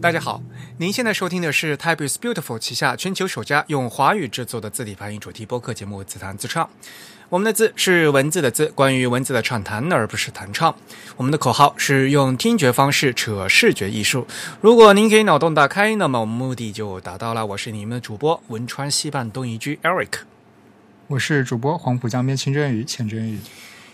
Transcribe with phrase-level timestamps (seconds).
[0.00, 0.42] 大家好，
[0.78, 6.64] 您现在收听的是 Type is Beautiful 旗下全球首家用华语制作的字体发音主题播客节目《自弹自唱》。
[7.28, 10.74] 我们的字是文字的字，关于文字的畅谈，而不是弹唱。
[11.18, 14.26] 我们的口号是用听觉方式扯视觉艺术。
[14.62, 17.44] 如果您可以脑洞大开，那么我们目的就达到了。
[17.44, 20.20] 我是你们的主播汶川西半东一居 Eric，
[21.08, 23.38] 我是主播黄浦江边清蒸鱼钱真宇。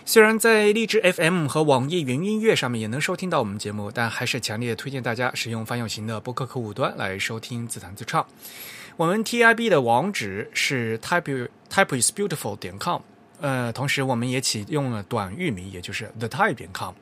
[0.09, 8.25] 虽然在荔枝 FM 和网易云音乐上面也能收听到我们节目，但还是强烈推荐大家使用泛用型的播客客户端来收听自弹自唱。
[8.95, 13.01] 我们 TIB 的网址是 type typeisbeautiful 点 com，
[13.41, 16.93] 呃，同时我们也启用了短域名，也就是 the type 点 com。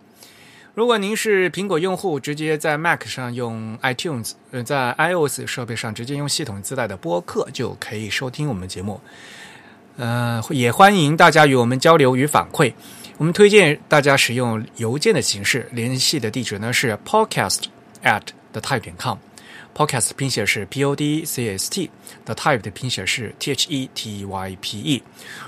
[0.74, 9.00] 如果您是苹果用户，直接在 Mac 上用 iTunes，呃，在 iOS 设备上直接用系统自带的播客就可以收听我们节目。
[9.98, 12.74] 呃，也欢迎大家与我们交流与反馈。
[13.18, 17.62] 我们推荐大家使用邮件的形式，联系的地址呢是 podcast
[18.04, 19.18] at the type 点 com。
[19.74, 24.80] podcast 拼写是 p o d c s t，the type 的拼写是 t h e t y p
[24.80, 25.04] e。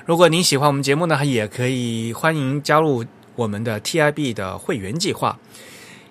[0.06, 3.04] 如果您喜欢我们节目呢，也可以欢迎加入
[3.36, 5.38] 我们的 TIB 的会员计划。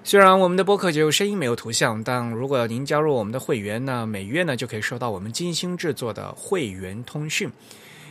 [0.05, 7.51] 虽然我们的播客只有声音没有图像，但如果您加入我们的会员呢，每月呢就可以收到我们精心制作的会员通讯。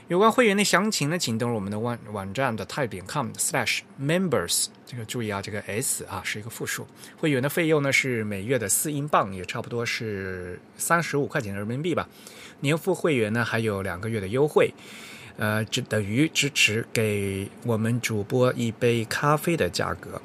[0.08, 4.68] 有关会员的详情呢，请登录我们的网网站的 type 点 com slash members。
[4.86, 6.86] 这个注意啊，这个 s 啊是一个复数。
[7.18, 12.08] 会员的费用呢是每月的四英镑，也差不多是三十五块钱人民币吧。
[12.60, 14.72] 年付会员呢还有两个月的优惠，
[15.38, 20.22] 呃，只等于支持给我们主播一杯咖啡的价格。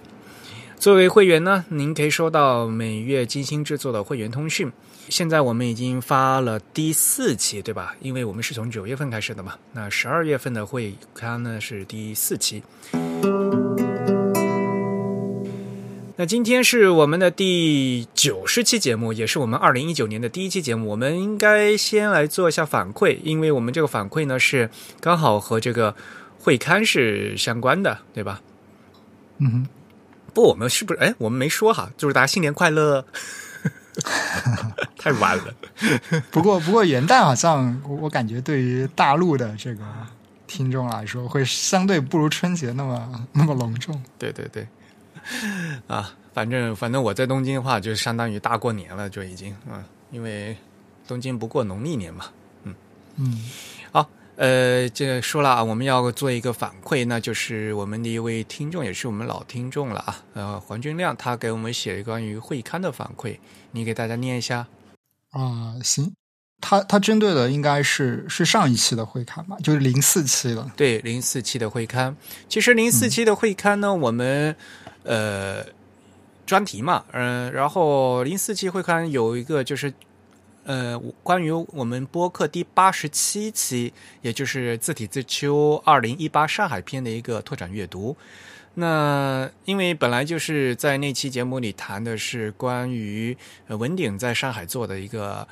[0.79, 4.71] 作为会员呢，您可以收到每月精心制作的会员通讯。
[5.11, 7.97] 现在我们已经发了第四期，对吧？
[8.01, 9.57] 因为我们是从九月份开始的嘛。
[9.73, 12.63] 那十二月份的会刊呢是第四期。
[16.17, 20.87] 那今天是我们的第九十期节目，也是我们二零一九年的第一期节目。
[20.87, 24.71] 我们应该先来做一下反馈，因为我们这个反馈呢是
[25.01, 25.93] 刚好和这个
[26.39, 28.41] 会刊是相关的，对吧？
[29.39, 29.67] 嗯哼，
[30.33, 31.01] 不，我们是不是？
[31.01, 33.05] 哎，我们没说哈，祝大家新年快乐。
[34.99, 35.55] 太晚了。
[36.31, 39.85] 不过，不过元旦好像我我感觉对于大陆的这个
[40.47, 44.03] 听众来说，会相对不如春节那么 那么隆重。
[44.19, 44.67] 对对对，
[45.87, 50.57] 啊，反正反正我在东京的话，就相当于大过年了，就已经嗯，因为
[51.07, 52.27] 东京不过农历年嘛。
[52.65, 52.75] 嗯
[53.17, 53.45] 嗯，
[53.80, 53.80] 好。
[54.41, 60.23] 呃，这个说了啊，我们要做一个反馈，那就是我们的一位听众，也是我们老听众了啊。
[60.33, 63.37] 呃，黄军亮他给我们写了关于会刊的反馈，
[63.73, 64.67] 你给大家念一下
[65.33, 65.75] 啊。
[65.85, 66.11] 行，
[66.59, 70.71] 他他针对的应该是是上一期的会刊吧，就是零四期的。
[70.75, 72.17] 对，零四期的会刊。
[72.49, 74.57] 其实零四期的会刊呢，我们
[75.03, 75.63] 呃
[76.47, 79.93] 专题嘛，嗯，然后零四期会刊有一个就是。
[80.65, 88.17] 呃，关于我们播客第八十七期，也就是字体自秋二零一八上海篇的一个拓展阅读。
[88.75, 93.37] 那因为本来就是在那期节目里谈的是关于
[93.69, 95.47] 文鼎在上海做的一个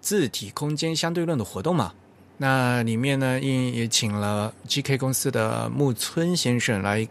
[0.00, 1.94] 字体空间相对论的活动嘛，
[2.36, 7.08] 那里面呢，也也请了 GK 公司的木村先生来。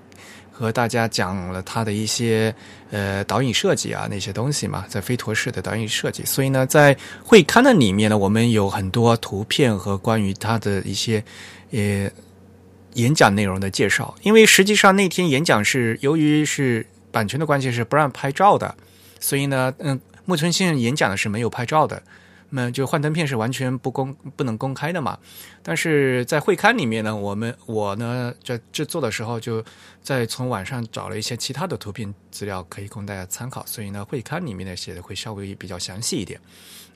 [0.52, 2.54] 和大家讲了他的一些
[2.92, 11.24] 呃导引设计啊那些东西嘛，在飞陀式的导引设计，所以呢，在会刊的里面呢，我们有很多图片和关于他的一些
[11.72, 12.10] 呃
[12.94, 14.14] 演讲内容的介绍。
[14.22, 18.76] 因为实际上那天演讲是由于是版权的关系是不让拍照的，
[19.20, 22.04] 所以呢，嗯，木村先生演讲的是没有拍照的。
[22.54, 25.18] 那就幻灯片是完全不公不能公开的嘛，
[25.64, 29.64] 但是在会刊里面呢，我们我呢在制作的时候就
[30.02, 36.40] 在从网上找了一些其他的图片资料可以供大家参考，所以呢会刊里面呢写的会稍微比较详细一点。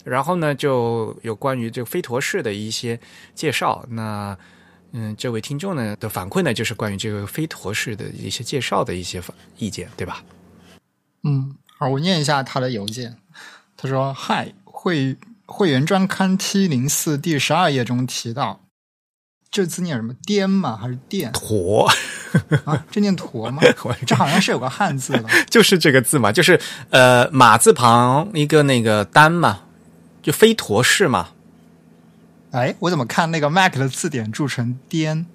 [0.04, 3.00] 然后呢就有关于这个飞陀式的一些
[3.34, 4.38] 介绍，那
[4.92, 9.24] 嗯这位听众呢的反馈呢就是关于这个飞陀式的一些介绍的一些
[9.58, 10.22] 意见，对吧？
[11.24, 13.18] 嗯，好，我念一下他的邮件，
[13.78, 15.16] 他说：“嗨，会。”
[15.46, 18.62] 会员专刊 T 零四第十二页中提到，
[19.52, 20.14] 这字念什么？
[20.26, 20.76] 颠吗？
[20.76, 21.32] 还是电？
[21.32, 21.90] 驼
[22.66, 22.86] 啊？
[22.92, 23.62] 这念驼吗？
[24.06, 26.60] 这好像是有个汉字的， 就是这个字嘛，就是
[26.90, 29.62] 呃马字旁一个那个单嘛，
[30.22, 31.30] 就非驼式嘛。
[32.52, 35.26] 哎，我怎么看那个 Mac 的字典注成颠？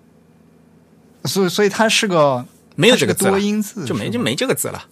[1.24, 2.46] 所以，所以它是个
[2.76, 4.86] 没有这个多音字，就没就没这个字了。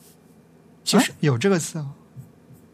[0.84, 1.84] 其实有这个字。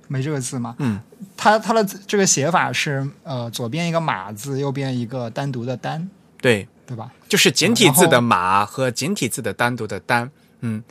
[0.09, 0.75] 没这个字吗？
[0.79, 1.01] 嗯，
[1.37, 6.09] 它它的这个写法是呃，左边一个马字，右边一个单独的单，
[6.41, 7.11] 对对吧？
[7.29, 10.31] 就是简体字的马和简体字的单独的单，
[10.61, 10.83] 嗯，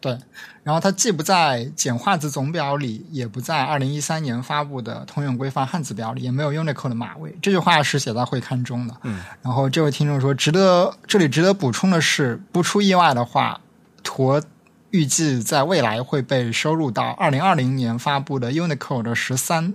[0.00, 0.18] 对，
[0.62, 7.36] 然后它既不在简化字总表里，也不在二零一三年发布的通用规范汉字表里，也没有 Unicode 的码位。
[7.40, 8.94] 这句话是写在会刊中的。
[9.02, 13.60] 嗯，然后这位听众说，值得这里值得补充的是，不出意外的话，
[14.02, 14.42] 驼
[14.90, 19.74] 预计在未来会被收入到二零二零年发布的 Unicode 十三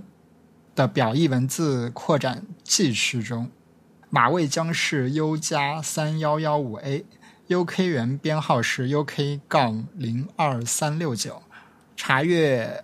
[0.75, 3.51] 的表意文字扩展记区中，
[4.09, 7.05] 码位将是 U 加三幺幺五 A。
[7.49, 11.43] UK 源编号是 UK 杠零二三六九，
[11.95, 12.83] 查阅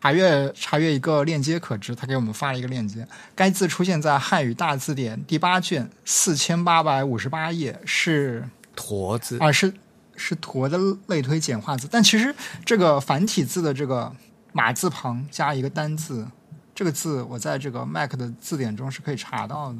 [0.00, 3.06] 查阅查阅一个链接可知，他给我们发了一个链接。
[3.36, 9.72] 该字出现在汉语大字典第八卷四千八百五十八页，是驼字啊，是
[10.18, 10.76] 是驼的
[11.06, 11.88] 类推简化字。
[11.90, 12.34] 但其实
[12.66, 14.12] 这个繁体字的这个
[14.52, 16.26] 马字旁加一个单字，
[16.74, 19.78] 这个字我在这个 Mac 的字典中是可以查到的。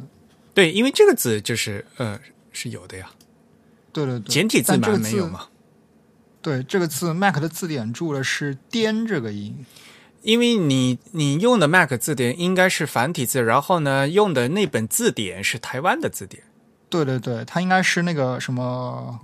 [0.55, 2.19] 对，因为这个字就是呃
[2.53, 3.11] 是有的呀。
[3.93, 5.47] 对对对，简体字版没有嘛？
[6.41, 9.67] 对，这个字 Mac 的字典注的是“颠”这个音，
[10.23, 16.45] 因为你你用的 Mac 字典应该是繁体字，然后呢用的那本字典是台湾的字典。
[16.89, 19.21] 对对对，它应该是那个什么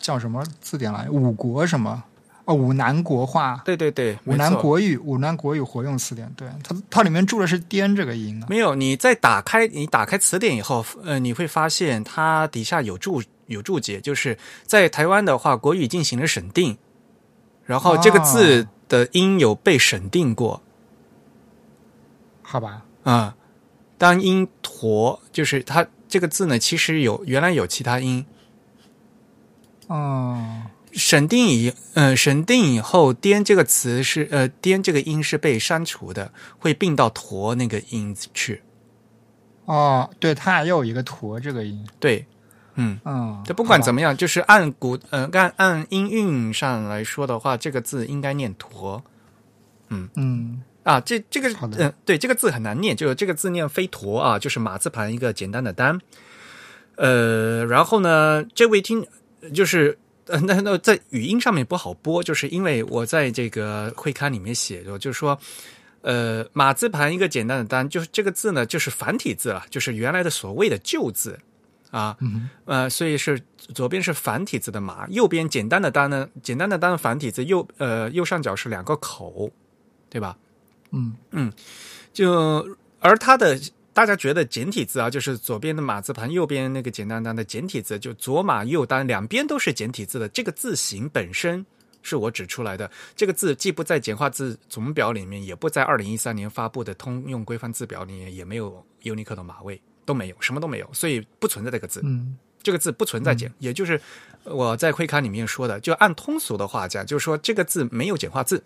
[0.00, 1.08] 叫什么字典来？
[1.10, 2.02] 五国什么？
[2.44, 3.60] 哦，五南国话。
[3.64, 6.32] 对对对，五南国语，五南国语活用词典。
[6.36, 8.42] 对，它它里面注的是“颠”这个音。
[8.48, 13.22] 没有，你在打开你打开词典以后，呃，你会发现它底下有注。
[13.50, 16.78] 有注解，就是在台湾的话，国语进行了审定，
[17.64, 20.62] 然后这个字的音有被审定过，
[22.42, 22.84] 好吧？
[23.02, 23.34] 啊，
[23.98, 28.24] 当音驼，就是它这个字呢，其实有原来有其他音，
[29.90, 38.62] 哦，审定以呃审定以后，颠这个词是呃颠这个音是被删除的，会并到驼那个音去。
[39.64, 42.24] 哦，对，它还有一个驼这个音，对。
[42.76, 49.02] 嗯嗯，这不管怎么样，就是按古呃按按音韵上来说的话，这个字应该念驼。
[49.88, 56.00] 嗯嗯啊，这这个嗯对，这个字很难念，就这个字念飞驼啊，就是马字旁一个简单的单。
[56.96, 59.06] 呃，然后呢，这位听
[59.54, 65.38] 就是呃那那在语音上面不好播，就是因为我在这个会刊里面写着，就是说
[66.02, 71.38] 呃马字旁一个简单的单，就是这个字呢就是繁体字了，就是原来的所谓的旧字。
[71.90, 72.16] 啊，
[72.66, 73.42] 呃，所以是
[73.74, 79.50] 左边是繁体字的马，右边简单的单呢，简单的单繁体字右呃右上角是两个口，
[80.08, 80.36] 对吧？
[80.92, 81.52] 嗯嗯，
[82.12, 82.64] 就
[83.00, 83.58] 而它的
[83.92, 91.64] 大家觉得简体字啊，就是左边的马字旁，右边那个简单单的简体字，就左马右单，两边都是简体字的这个字形本身
[92.02, 92.90] 是我指出来的。
[93.14, 99.80] 这个字既不在简化字总表里面，也不在二零一三年发布的通用规范字表里面，也没有 Unicode 的码位。
[100.06, 102.00] 都没有，什么都没有，所以不存在这个字。
[102.02, 104.00] 嗯，这个字不存在简，也就是
[104.42, 108.60] 我在会刊里面说的，就按通俗的话讲，就是说这个字没有简化字。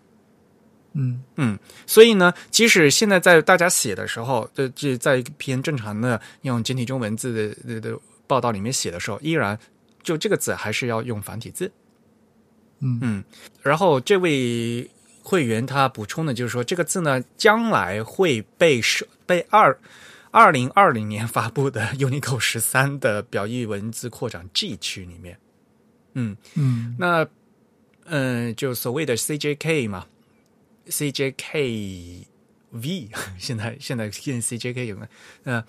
[0.94, 9.58] 嗯嗯，所以呢，即使现在在大家写的时候，这这在一篇正常的用简体中文字的的报道里面写的时候，依然
[10.02, 11.70] 就这个字还是要用繁体字。
[12.80, 13.24] 嗯嗯，
[13.62, 14.90] 然后这位
[15.22, 19.78] 会员他补充的就是说，这个字呢，将来会被设被二。
[20.30, 25.38] 二零二零年发布的 Unicode 十三的表意文字扩展 G 区里面，
[26.14, 27.24] 嗯嗯，那
[28.06, 30.06] 嗯，就所谓的 CJK 嘛
[30.88, 32.24] ，CJK
[32.70, 35.06] V， 现在现在现 CJK 有没？
[35.44, 35.64] 呃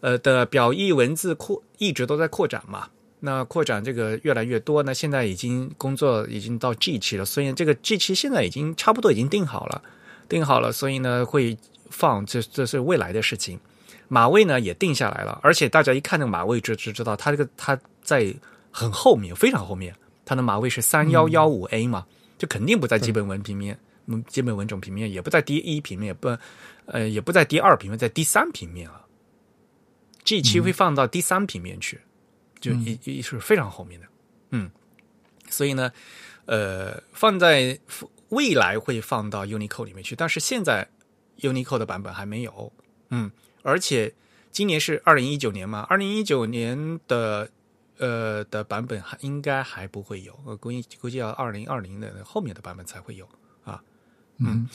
[0.00, 2.88] 呃的表意文字扩一直都在扩展嘛，
[3.20, 9.82] 那扩展这个越来越多，那现在已经工作已经到 G 期了，所以这个 G 期现在已经差不多已经定好了，
[10.28, 11.56] 定好了，所以呢会
[11.90, 13.60] 放，这这是未来的事情。
[14.08, 18.34] 马位呢也定下来了，而且大家一看那个马位就就知道，它这个它在
[18.70, 22.06] 很后面，非常后面，它的马位是三幺幺五 A 嘛，
[22.38, 23.78] 就肯定不在基本文平面，
[24.28, 26.36] 基本文种平面也不在第一平面，也不，
[26.86, 29.06] 呃，也不在第二平面，在第三平面了。
[30.24, 32.00] G 七会放到第三平面去，
[32.60, 34.06] 就一一是非常后面的，
[34.50, 34.70] 嗯，
[35.48, 35.90] 所以呢，
[36.44, 37.78] 呃，放在
[38.28, 40.88] 未来会放到 Unicode 里面去，但是现在
[41.40, 42.72] Unicode 的版本还没有，
[43.08, 43.30] 嗯。
[43.62, 44.10] 而且
[44.50, 47.50] 今年是二零一九年嘛，二零一九年的
[47.98, 53.32] 呃的版本还应该还不会有，我估计估计要二零二零的后面的版本才会有啊。
[54.40, 54.68] 嗯，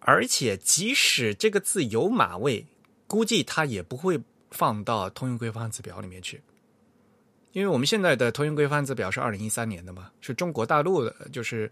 [0.00, 2.66] 而且即使这个字有码位，
[3.06, 6.42] 估计它也不会放到通用规范字表里面去，
[7.52, 11.70] 因为我们现在的通用规范字表是二零一三年的嘛，是中国大陆的，就是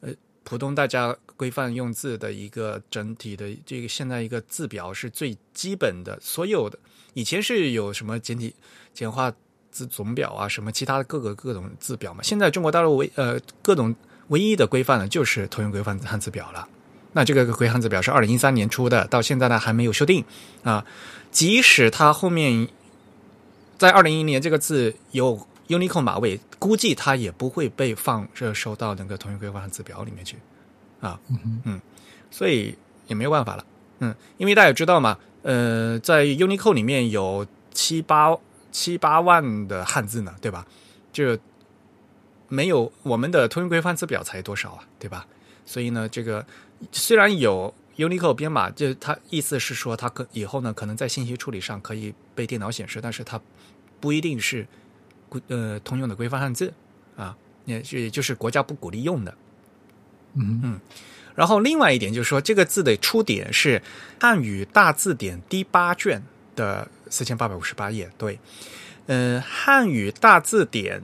[0.00, 0.12] 呃。
[0.42, 6.78] 普通大家规范用字的一个整体的这个现在一个字表是最基本的，所有的
[7.12, 8.52] 以前是有什么简体
[8.94, 9.30] 简化
[9.70, 12.22] 字总表啊，什么其他的各个各种字表嘛。
[12.22, 13.94] 现在中国大陆为呃各种
[14.30, 16.66] 唯一的规范呢，就是通用规范汉字表了。
[17.12, 20.24] 那这个规汉字表是二零一三年出的，到现在呢还没有修订
[20.62, 20.84] 啊。
[21.30, 22.68] 即使它后面
[23.78, 30.36] 在二零一一年这个字有 Unicode 码位，估计它也不会被放这收到那个通用规范汉字表里面去
[31.00, 31.18] 啊。
[31.64, 31.80] 嗯，
[32.30, 32.76] 所以
[33.08, 33.64] 也没有办法了。
[33.98, 38.36] 嗯，因为大家也知道嘛，呃，在 Unicode 里面有七八
[38.70, 40.64] 七八万的汉字呢，对吧？
[41.12, 41.36] 就
[42.50, 45.26] 没有我们的通用规范字表才多少啊，对吧？
[45.64, 46.44] 所以呢，这个
[46.92, 53.40] 虽然有 Unicode 编码，就它意思是说，它可以后呢，可能在信息处理上可以被电脑显示，但是它
[54.00, 54.66] 不一定是
[55.48, 56.74] 呃通用的规范汉字
[57.16, 59.34] 啊，也也就是国家不鼓励用的。
[60.34, 60.80] 嗯嗯。
[61.36, 63.80] 然后另外一点就是说，这个字的出典是
[64.20, 66.20] 汉语大字典第八卷
[66.56, 68.10] 的四千八百五十八页。
[68.18, 68.38] 对，
[69.06, 71.02] 呃，汉语大字典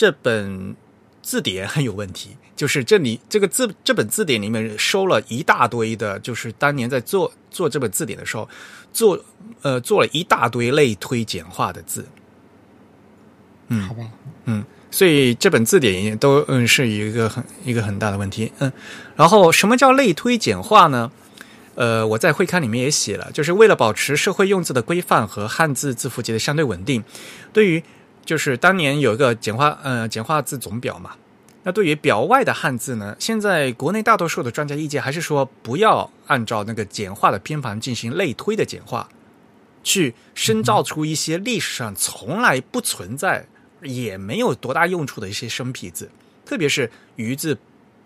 [0.00, 0.74] 这本
[1.20, 8.48] 字典很有问题，就是这里这个字这本字典里面收了一大堆的，就是当年在做做这本字典的时候，
[8.94, 9.22] 做
[9.60, 12.06] 呃做了一大堆类推简化的字。
[13.68, 14.06] 嗯，好吧，
[14.46, 14.64] 嗯。
[14.90, 18.72] 所以这本字典也都嗯是一个很一个很大的问题，嗯，
[19.16, 21.12] 然后什么叫类推简化呢？
[21.74, 27.04] 呃，我在会刊里面也写了，就是为了保持社会用字的规范和汉字字符集的相对稳定，
[27.52, 27.82] 对于
[28.30, 31.16] 就是当年有一个简化呃简化字总表嘛，
[31.64, 39.08] 那对于表外的汉字呢，现在国内大多数的专家意见还是说不要按照那个简化的偏旁进行类推的简化，
[39.82, 43.46] 去深造出一些历史上从来不存在。
[43.82, 46.10] 也没有多大用处的一些生僻字，
[46.44, 47.56] 特别是鱼字、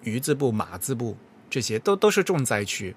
[0.05, 1.17] 鱼字部、马字部
[1.51, 2.95] 这些，都都是重灾区。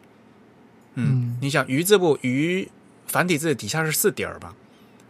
[0.93, 2.69] 嗯，你想鱼字部鱼
[3.07, 4.53] 繁体字底下是四点儿吧？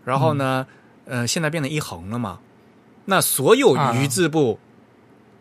[0.06, 0.66] 然后呢，
[1.08, 2.40] 呃，现在变成一横了嘛？
[3.06, 4.60] 那所有鱼字部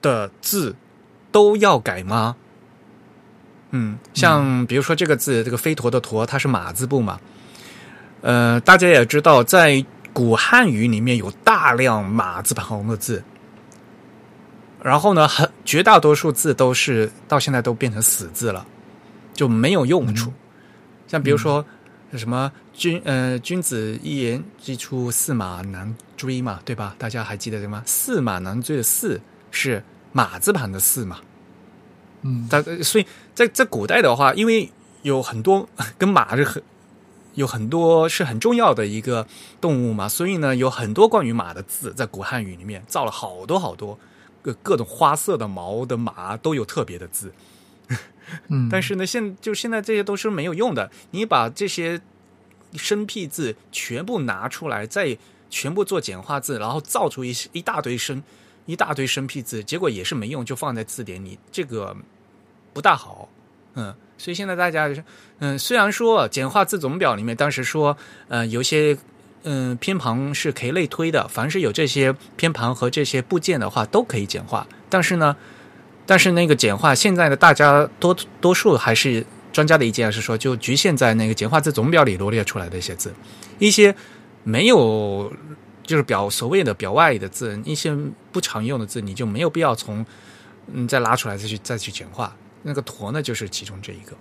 [0.00, 0.75] 的字
[1.30, 2.37] 都要改吗？
[3.70, 7.20] 嗯，像比如说这个字，这个飞驼的驼，它是马字部嘛？
[8.23, 9.85] 呃，大家也知道在。
[10.16, 13.23] 古汉语里面有大量马字旁的字，
[14.82, 18.66] 然后呢，很绝大多数字都是到现在都变成死字了，
[19.35, 20.32] 就没有用处。
[21.06, 21.62] 像比如说
[22.16, 26.94] 什么“君”呃“君子一言既出，驷马难追”嘛，对吧？
[26.99, 29.20] 大家还记得对吗？“驷马难追”的“驷”
[29.50, 29.82] 是
[30.12, 31.20] 马字旁的“驷”嘛？
[32.23, 34.70] 嗯，但所以在在古代的话，因为
[35.02, 35.68] 有很多
[35.99, 36.62] 跟马是很。
[37.37, 39.26] 有很多是很重要的一个
[39.61, 43.99] 动物嘛，所以呢，有很多关于马的字在古汉语里面造了好多好多
[44.40, 47.30] 各各种花色的毛的马都有特别的字。
[48.49, 50.90] 嗯，但是呢，现就现在这些都是没有用的。
[51.11, 52.00] 你把这些
[52.75, 55.16] 生僻字全部拿出来，再
[55.50, 58.23] 全部做简化字，然后造出一一大堆生
[58.66, 61.97] 一大堆生僻字，结果也是没用，就放在字典里，这个
[62.73, 63.28] 不大好。
[63.75, 63.95] 嗯。
[64.18, 65.04] 所以现在大家就是，
[65.40, 67.95] 嗯，虽然说简化字总表里面当时说，
[68.28, 68.97] 呃，有些
[69.42, 74.66] 嗯偏旁是可以类推的，凡是有这些偏旁和这些部件的话，都可以简化。
[74.88, 75.37] 但是呢，
[76.06, 83.12] 但是那个简化现在的大家多多数还是专家的意见是说，就局限在那个简化字总表里罗列出来的一些字，
[83.58, 83.94] 一些
[84.44, 85.32] 没有
[85.82, 87.96] 就是表所谓的表外的字，一些
[88.30, 90.06] 不常用的字，你就没有必要从
[90.72, 92.34] 嗯再拉出来再去再去简化。
[92.62, 94.16] 那个驼呢，就是其中这一个。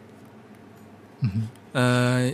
[1.22, 2.34] 嗯，呃，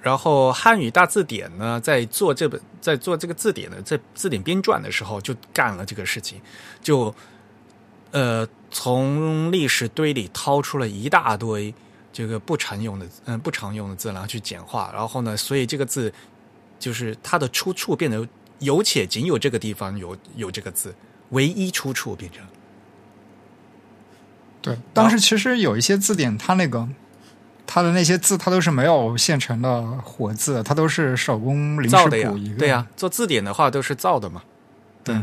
[0.00, 6.40] 然后汉语大字典呢，在做这本，在做这个字典的，在字典编撰的时候，就干了这个事情，
[6.82, 7.14] 就
[8.12, 11.74] 呃，从历史堆里掏出了一大堆
[12.12, 16.12] 这个不常用的，嗯，不常用的字，然后去简化，然后呢，所以这个字
[16.78, 18.26] 就是它的出处变得
[18.60, 20.94] 有且仅有这个地方有有这个字，
[21.30, 22.42] 唯一出处变成。
[24.62, 26.88] 对，当时其实有一些字典，它那个
[27.66, 32.58] 它的那些字，它都是没有现成的活字，它都是手工临时补一个。
[32.58, 34.42] 对呀，做字典的话都是造的嘛。
[35.02, 35.16] 对。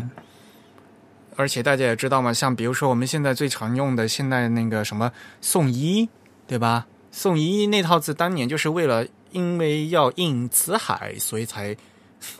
[1.37, 6.09] 而且大家也知道嘛，像比如说我们现在最常用的现在那个什么宋一，
[6.45, 6.85] 对吧？
[7.11, 11.77] 宋一那套字当年就是为了因为要印辞海，所以才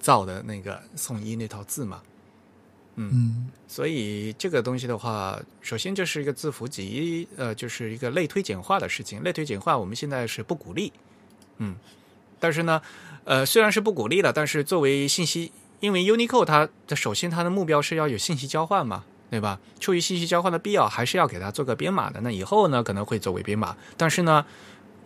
[0.01, 2.01] 造的那个宋一那套字嘛。
[2.95, 3.49] 嗯。
[3.69, 9.21] 所以这个东西的话，首先就是一个字符集，呃，就是一个类推简化的事情。
[9.21, 10.91] 类推简化我们现在是不鼓励，
[11.57, 11.75] 嗯，
[12.39, 12.81] 但是呢，
[13.25, 19.59] 呃，虽然是不鼓励了，但是作为信息，因为 Unicode 它的首先它的目标是要有信息交换嘛，对吧？
[19.79, 22.19] 出于信息交换的必要，还是要给它做个编码的。
[22.21, 24.45] 那以后呢，可能会作为编码，但是呢，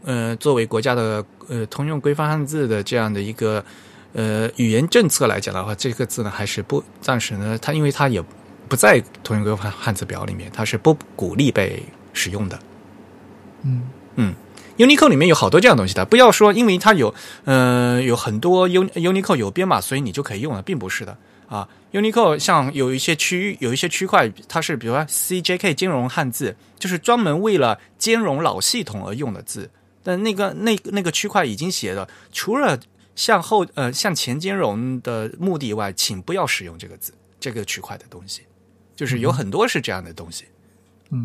[0.03, 3.63] 呃，作为国家的呃通用规范汉字的这样的一个
[4.13, 8.23] 呃语言政策来讲的话，这个字呢还是不暂时呢，它因为它也
[8.69, 12.59] 不在通用规范汉字表里面，它是不鼓励被使用的。
[13.63, 14.35] 嗯嗯
[14.81, 17.13] ，Unicode 里面有好多这样东西的，不要说因为它有
[17.45, 21.67] 呃有很多 Un Unicode 有编码，所以你就可以用了，并不是的啊。
[21.91, 29.69] Unicode 像有一些区域有一些区块，它是比如说 CJK 兼容汉字，就是专门为了兼容老系统而用的字。
[30.03, 32.79] 但那个那那个区块已经写了，除了
[33.15, 38.41] 向后呃向前兼容的目的以外，请不要使用这个字这个区块的东西，
[38.95, 40.45] 就是有很多是这样的东西。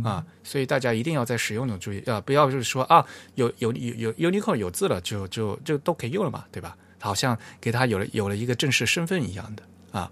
[0.02, 3.04] 啊，所以大家一定要在使用中注意啊，不要就是说啊，
[3.36, 6.76] 有有有有 Unicode 有字了，就就就都可以用了嘛，对吧？
[6.98, 9.62] 好像给它有了有了一个正式身份一样的
[9.92, 10.10] 啊，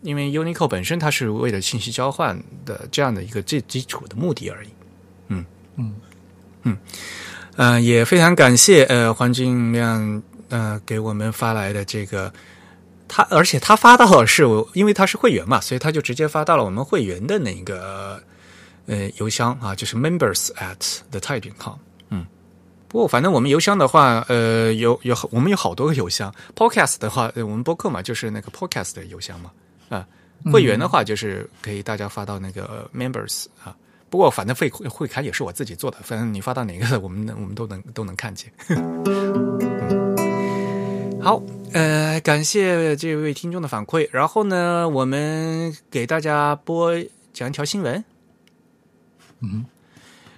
[0.00, 4.68] 因为 Unicode 本身它是为了信息交换的这样的一个最基础的目的而已。
[5.28, 5.44] 嗯
[5.76, 5.94] 嗯
[6.62, 6.78] 嗯，
[7.56, 12.32] 呃，也非常感谢呃黄俊亮呃给我们发来的这个。
[13.08, 18.20] 他而且他发到是我，因为他是会员嘛，所以他就直接发到了我们会员的那个
[18.86, 21.74] 呃邮箱啊，就是 members at the type 点 com。
[22.10, 22.24] 嗯，
[22.88, 26.32] 不过反正我们邮箱的话，呃，有有我们有好多个邮箱。
[26.54, 29.50] podcast 的话，呃我们播客嘛，就是那个 podcast 的邮箱嘛。
[29.88, 30.06] 啊，
[30.52, 33.76] 会员的话就是可以大家发到那个 members 啊。
[34.08, 38.52] 不过反正会会刊也是我自己做的，反正你发到哪个，我们我们都能都能看见。
[38.68, 40.06] 嗯、
[41.20, 41.42] 好。
[41.72, 44.08] 呃，感谢这位听众的反馈。
[44.10, 46.94] 然后呢，我们给大家播
[47.34, 48.02] 讲一条新闻。
[49.40, 49.64] 嗯，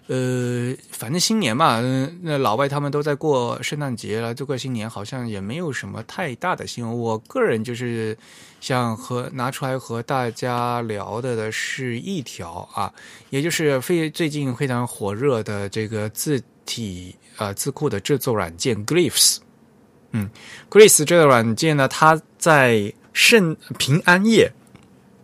[0.08, 1.80] 呃，反正新年嘛，
[2.22, 6.98] 那老外他们都在过圣诞节了，这过新年好像也没有什么太大的新闻。
[6.98, 8.16] 我个人就是
[8.60, 12.92] 想和拿出来和大家聊的的是一条啊，
[13.30, 19.38] 也就是非最近非常火热的这个字体呃字库的制作软件 Glyphs。
[20.12, 20.30] 嗯
[20.70, 24.50] ，Grace 这个软件呢，它在圣平安夜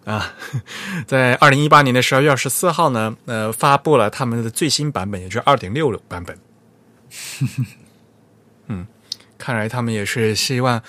[0.05, 0.35] 啊，
[1.07, 6.39] 在二零一八年的十二月二十四号呢，呃，发布了他们的最新版本，也就是二点六版本。
[8.69, 8.87] 嗯，
[9.39, 10.83] 看来他们也是希望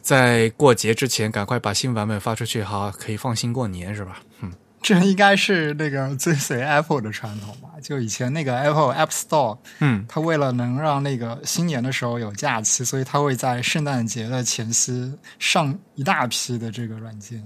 [0.00, 4.22] 在过节之前赶快把新版本发出去，好可以放心过年，是吧？
[4.40, 4.52] 嗯。
[4.82, 7.68] 这应该是那个追随 Apple 的传统吧？
[7.80, 17.42] 就以前那个 Apple App Store，嗯，它为了能让那个新年的时候有假期，所以它会在圣诞节的前夕上一大批的这个软件，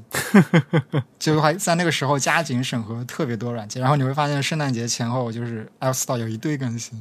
[1.19, 6.99] 就还在那个时候加紧审核特别多软件，然后你会发现圣诞节前后就是 App Store 有一堆更新。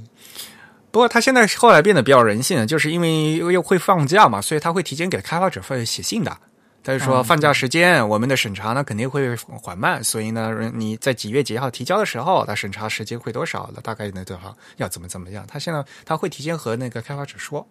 [0.91, 6.37] 不过它现在后来变得比较人性，就是因为又会放假嘛，所以它会提前给开发者发写信的。
[6.85, 13.81] 他就说，放假时间我们的审查呢肯定会缓慢，所以呢，你在几月几号提交的时候，它审查时间会多少了？
[13.81, 14.55] 大概呢多少？
[14.77, 15.43] 要怎么怎么样？
[15.47, 17.67] 他现在他会提前和那个开发者说，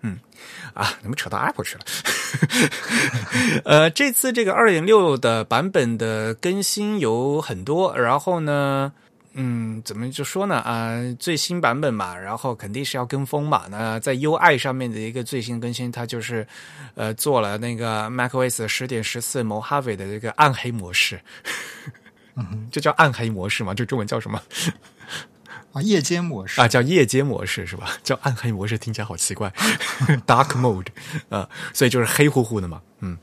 [0.00, 0.18] 嗯，
[0.72, 1.84] 啊，怎么扯到 Apple 去了？
[3.64, 8.92] 呃，这次这个二点六的版本的更新有很多，然后呢。
[9.36, 10.56] 嗯，怎么就说呢？
[10.56, 13.64] 啊，最新版本嘛，然后肯定是要跟风嘛。
[13.68, 16.46] 那在 UI 上面的一个最新更新，它就是
[16.94, 21.20] 呃做了那个 macOS 十点十四 Mojave 的这个暗黑模式，
[22.36, 23.74] 嗯这 叫暗黑模式嘛？
[23.74, 24.40] 这中文叫什么？
[25.72, 27.90] 啊，夜间模式啊，叫夜间模式是吧？
[28.04, 29.52] 叫暗黑模式听起来好奇怪，
[30.24, 30.86] Dark Mode
[31.28, 33.18] 啊，所以就是黑乎乎的嘛，嗯。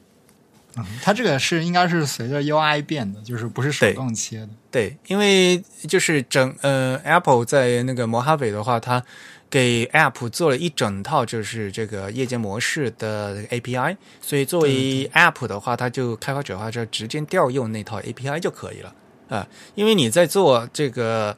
[0.78, 4.50] 嗯，它这个是应该是随着 UI 变的，就是不是手动切的。
[4.70, 9.04] 对，因为就是整呃 Apple 在那个 Mojave 的话，它
[9.50, 18.96] 给 App 做了一整套就是这个夜间模式的 API，所以作为 App 的话，它就开发者的话就直接调用那套 API 就可以了
[19.28, 19.46] 啊。
[19.76, 21.36] 因为你在做这个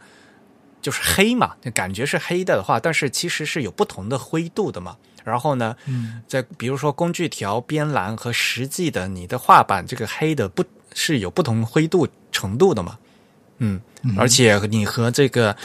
[0.79, 4.97] 就是黑嘛，感觉是黑的的话，但是其实是有不同的灰度的嘛。
[5.23, 12.97] 然后呢，嗯，在比如说工具条边栏和实际的你的画板这个黑的不是有不同灰度程度的嘛？
[13.59, 13.79] 嗯，
[14.17, 15.55] 而且你和这个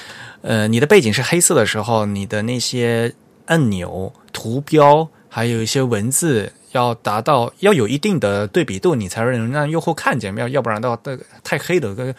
[0.43, 3.13] 呃你的背景是黑色的时候，你的那些
[3.47, 11.03] 按钮、图标还有一些文字要达到要有一定的对比度，你才能让用户看见，要要不然的话，
[11.43, 12.15] 太黑的个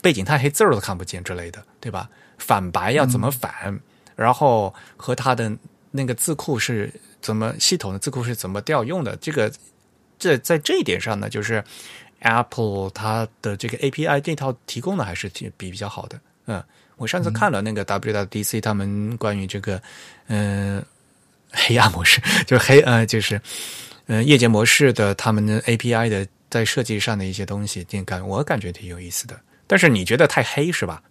[0.00, 2.08] 背景太黑，字儿都看不见之类的，对吧？
[2.38, 3.80] 反白要怎么反？
[4.14, 5.50] 然后和它的。
[5.94, 9.14] 那个字库是怎么系统的字库是怎么调用的？
[9.16, 9.52] 这个
[10.18, 11.62] 这在这一点上呢，就是
[12.20, 16.18] Apple 它的这个 API 这套提供的还是挺比比较好的。
[16.46, 16.64] 嗯，
[16.96, 19.80] 我上次看了那个 WWDC 他们关于这个
[20.28, 20.82] 嗯
[21.52, 23.40] 黑暗模式， 就是黑呃就是
[24.06, 29.38] 嗯夜间模式的他们的 API 的在设计上的一些东西，感我感觉挺有意思的。
[29.66, 31.02] 但是你觉得太黑是吧？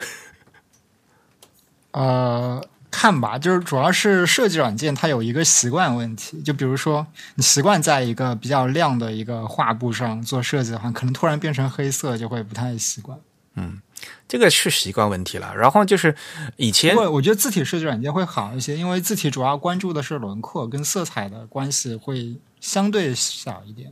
[1.91, 2.67] 呃。
[2.91, 13.17] 看吧，就是主要是设计软件它有一个习惯问题，就比如说你习惯在一个比较亮的一个画布上做设计的话，可能突然变成黑色就会不太习惯。
[13.55, 13.81] 嗯
[14.27, 15.53] 这个是习惯问题了。
[15.55, 16.15] 然后就是
[16.55, 23.91] 以前我我觉得字体设计软件会好一些，因为字体主要关注的是轮廓跟色彩的关系会相对小一点。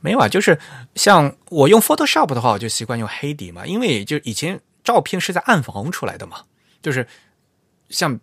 [0.00, 0.58] 没有啊，就是
[0.94, 6.38] 像我用 Photoshop 的话，我就习惯用黑底嘛，因为就以前照片是在暗房出来的嘛，
[6.82, 7.06] 就是
[7.90, 8.18] 像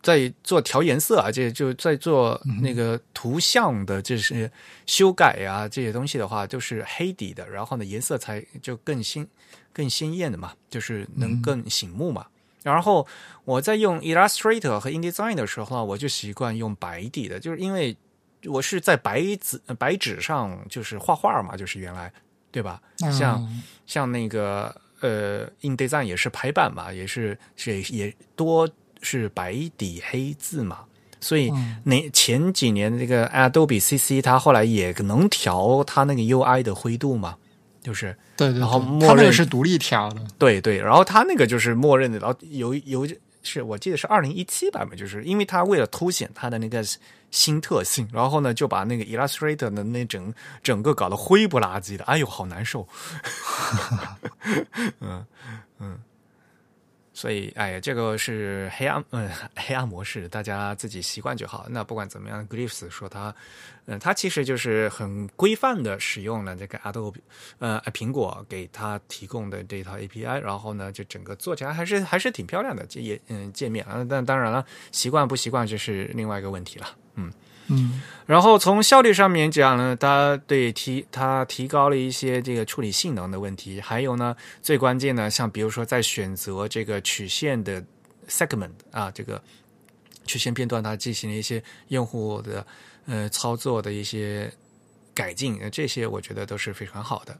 [0.00, 4.50] 在做调颜色啊，这就在做那个图像的这些
[4.86, 9.26] 修改啊这些东西的话，都是黑底的，然后呢颜色才就更新
[9.72, 12.26] 更鲜艳的嘛，就是能更醒目嘛。
[12.62, 13.06] 然后
[13.44, 17.96] 我在用 Illustrator 和 InDesign 的时候呢，我就习惯用白底的，就是因为
[18.44, 22.12] 我是在白纸白纸上就是画画嘛，就是原来
[22.50, 22.80] 对吧？
[23.12, 28.68] 像、嗯像那个呃，InDesign 也是排版嘛，也是也也多
[29.02, 30.80] 是白底黑字嘛，
[31.20, 37.36] 所以嗯那前几年那个 Adobe CC 它后来也能调它那个 UI 的灰度嘛，
[37.82, 40.20] 就是对对对，然后默认是独立调的。
[40.38, 43.08] 对对，然后它那个就是默认的，然后有有
[43.42, 46.84] 是我记得是二零一七版本，就是因为它为了凸显它的那个
[47.30, 50.32] 新特性，然后呢就把那个 Illustrator 的那整
[50.62, 52.86] 整个搞得灰不拉几的，哎呦好难受。
[55.00, 55.24] 嗯
[55.80, 55.98] 嗯，
[57.18, 61.66] 所以哎呀，这个是黑暗嗯黑暗模式，大家自己习惯就好。
[61.68, 63.34] 那不管怎么样，Glyphs 说它
[63.86, 67.16] 嗯，它其实就是很规范的使用了这个 Adobe
[67.58, 74.06] 呃苹果给它提供的这套 API，然后呢，就整个做起来还是还是挺漂亮的这也嗯界面啊。
[74.08, 76.86] 但当然了，习惯不习惯这是另外一个问题了。
[77.16, 77.32] 嗯，
[77.68, 87.82] 嗯然后从效率上面讲呢，它对提它提高了一些这个处理性能的问题，还有呢，最关键呢，像比如说在选择这个曲线的
[88.28, 89.42] segment 啊，这个
[90.26, 92.66] 曲线片段，它进行了一些用户的
[93.06, 94.52] 呃操作的一些
[95.14, 97.34] 改进，呃这些我觉得都是非常好的。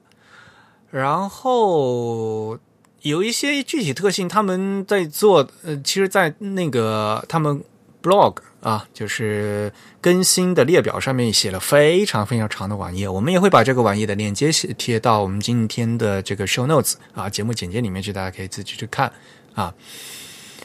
[0.91, 2.59] 然后
[3.03, 7.63] 有一些具体特性，他们在做，呃，其实，在那个他们
[8.03, 19.13] blog 啊，就是更新的列表上面写了非常非常长的网页，我们也会把这个网页的链接写贴到我们今天的这个 show notes 啊节目简介里面去，大家可以自己去看
[19.55, 19.73] 啊。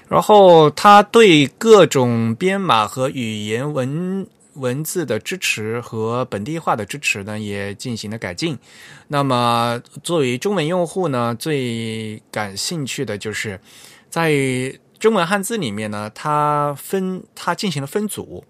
[0.09, 8.57] 然后它对各种编码和语言文文字的支持和本地化的支持呢，也进行了改进。
[9.07, 13.59] 那么作为中文用户呢，最感兴趣的就是
[14.09, 14.31] 在
[15.03, 18.45] 中文汉字里面呢，它分它进行了分组。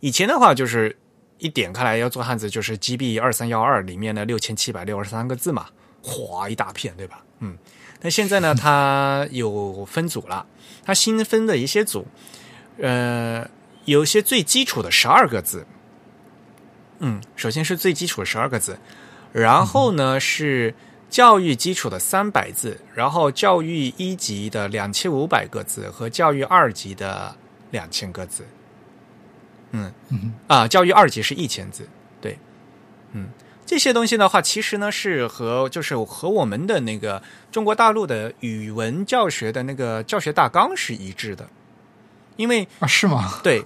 [0.00, 0.96] 以前的话就是
[1.38, 5.68] 一点开来要做汉字，就是 GB 二三幺二里面的六千七百六十三个字嘛，
[6.02, 7.22] 哗一大片，对吧？
[7.38, 7.56] 嗯，
[8.00, 10.44] 那现在呢，它有分组了，
[10.82, 12.08] 它新分的一些组，
[12.78, 13.48] 呃，
[13.84, 15.64] 有些最基础的十二个字，
[16.98, 18.76] 嗯，首先是最基础的十二个字，
[19.30, 20.74] 然后呢是
[21.14, 27.36] 教育基础的三百字，然后教育一级的两千五百个字和教育二级的
[27.70, 28.44] 两千个字。
[29.70, 31.88] 嗯嗯啊，教育二级是一千字，
[32.20, 32.36] 对，
[33.12, 33.28] 嗯，
[33.64, 37.22] 这些东西的话，其实呢是和就是和我们的那个
[37.52, 41.48] 中国大陆的语文教学的那个教学大纲是一致的，
[42.34, 43.38] 因为啊，是吗？
[43.40, 43.62] 对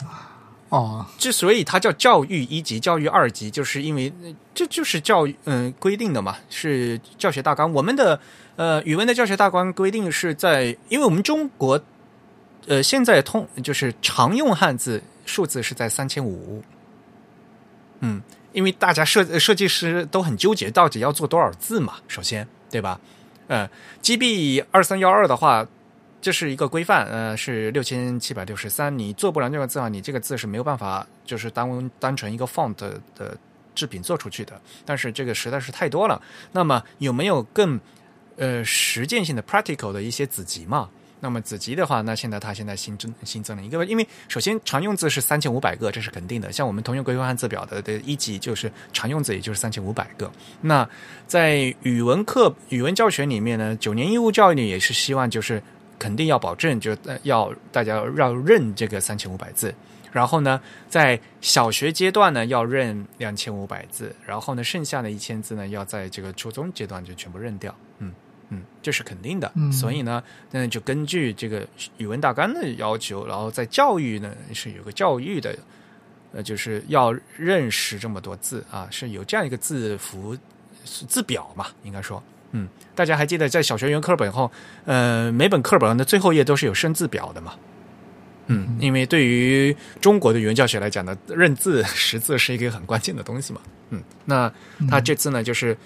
[0.70, 4.12] 哦，之所以它叫教育一级、教育二级，就是因为
[4.54, 7.72] 这就是教育嗯、规定的嘛，是教学大纲。
[7.72, 8.20] 我们的
[8.56, 11.80] 呃语文的教学大纲规定是在，因为我们中国
[12.66, 16.62] 呃现在通就是常用汉字数字是在三千五，
[18.00, 18.20] 嗯，
[18.52, 23.00] 因为大家设设计师都很纠结，到底要做多少字嘛，首先对吧？
[23.46, 23.66] 呃
[24.02, 25.66] ，GB 二三幺二的话，
[26.20, 28.96] 这是一个规范，呃，是六千七百六十三。
[28.98, 33.36] 你做不了这个字啊，你这个字是没有办法，就是单单纯一个 font 的
[33.74, 34.60] 制品做出去的。
[34.84, 36.20] 但是这个实在是太多了。
[36.52, 37.78] 那么有没有更
[38.36, 40.88] 呃实践性的 practical 的一些子集嘛？
[41.20, 46.52] 那么子集的话，那现在它现在新增新增了一个，因为首先常用字是三千五百个，这是肯定的。
[46.52, 50.30] 像我们通用规范汉字表的的一级就是常用字，也就是三千五百个。
[50.60, 50.88] 那
[51.26, 55.60] 在语文课、语文教学里面呢，九年义务教育里也是希望就是
[55.98, 59.74] 肯定要保证，就呃要大家要认这个三千五百字。
[60.10, 60.58] 然后呢，
[60.88, 67.74] 在小学阶段呢要认两千五百字，然后呢剩下的一千字呢要在这个初中阶段就全部认掉。
[67.98, 68.10] 嗯
[68.48, 69.52] 嗯，这是肯定的。
[69.54, 71.66] 嗯所以呢，那就根据这个
[71.98, 75.54] 语文大纲的要求，然后在教育呢是有个教育的，
[76.32, 80.36] 呃，就是要认识这么多字啊，是有这样一个字符
[80.84, 82.20] 字表嘛，应该说。
[82.52, 84.50] 嗯，大家还记得在小学语文课本后，
[84.86, 87.54] 呃，每本课本的最后页都是有生字表的嘛？
[88.46, 93.60] 嗯，因为对于中国的语文教学来讲呢，认字识字是一个很关键的东西嘛。
[93.90, 94.50] 嗯，那
[94.88, 95.76] 他这次呢，就是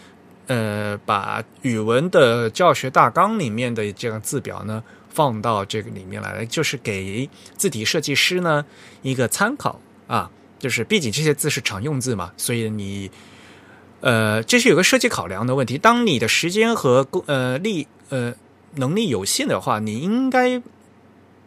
[0.46, 8.64] 呃，把语文的教学大纲里面的这样字表呢，放到这个里面来，就是给字体设计师呢
[9.02, 10.30] 一个参考啊。
[10.60, 13.10] 就是毕竟这些字是常用字嘛，所以你
[14.02, 15.78] 呃，这是有个设计考量的问题。
[15.78, 18.34] 当你的时间和呃力呃
[18.74, 20.62] 能力有限的话，你应该。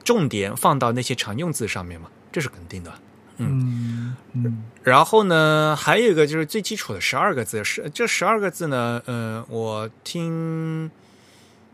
[0.05, 2.93] 重点放到那些常用字上面嘛，这是肯定的。
[3.37, 4.63] 嗯嗯。
[4.83, 10.91] 然后呢，还有一个就是最基础的十二个字，是这十二个字呢，呃，我听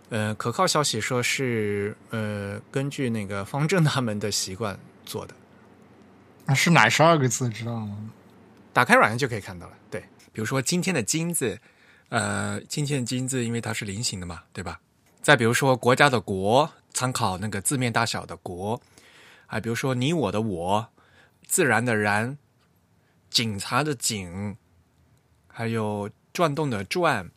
[0.07, 5.33] 呃可靠消息说是呃根据那个方正他们的习惯做的。
[6.45, 7.97] 啊，是哪十二个字知道吗？
[8.71, 9.73] 打开软件就可以看到了。
[10.31, 11.59] 比如说今天的“金”字，
[12.09, 14.79] 呃，今天的“金”字因为它是菱形的嘛，对吧？
[15.21, 16.71] 再比如说国家的“国”。
[16.93, 18.79] 参考那个字面大小的“国”，
[19.47, 20.89] 啊，比如说你我的“我”，
[21.47, 22.37] 自然的“然”，
[23.31, 24.57] 警察的“警”，
[25.47, 27.31] 还有转动的“转”，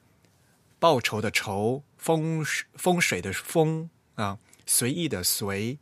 [0.80, 5.78] 报仇的“仇”，风风水的“风”啊，随意的“随”，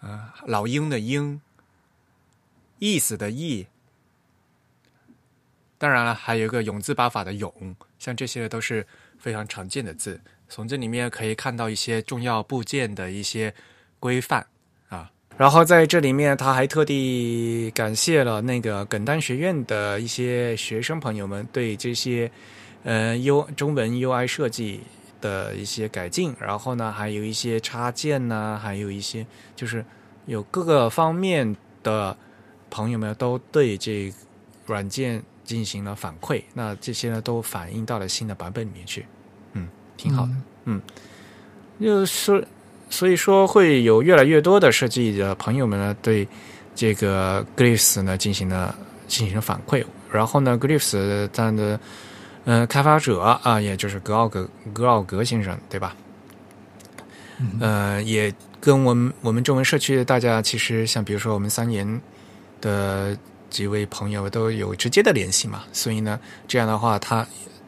[0.00, 1.40] 啊，老鹰的“鹰”，
[2.78, 3.68] 意思的“意”。
[5.82, 7.52] 当然了，还有一个永字八法的“永”，
[7.98, 8.86] 像这些都是
[9.18, 10.20] 非常常见的字。
[10.48, 13.52] 从这里面可以看到一些重要部件的一些
[13.98, 14.46] 规范
[14.88, 22.30] 啊，然后在这里面他还特地感谢了那个耿丹学院的一些学生朋友们对这些
[22.84, 24.82] 呃 U 中文 UI 设计
[25.20, 29.84] 的一些改进，然后呢还有一些插件呢，还有一些就是
[30.26, 32.16] 有各个方面的
[32.70, 34.14] 朋友们都对这
[34.64, 35.20] 软件
[35.52, 39.04] 进行了反馈，那这些呢都反映到了新的版本里面去。
[39.52, 40.32] 嗯挺好的，
[40.64, 40.80] 嗯，
[41.78, 42.46] 就是
[42.88, 46.26] 所以说会有越来越多的设计的朋友们呢，对
[46.74, 48.74] 这个 Glyphs 呢进行了
[49.06, 51.78] 进行了反馈，然后呢，Glyphs 它的
[52.46, 55.94] 嗯开发者啊，也就是格奥格格奥格先生，对吧？
[57.60, 62.00] 呃，也跟我们我们中文社区的大家，其实像比如说我们三年
[62.60, 63.16] 的
[63.52, 67.24] 几位朋友都有直接的联系嘛，所以呢，这样的话，他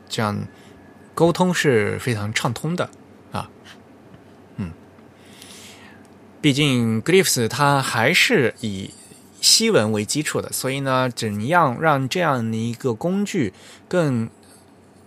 [0.09, 0.37] 这样。
[1.17, 2.91] 沟通是非常畅通的
[3.31, 3.49] 啊，
[4.57, 4.73] 嗯，
[6.41, 8.91] 毕竟 Glyphs 它还是以
[9.41, 13.53] 西文为基础的，所以呢，怎样让这样的一个工具
[13.87, 14.29] 更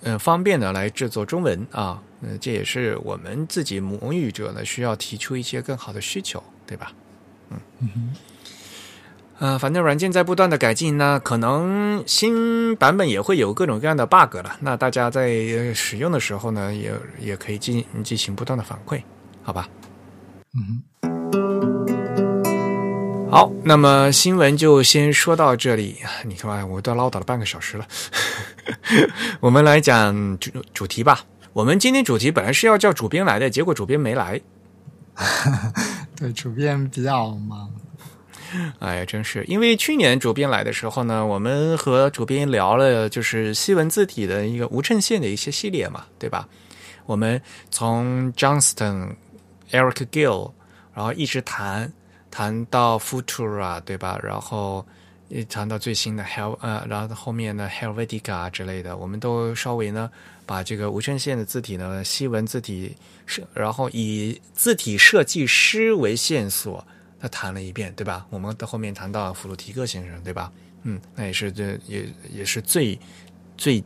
[0.02, 2.02] 呃方便的来制作中文啊？
[2.22, 6.94] 呃，这也是我们自己母语者呢需要提出一些更好的需求，对吧？
[7.50, 8.16] 嗯。
[9.40, 14.58] 呃，反正软件在不断的改进，呢可能新版本也会有各种各样的 bug 了。
[14.62, 19.02] 那大家在使用的时候呢，也也可以进进行不断的反馈，
[19.44, 19.70] 好吧？
[20.56, 20.82] 嗯。
[23.30, 25.98] 好，那么新闻就先说到这里。
[26.26, 27.86] 你看吧，我都唠叨了半个小时了。
[29.40, 31.20] 我们来讲主主题吧。
[31.54, 34.42] 我们今天主题本来是要叫主编来的，结果主编没来。
[36.16, 37.70] 对，主编比较忙。
[38.80, 39.44] 哎呀，真是！
[39.46, 46.48] 因为去年主编来的时候呢，我们和主编聊了就是西文字体的一个无衬线的一些系列嘛，对吧？
[47.06, 49.16] 我们从 Johnston、
[49.72, 50.52] Eric Gill，
[50.94, 51.92] 然后一直谈
[52.30, 54.20] 谈到 Futura，对吧？
[54.22, 54.86] 然后
[55.30, 60.10] 一谈到最新的 Hel，呃，然后后面呢 Helvetica 之类的，我们都稍微呢
[60.46, 66.86] 把这个无衬线的字体呢，西文字体是，然后以字体设计师为线索。
[67.20, 68.26] 他谈了一遍，对吧？
[68.30, 70.52] 我们到后面谈到弗鲁提克先生，对吧？
[70.84, 72.98] 嗯，那也是这也也是最
[73.58, 73.84] 最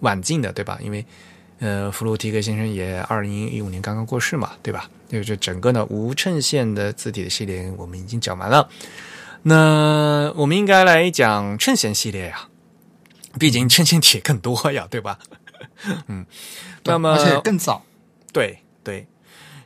[0.00, 0.78] 晚近的，对吧？
[0.82, 1.04] 因为
[1.60, 4.90] 呃，弗鲁提克先生也二零一五年刚刚过世嘛，对吧？
[5.08, 8.68] 就是整个呢无衬线的字体的系列我们已经讲完了，
[9.42, 12.48] 那我们应该来讲衬线系列呀，
[13.38, 15.18] 毕竟衬线体更多呀，对吧？
[16.08, 16.26] 嗯，
[16.84, 17.84] 那么而且更早，
[18.32, 19.06] 对对。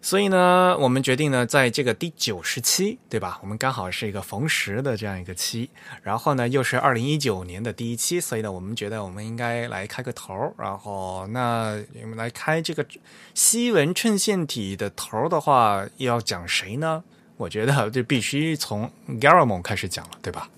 [0.08, 3.38] 所以呢，我们决定呢，在这个第九十期，对吧？
[3.42, 5.68] 我们刚好是一个逢十的这样一个期，
[6.02, 12.86] 然后呢，又是二零一九年的第一期，所以呢，我们觉得我们应该来开个头然后，那我们来开这个
[13.34, 17.04] 西文衬线体的头的话，要讲谁呢？
[17.36, 18.90] 我觉得就必须从
[19.20, 20.48] Garamon 开始讲了，对吧？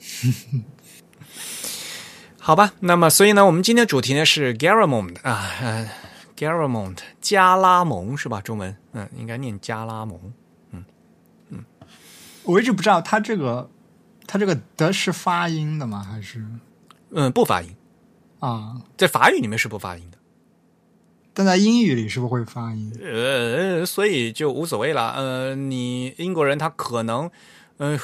[2.38, 5.88] 好吧，那么，所以呢，我们今天主题呢是 Garamond 啊。
[6.42, 8.40] Garamond 加拉蒙是吧？
[8.40, 10.18] 中文嗯，应该念加拉蒙。
[10.72, 10.84] 嗯
[11.50, 11.64] 嗯，
[12.42, 13.70] 我一直不知道他这个
[14.26, 16.02] 他这个的是发音的吗？
[16.02, 16.44] 还是
[17.10, 17.76] 嗯不发音
[18.40, 18.82] 啊？
[18.96, 20.18] 在法语里面是不发音的。
[21.32, 22.92] 但在英语里是不是会发音？
[23.00, 25.12] 呃，所以就无所谓了。
[25.12, 27.30] 呃，你英国人他可能，
[27.76, 27.96] 呃，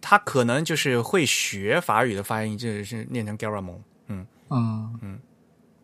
[0.00, 3.82] 他可能就是会学法语的发音，就是念成 Garamond。
[4.08, 5.20] 嗯嗯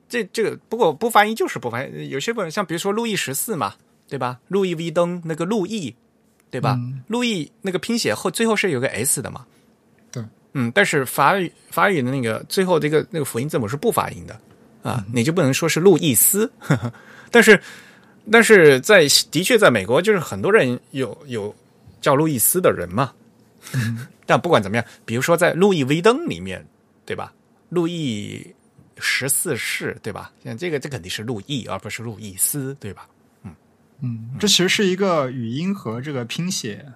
[0.09, 3.75] 这这个不过不发音就是不发音，有些不像比如说路易十四嘛，
[4.09, 4.39] 对吧？
[4.49, 5.95] 路易威登那个路易，
[6.51, 6.77] 对吧？
[6.79, 9.45] 嗯路易那个拼写后最后是有个 S 的嘛。
[10.11, 14.41] 对，嗯，但是法语法语的那个最后这个那个辅音字母是不发音的
[14.83, 16.51] 啊，你就不能说是路易斯。
[16.59, 16.93] 呵 呵
[17.31, 17.61] 但是
[18.31, 21.55] 但是在的确在美国，就是很多人有有
[22.01, 23.13] 叫路易斯的人嘛。
[24.25, 26.65] 但不管怎么样，比如说在路易威登里面，
[27.05, 27.33] 对吧？
[27.71, 28.47] 路易
[29.01, 30.33] 十四世，对吧？
[30.45, 33.09] 像这个这肯定是路易，而不是路易斯，对吧？
[33.43, 33.55] 嗯
[34.01, 36.87] 嗯，这其实是一个语音和这个拼写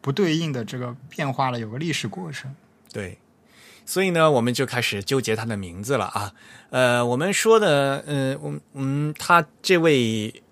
[0.00, 2.54] 不对应的这个变化了，有个历史过程。
[2.92, 3.18] 对，
[3.84, 6.32] 所以呢，我们就开始纠结他的名字了啊。
[6.70, 10.42] 呃，我们说的，呃，我们嗯，他这位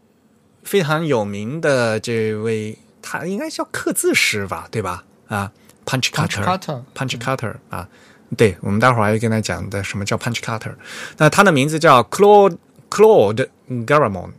[0.63, 5.05] 非常有名的这位，他应该叫刻字师吧，对吧？
[5.29, 5.53] 啊
[5.87, 6.43] ，Punch Cutter。
[6.45, 7.89] Cutter，Punch Cutter 啊，
[8.35, 10.75] 对，我们待会儿还会跟他讲的什么叫 Punch Cutter。
[11.19, 12.57] 那他的名字叫 Claude
[12.91, 14.33] Claude Garamond。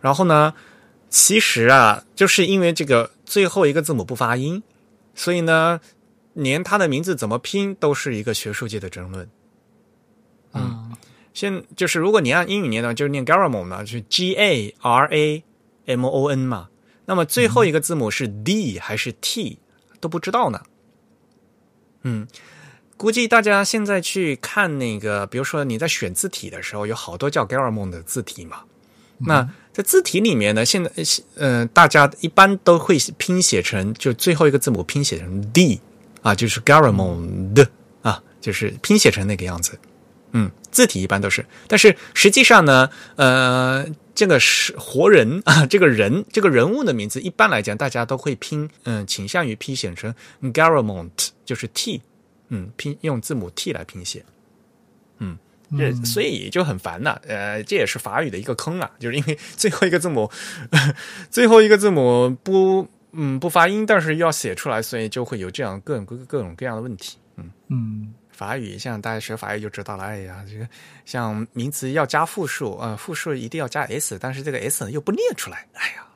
[0.00, 0.54] 然后呢，
[1.08, 4.62] 其实啊，就是因为这个最后一个字母不发音，
[5.14, 5.80] 所以呢，
[6.34, 9.28] 连他的名字怎么拼都是一个学术界的争论。
[10.54, 10.96] 嗯
[11.34, 15.44] 现就是如果你按英语念的话，就是念 Garamond 嘛，就是 G A R A
[15.86, 16.68] M O N 嘛。
[17.06, 19.60] 那么最后一个字母是 D 还是 T
[20.00, 20.62] 都不知道呢。
[22.02, 22.26] 嗯，
[22.98, 28.58] 估计大家现在去看那个，比如说你在选字体的时候，有好多叫 Garamond 的字体嘛。
[29.20, 30.90] 那在字体里面呢，现在
[31.36, 35.80] 呃，大家一般都会拼写成就最后一个字母拼写成 D
[36.22, 37.66] 啊，就是 Garamond
[38.02, 39.78] 啊，就是拼写成那个样子。
[40.32, 51.10] 嗯，字体一般都是，但是实际上呢，呃，这个是活人 啊，这个人这个人物的名字，一般来讲大家都会拼，嗯、倾向于拼写成 Garamond，
[51.44, 52.02] 就是 T，
[52.48, 54.24] 嗯，拼用字母 T 来拼写。
[55.18, 55.38] 嗯，
[55.76, 60.30] 这所以就很烦呐、呃，这也是法语的一个坑啊，就是因为最后一个字母，
[61.30, 67.18] 最后一个字母不，嗯，不发音，但是要写出来，所以就会有这样各种各各种各样的问题。
[67.36, 67.50] 嗯。
[67.68, 70.04] 嗯法语，像大家学法语就知道了。
[70.04, 70.68] 哎呀，这个
[71.04, 75.66] 像名词要加复数啊、呃复数一定要加 s，但是这个 s 又不念出来。
[75.72, 76.06] 哎呀，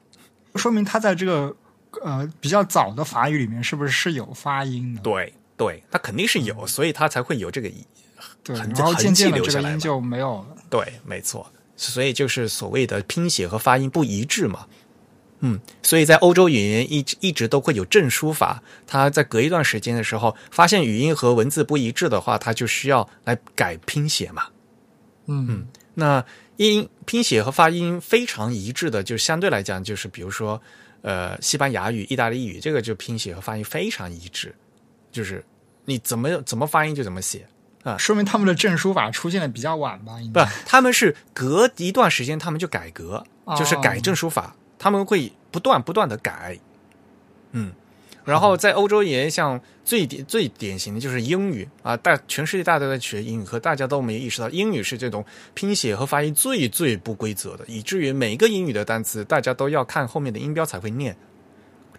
[0.54, 1.56] 说明它在这个
[2.04, 5.00] 呃比较早的法语里面是不是是有发音的？
[5.02, 7.70] 对对，它肯定是有，所以它才会有这个
[8.46, 10.56] 痕痕迹留下来嘛这个音就没有了。
[10.68, 14.66] 对，没错，所以就是所谓的拼写和发音不一致嘛。
[15.44, 24.46] 嗯，所以在欧洲语言一直一直都会有正书法，它在隔一段时间的时候，发现语音和文字不一致的话，它就需要来改拼写嘛。
[25.26, 26.24] 嗯那
[26.56, 30.60] 音拼写和发音非常一致的，就相对来讲，就是比如说，
[31.02, 34.54] 呃，西班牙语、意大利语，这个就拼写和发音非常一致，
[35.12, 35.44] 就是
[35.84, 37.46] 你怎么怎么发音就怎么写
[37.84, 40.20] 啊，说明他们的正书法出现的比较晚吧？
[40.20, 43.22] 应不，他们是隔一段时间他们就改革，
[43.56, 46.58] 就是改正书法，他们会不断不断的改，
[47.52, 47.72] 嗯。
[48.24, 61.16] 然后在欧洲也像最典最典型的就是英语啊，大全世界大家都在学英语，可大家都没意识到英语是这种拼写和发音最最不规则的，以至于每个英语的单词大家都要看后面的音标才会念，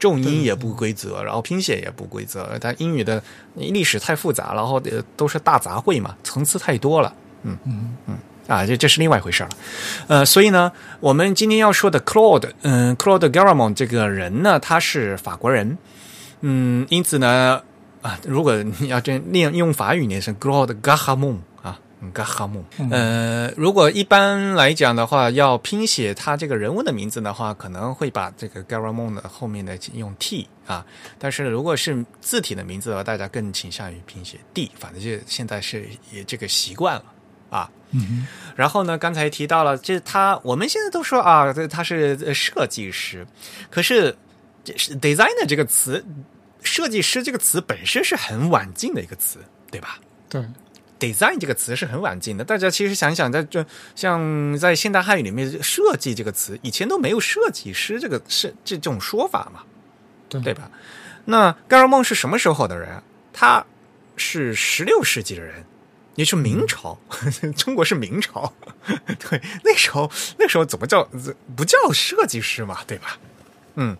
[0.03, 2.59] 重音也不规则，然后拼写也不规则。
[2.59, 3.23] 它英语的
[3.55, 7.13] 历史太复杂，然后呃都是大杂烩嘛，层次太多了。
[7.43, 8.17] 嗯嗯嗯
[8.49, 9.49] 啊，这这是另外一回事了。
[10.07, 15.77] 呃，所以呢，我们今天要说的 Claude，嗯，Claude Garamond 这个人呢，他是法国人。
[16.41, 17.61] 嗯，因此呢，
[18.01, 21.37] 啊，如果你要真念用法语念是 Claude Garamond
[22.05, 22.11] 啊。
[22.13, 30.85] g a h a m 呃，如果一般来讲的话，要拼写他这个人物的名字的话，可能会把这个 Garamond 的后面的用 T 啊，
[31.17, 37.05] 但是如果是字体的名字的话，大家更倾向于拼写 D，反正就现在是也这个习惯了
[37.49, 37.69] 啊。
[37.91, 43.25] 嗯然后呢，刚才提到了，这他我们现在都说啊，这他是设计师，
[43.69, 44.15] 可是
[44.63, 46.03] 这是 designer 这个词，
[46.61, 49.39] 设计师这个词本身是很晚近的一个词，
[49.71, 49.99] 对吧？
[50.29, 50.43] 对，
[51.03, 59.63] design 这个词是很晚近的，大家其实想想，在这像在现代汉语里面，设计这个词以前都没有设计师这个是这种说法嘛，
[60.29, 60.69] 对对吧？
[61.25, 63.01] 那盖尔梦是什么时候的人？
[63.33, 63.65] 他
[64.15, 65.65] 是十六世纪的人，
[66.15, 66.97] 也是明朝，
[67.57, 68.53] 中国是明朝，
[69.29, 71.03] 对，那时候那时候怎么叫
[71.55, 73.17] 不叫设计师嘛，对吧？
[73.75, 73.97] 嗯，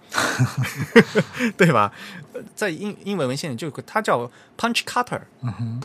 [1.58, 1.92] 对吧？
[2.56, 5.82] 在英英文文献里就他叫 punch cutter，嗯哼，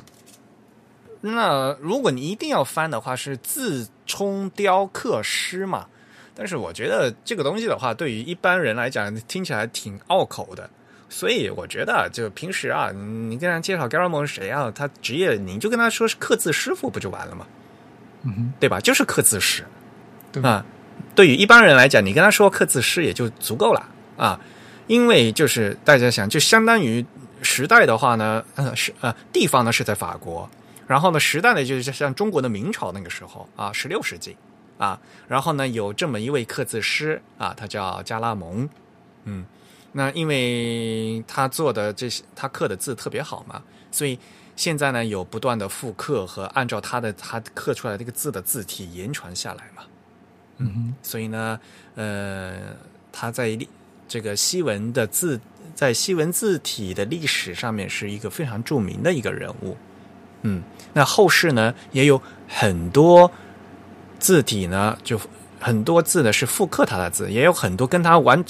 [1.20, 5.86] 那如果你一定要翻的话，是自冲雕刻师嘛？
[6.34, 10.68] 但是我觉得这个东西的话，对于一般人来讲，听起来挺拗口的。
[11.08, 17.46] 所以我觉得，就平时啊，你跟他介绍 Garamond 是谁啊，他职业，你就跟他说是刻字师傅，不就完了吗？
[18.24, 18.78] 嗯哼，对吧？
[18.78, 19.64] 就是刻字师
[20.30, 20.50] 对吧？
[20.50, 20.66] 啊。
[21.14, 24.38] 对于一般人来讲，你跟他说刻字师也就足够了啊，
[24.86, 27.04] 因为就是大家想，就相当于
[27.42, 30.48] 时代的话呢，呃是呃地方呢是在法国，
[30.88, 34.36] 然后呢时代呢就是像中国的明朝那个时候啊，十六世纪
[34.78, 38.68] 啊，然后呢有这么一位刻字师啊，他叫加拉蒙，
[39.24, 39.44] 嗯，
[39.92, 43.62] 那因为他做的这些他刻的字特别好嘛，
[43.92, 44.18] 所以
[44.56, 49.82] 现在呢有不断的复刻和按照他的他刻出来这个字的字体言传下来嘛。
[50.56, 51.60] 嗯哼，所以呢，
[51.94, 52.74] 呃，
[53.12, 53.68] 他在历
[54.08, 55.38] 这个西文的字，
[55.74, 59.76] 在西文字体的历史上面是一个非常著名的一个人物。
[60.42, 60.62] 嗯，
[60.98, 63.30] 那后世呢也有很多
[64.18, 65.16] 字体呢，就
[65.60, 68.44] 很多字呢是复刻他的字，也有很多跟他完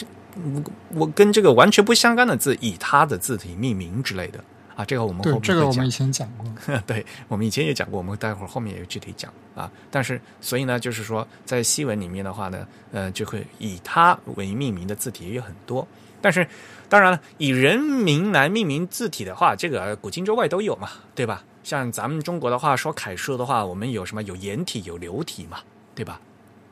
[0.94, 4.42] 我跟这个完全不相干的字以他的字体命名之类的
[4.74, 4.82] 啊。
[4.82, 6.46] 这个我们后面这个我们以前讲过。
[6.86, 9.70] 对，我们以前也讲过，我们待会儿后面也有具体讲啊。
[9.90, 15.86] 但是，所以呢，就是说，在西文里面的话呢，呃，就会以他为命名的字体也有很多。
[16.20, 16.48] 但是，
[16.88, 21.44] 当然了，以人名来命名字体的话，这个古今中外都有嘛，对吧？
[21.68, 24.22] 像咱们中国的话，说楷书的话，我们有什么？
[24.22, 25.58] 有颜体，有流体嘛，
[25.94, 26.18] 对吧？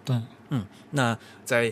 [0.06, 0.18] 对，
[0.48, 1.70] 嗯，那在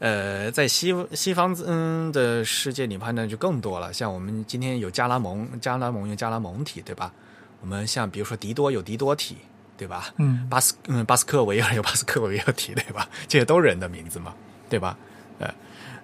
[0.00, 3.92] 呃，在西西方嗯的世界里面呢，就更多了。
[3.92, 7.12] 像我们今天有加拉蒙，加拉蒙有加拉蒙体，对吧？
[7.60, 9.36] 我们像比如说迪多有迪多体，
[9.76, 10.12] 对吧？
[10.16, 13.08] 嗯，巴斯嗯巴斯克维尔有巴斯克维尔体，对吧？
[13.28, 14.34] 这些都人的名字嘛，
[14.68, 14.98] 对吧？
[15.38, 15.54] 呃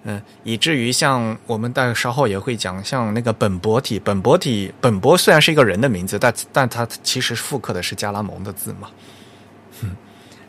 [0.03, 8.89] 嗯、以至于像我们待稍后也会讲，像那个本博体，本博体本博虽然是一个人的名字，但但它其实复刻的是加拉蒙的字嘛。
[9.83, 9.95] 嗯，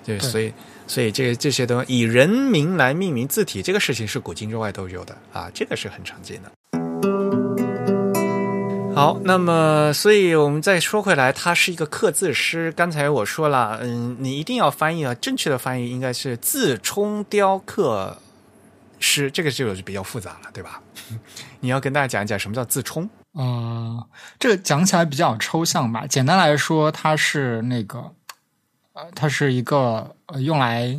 [0.05, 0.53] 对，对所以
[0.86, 6.53] 所以这这些东西以人名来命名字体，这个事情是古今中外都有的啊，这个是很常见的。
[8.94, 12.70] 好，那么，所以我们再说回来，他是一个刻字师。
[12.72, 18.18] 刚才我说了，嗯，你一定要翻译啊，正确的翻译应该是自冲雕刻
[19.03, 20.82] 师，这个就比较复杂了，对吧？
[21.61, 23.09] 你要跟大家讲一讲什么叫自冲？
[23.32, 26.07] 呃，这个讲起来比较抽象吧。
[26.07, 28.14] 简单来说，它是那个，
[28.92, 30.98] 呃，它是一个呃用来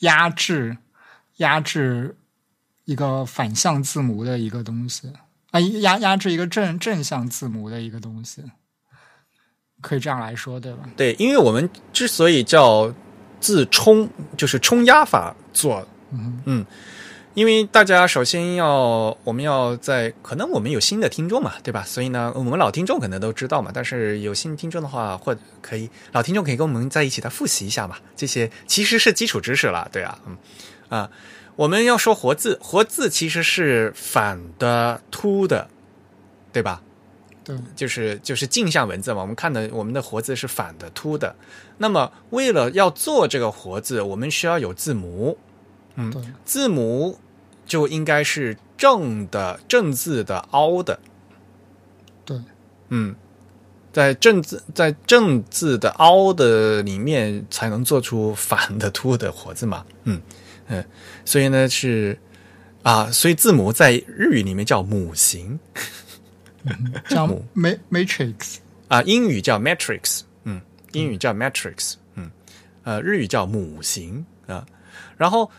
[0.00, 0.76] 压制
[1.36, 2.16] 压制
[2.84, 5.12] 一个反向字母的一个东西
[5.50, 8.42] 啊，压压制一个正正向字母的一个东西，
[9.80, 10.88] 可以这样来说，对吧？
[10.96, 12.92] 对，因为我们之所以叫
[13.38, 16.66] 自冲，就是冲压法做，嗯嗯，
[17.36, 21.84] 因为大家首先要，我们要在，可能我们有新的听众嘛，对吧？
[21.84, 30.38] 所以呢，我们老听众可能都知道嘛，但是有新听众的话，或者可以老听众可以跟我们在一起再复习一下嘛，这些其实是基础知识了，对啊，嗯
[30.88, 31.10] 啊，
[31.56, 35.68] 我们要说活字，活字其实是反的、凸的，
[36.54, 36.80] 对吧？
[37.44, 41.36] 对，就是就是镜像文字嘛，我们看的我们的活字是反的、凸的。
[41.76, 45.36] 那么为了要做这个活字，我们需要有字母，
[45.96, 47.18] 嗯，字母
[47.66, 50.98] 就应该是正的正字的凹的，
[52.24, 52.40] 对，
[52.88, 53.14] 嗯，
[53.92, 60.20] 在正字在正字的凹的里面才能做出反的凸的活字嘛，嗯
[60.68, 60.84] 嗯，
[61.24, 62.18] 所以呢是
[62.82, 65.58] 啊，所以字母在日语里面叫母形。
[67.08, 67.44] 叫母。
[67.54, 68.56] Ma matrix，
[68.88, 70.60] 啊，英语叫 matrix，嗯，
[70.92, 72.30] 英语叫 matrix，嗯，
[72.82, 74.24] 呃，日语叫母形。
[74.46, 74.66] 啊。
[75.16, 75.50] 然后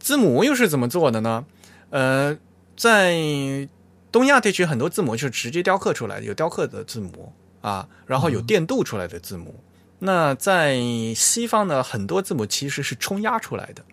[0.00, 1.44] 字母又是怎么做的呢？
[1.90, 2.36] 呃，
[2.76, 3.68] 在
[4.10, 9.62] 东亚地区很多字母是直接雕刻出来的，有雕刻的字母啊，然后有电镀出来的字母。
[9.98, 10.80] 那在
[11.14, 13.84] 西方呢，很多字母其实是冲压出来的。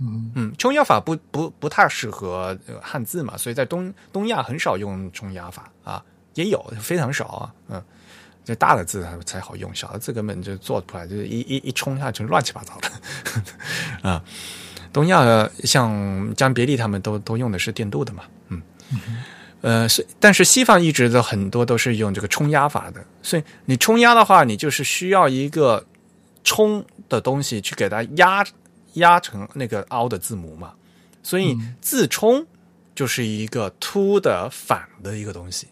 [0.00, 6.04] 嗯嗯，冲压法不不不太适合呃汉字嘛，所以在东东亚很少用冲压法啊，
[6.34, 7.82] 也有非常少啊，嗯，
[8.44, 12.88] 这大的字才才好用，小的字根本就做不出来，就是一一一冲下去乱七八糟的
[14.08, 14.22] 啊。
[14.98, 18.60] 东亚像江别利他们都都用的是电镀的嘛，嗯，
[19.60, 25.86] 呃，是但是西方一直的很多都是用这个冲压法的，所以你冲压的话，你就是需要一个
[26.42, 28.44] 冲的东西去给它压
[28.94, 30.74] 压成那个凹的字母嘛，
[31.22, 32.44] 所以自冲
[32.96, 35.68] 就是一个凸的反的一个东西，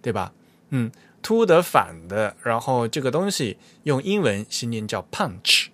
[0.00, 0.32] 对吧？
[0.70, 0.88] 嗯，
[1.20, 5.66] 凸的反的，然后这个东西用英文新念叫 punch。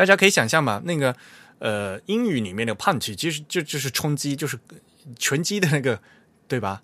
[0.00, 1.14] 大家可以想象嘛，那个
[1.58, 4.58] 呃英语里面的 punch 其实就就是冲击，就是
[5.18, 6.00] 拳击的那个，
[6.48, 6.82] 对吧？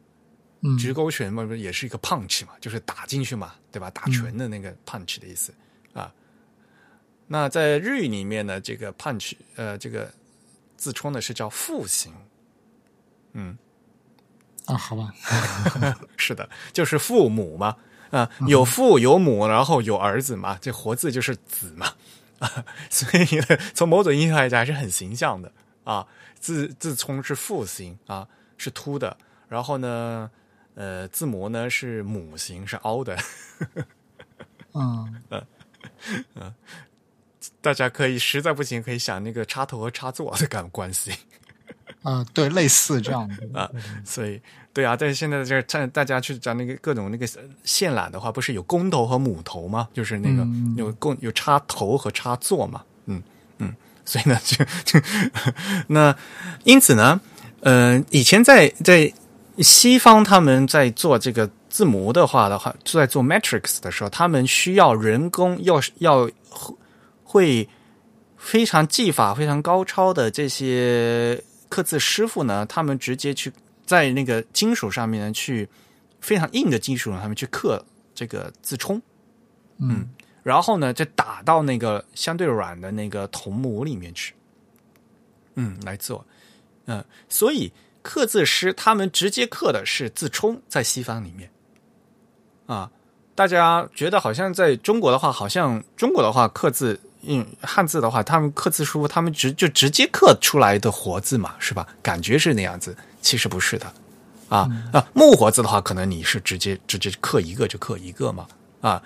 [0.60, 3.88] 嗯直勾拳嘛，不是也是一个 punch 嘛，就是打进去嘛，对吧？
[3.88, 5.50] 打拳的那个 punch 的意思、
[5.94, 6.12] 啊。
[7.28, 10.12] 那在日语里面呢，这个 punch 呃，这个
[10.76, 12.12] 自冲的是叫父形，
[13.32, 13.56] 嗯，
[14.66, 15.10] 啊，好吧，
[16.18, 17.76] 是的，就是父母嘛，
[18.10, 21.94] 啊，有父有母，然后有儿子嘛，这活字就是子嘛，
[22.38, 23.26] 啊， 所以
[23.74, 25.52] 从某种意义上来讲还是很形象的
[25.84, 26.06] 啊。
[26.38, 28.28] 自自冲是父形啊，
[28.58, 29.16] 是凸的，
[29.48, 30.30] 然后呢，
[30.74, 33.16] 呃，字模呢是母形，是凹的。
[34.74, 35.46] 嗯嗯
[36.34, 36.54] 嗯
[37.60, 41.12] 大家可以实在不行，可以想那个插头和插座的感关系
[42.02, 43.68] 啊，对，类似这样的啊。
[44.04, 44.40] 所以，
[44.76, 47.26] 对啊，但是现在这儿，大家去讲那个各种那个
[47.64, 49.88] 线缆的话，不是有公头和母头吗？
[49.94, 52.82] 就是那个嗯有公有插头和插座嘛。
[53.06, 53.22] 嗯
[53.58, 53.74] 嗯，
[54.04, 55.00] 所以呢，就就
[55.86, 56.14] 那
[56.64, 57.18] 因此呢，
[57.60, 59.10] 呃，以前在在
[59.60, 66.28] 西方他们在做这个字母的话的话，就在做 matrix 的时候，他们需要人工要要
[67.24, 67.66] 会
[68.36, 73.50] 非常技法非常高超的这些刻字师傅呢，他们直接去
[73.86, 75.68] 在那个金属上面呢，去
[76.20, 77.82] 非常硬的金属上面去刻
[78.14, 79.00] 这个字冲，
[79.78, 80.08] 嗯。
[80.42, 84.32] 然后呢再打到那个相对软的那个铜模里面去，
[85.54, 86.24] 嗯，来做，
[86.84, 91.50] 嗯、所以刻字师他们直接刻的是字冲，在西方里面，
[92.66, 92.88] 啊，
[93.34, 97.00] 大家觉得好像在中国的话，好像中国的话刻字。
[97.28, 101.84] 嗯，汉字的话，他们刻字书，他们直就直接刻出来的活字嘛，是吧？
[102.00, 102.96] 感觉是那样子，
[103.26, 103.92] 其实不是的，
[104.48, 108.46] 啊、啊，木活字的话，可能你是直接直接刻一个就刻一个嘛，
[108.80, 109.02] 啊，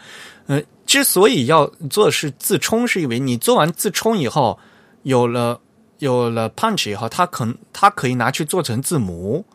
[0.46, 4.58] 呃，之所以要做的是自冲，是因为你做完自冲以后，
[5.04, 5.58] 有了
[6.00, 9.46] 有了 punch 以后，它可它可以拿去做成字母。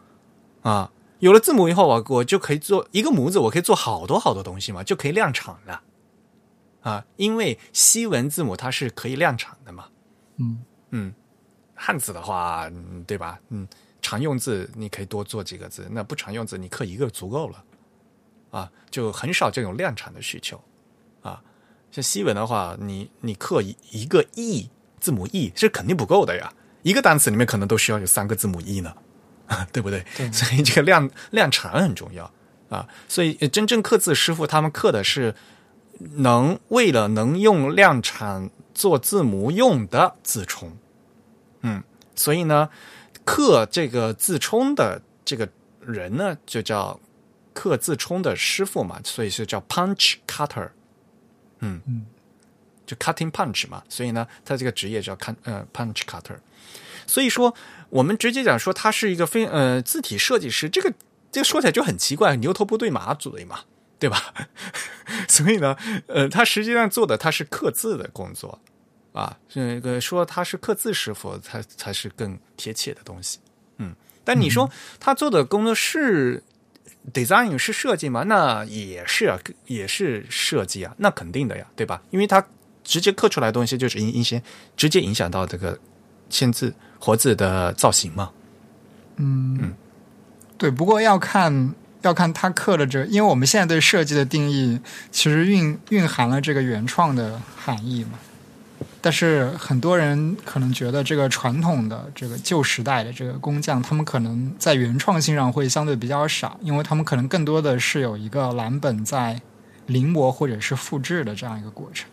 [0.64, 0.90] 啊，
[1.20, 5.82] 有了字母以后，我我就可以做一个模子，我可以做好多好多东西嘛，就可以量产了。
[6.82, 9.86] 啊，因为西文字母它是可以量产的嘛，
[10.38, 10.58] 嗯。
[10.90, 11.14] 嗯，
[11.76, 13.38] 汉字的话，嗯对吧？
[13.50, 13.68] 嗯，
[14.06, 17.64] 常用字你可以多做几个字，那不常用字你刻一个足够了，
[18.52, 20.62] 啊，就很少这种量产的需求，
[21.24, 21.42] 啊，
[21.92, 26.54] 像西文的话，你你刻一一个 e 字母 e 是肯定不够的呀，
[26.84, 28.96] 一个单词里面可能都需要有三个字母 e 呢，
[29.74, 30.06] 对不对？
[30.16, 30.32] 对。
[30.32, 32.32] 所以这个量量产很重要。
[32.70, 35.36] 啊，所以呃真正刻字师傅他们刻的是
[36.00, 40.76] 能为了能用量产做字母用的字冲，
[41.62, 41.84] 嗯，
[42.16, 42.70] 所以呢，
[43.26, 45.50] 刻这个字冲的这个
[45.82, 47.00] 人呢，就叫
[47.54, 50.70] 刻字冲的师傅嘛，所以是叫 punch cutter，
[51.60, 52.06] 嗯嗯，
[52.86, 56.38] 就 cutting punch 嘛，所以呢，他这个职业叫看呃 punch cutter，
[57.08, 57.54] 所以说
[57.90, 60.94] 我们直接讲说他是一个非呃字体设计师，这个
[61.32, 63.62] 这个说起来就很奇怪，牛头不对马嘴嘛，
[63.98, 64.34] 对吧？
[65.28, 65.76] 所以呢，
[66.08, 68.60] 呃，他实际上做的他是刻字的工作
[69.16, 73.40] 啊，这个说他是刻字师傅，才才是更贴切的东西。
[73.78, 73.96] 嗯，
[74.26, 76.44] 但你说他做的工作室
[77.14, 78.24] design 是设计吗？
[78.24, 82.02] 那也是啊，也是设计啊，那肯定的呀，对吧？
[82.12, 82.46] 因为他
[82.84, 84.42] 直接刻出来的东西就是影影响
[84.76, 85.80] 直接影响到这个
[86.30, 88.30] 签字活字的造型嘛。
[89.16, 89.74] 嗯，
[90.58, 94.78] 对，不过要看要看他刻的这个，因为我们现在对设计的定义
[95.10, 98.20] 其实蕴蕴含了这个原创的含义嘛。
[99.06, 109.40] 但是很多人可能觉得这个传统的这个旧时代的这个工匠，他们可能在原创性上会相对比较少，因为他们可能更多的是有一个蓝本在
[109.86, 112.10] 临摹或者是复制的这样一个过程。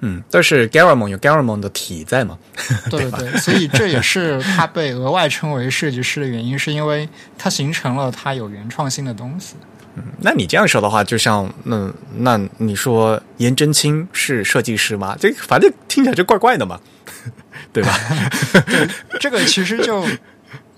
[0.00, 2.38] 嗯，但是 Garamond 有 Garamond 的体在嘛？
[2.88, 7.06] 对对对，所以这也是他被额外称为设计师的原因，是因为
[7.36, 9.56] 它形成了它有原创性的东西。
[10.20, 15.16] 那你这样说的话，就像那那你说颜真卿是设计师吗？
[15.20, 16.80] 这反正听起来就怪怪的嘛，
[17.72, 17.98] 对吧？
[19.20, 20.06] 这个其实就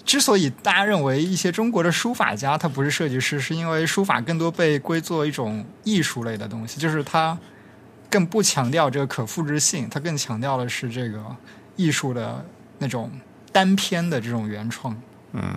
[0.04, 7.38] 之所以大家认为一些中国的书法家他不是设计师，是因为书法更多被归作一种艺术类的东西，就是它
[8.10, 11.20] 更不强调这个可复制性，它更强调的是这个
[11.76, 12.44] 艺术的
[12.78, 13.10] 那种
[13.52, 14.94] 单篇的这种原创。
[15.32, 15.56] 嗯，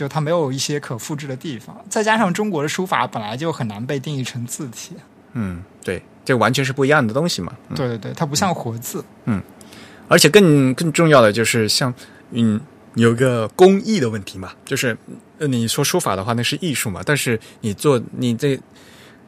[0.00, 4.96] 就它没有一些可复制的地方，再加上中国的书法本来就很难被定义成字体。
[5.34, 7.52] 嗯，对，这完全是不一样的东西嘛。
[7.68, 9.04] 嗯、对对对，它不像活字。
[9.26, 9.42] 嗯
[10.08, 11.92] 而且更更重要的就是像
[12.30, 12.58] 嗯，
[12.94, 14.96] 有一个工艺的问题嘛，就是
[15.38, 18.58] 呃，你说书法的话那是艺术嘛，但是你做你这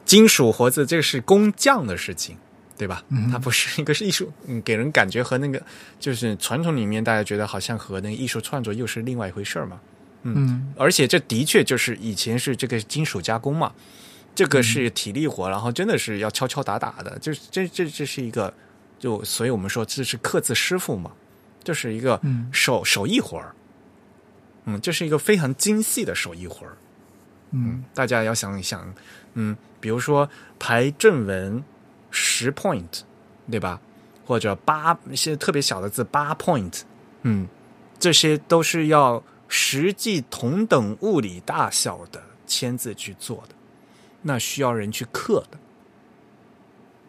[0.07, 2.35] 金属活字这个是工匠的事情。
[2.79, 3.05] 对吧？
[3.11, 5.63] 嗯它不是一个是艺术，嗯，给人感觉和那个
[6.01, 9.79] 就是传统里面大家觉得好像和那个艺术创作又是另外一回事儿嘛。
[10.23, 10.73] 嗯。
[10.77, 13.73] 而且这的确就是以前是这个金属加工嘛，
[14.35, 18.53] 这个是体力活，然后真的是要敲敲打打的，就是这这这是一个，
[18.99, 21.13] 就所以我们说这是刻字师傅嘛，
[21.63, 22.49] 就是一个嗯。
[22.53, 23.55] 手手艺活儿，
[24.65, 26.77] 嗯，这是一个非常精细的手艺活儿，
[27.51, 28.95] 嗯大家要想一想，
[29.35, 31.63] 嗯，比如说排正文
[32.11, 33.01] 十 point，
[33.51, 33.81] 对吧？
[34.25, 36.83] 或者八一些特别小的字八 point，
[37.23, 37.47] 嗯，
[37.99, 39.23] 这些都是要
[39.55, 43.55] 实际同等物理大小的签字去做的，
[44.23, 45.59] 那需要人去刻的。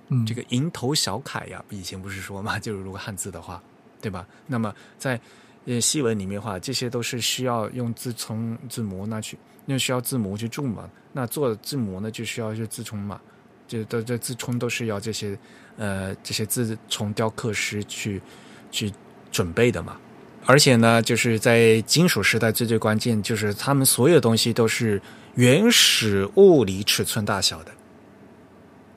[0.10, 3.64] 嗯，这个蝇头小楷呀，以前不是说嘛， 就是如果汉字的话，
[4.02, 4.28] 对吧？
[4.46, 5.18] 那么在
[5.64, 10.90] 呃西文里面的话，这些都是需要用字冲字模那去，那需要字模去种嘛。
[11.14, 13.22] 那做字模呢，就需要是字冲嘛，
[13.70, 15.40] 这都这字冲都是要这些
[15.78, 18.22] 呃这些字冲雕刻师去
[18.70, 18.92] 去
[19.32, 19.98] 准备的嘛。
[20.46, 25.02] 而且呢，就是在金属时代最最关键，就是他们所有东西都是
[25.36, 27.72] 原始物理尺寸大小的。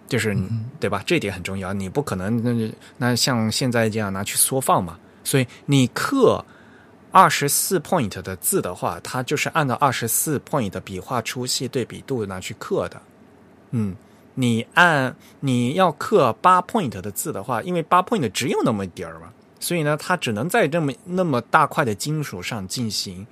[0.09, 1.03] 就是你对吧？
[1.05, 4.99] 这点很重要，你不可能那那像现在这样拿去缩放嘛。
[5.25, 6.45] 所以你刻
[7.11, 13.03] 二十四 point 的字的话，它就是按照二十四 point 的笔画粗细对比度拿去刻的。
[13.73, 13.97] 嗯，
[14.35, 23.27] 你按你要刻八 point 的字的话，因为八 point 只有那么一点儿嘛，所以呢，它只能在这么那么大块的金属上进行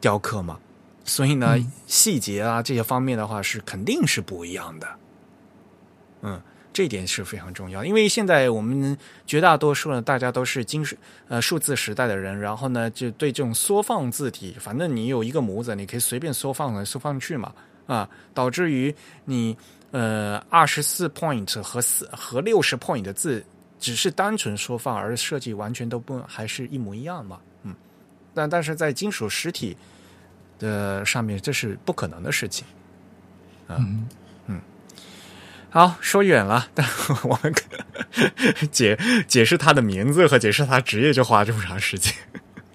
[0.00, 0.58] 雕刻嘛。
[1.04, 4.88] 所以呢，嗯细节啊这些方面的话是肯定是不一样的。
[6.20, 6.38] 嗯，
[6.72, 10.94] 这一点是非常重要，因为现在我们绝大多数呢，大家都是金属
[11.28, 17.54] 呃数字时代的人，然后呢，就对这种缩放字体，反正你有一个模子，你可以随便缩放来缩放去嘛，
[17.86, 19.56] 啊，导致于你
[19.92, 23.42] 呃二十四 point 和四和六十 point 的字
[23.78, 27.74] 只是单纯缩放，而设计完全都不还是一模一样嘛，嗯，
[28.34, 29.76] 但但是在金属实体
[30.58, 32.66] 的上面，这是不可能的事情。
[33.68, 34.08] 嗯。
[35.70, 36.88] 好，说远了，但
[37.24, 37.54] 我们
[38.72, 38.98] 解
[39.28, 42.10] 解释他的名字和解释他职业就花这么长时间。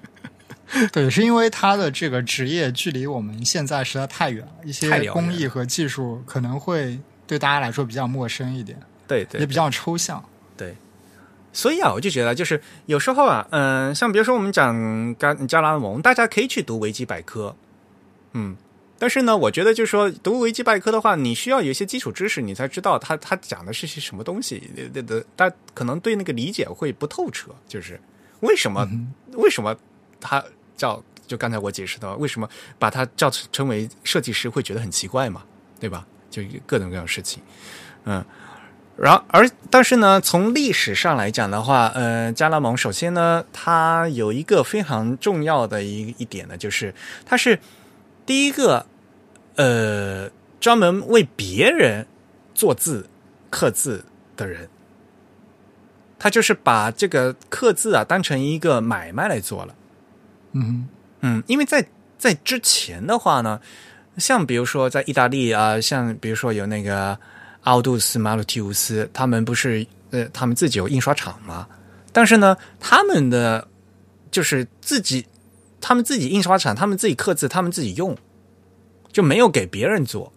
[0.94, 10.24] 对，是因为他的这个职业距离我们现在实在太远了，一些工艺和技术可能会对大家来说比较陌生一点，对对也比较抽象。
[10.56, 10.76] 对，
[11.54, 17.56] 所以啊，我就觉得就是有时候啊，嗯、像比如说我们讲加加拉蒙，大家可以去读维基百科，
[18.34, 18.58] 嗯。
[19.00, 24.64] 但是呢，我觉得就是说，读维基百科的话，你需要有一些基础知识，你才知道他他讲的是些什么东西。
[24.94, 28.00] 的的，他可能对那个理解会不透彻，就是
[28.40, 28.88] 为什么、
[29.34, 29.76] 为什么
[30.22, 30.42] 他
[30.78, 32.48] 叫就刚才我解释的，为什么
[32.80, 35.44] 把他叫成为设计师会觉得很奇怪嘛，
[35.82, 36.08] 对吧？
[36.30, 37.44] 就各种各样的事情，
[38.06, 38.24] 嗯。
[38.96, 46.94] 然后，而但是呢，从历史上来讲的话，呃，加拉蒙首先呢，它有一个非常重要的一一点呢，就是
[47.26, 47.58] 它是
[48.26, 48.86] 第一个
[49.56, 50.30] 呃
[50.60, 52.06] 专门为别人
[52.54, 53.10] 做字
[53.50, 54.06] 刻字
[54.38, 54.70] 的人，
[56.20, 59.76] 他就是把这个刻字啊当成一个买卖来做了。
[60.52, 60.88] 嗯
[61.22, 61.84] 嗯，因为在
[62.18, 63.60] 在之前的话呢，
[64.18, 67.18] 像比如说在意大利啊，像比如说有那个
[67.64, 71.68] 奥杜斯马鲁提乌斯，他们不是呃，他们自己有印刷厂吗？
[72.12, 73.68] 但是呢，他们的
[74.32, 75.26] 就是自己，
[75.82, 78.16] 他们自己印刷厂，他们自己刻字，他们自己用，
[79.12, 80.32] 就没有给别人做。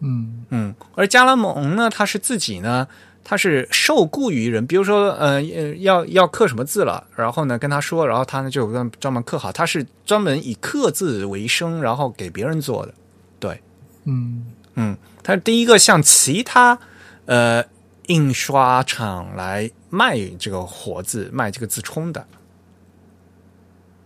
[0.00, 2.86] 嗯嗯，而加拉蒙呢，他是自己呢，
[3.24, 12.94] 他是受雇于人，比如说呃呃要要刻什么字了，然后呢跟他说，然后他呢就专门刻好，他是专门以刻字为生，然后给别人做的。
[13.40, 13.60] 对，
[14.04, 14.46] 嗯
[14.76, 16.78] 嗯，他是第一个向其他
[17.26, 17.64] 呃
[18.06, 22.26] 印刷厂来卖这个活字、卖这个字冲的。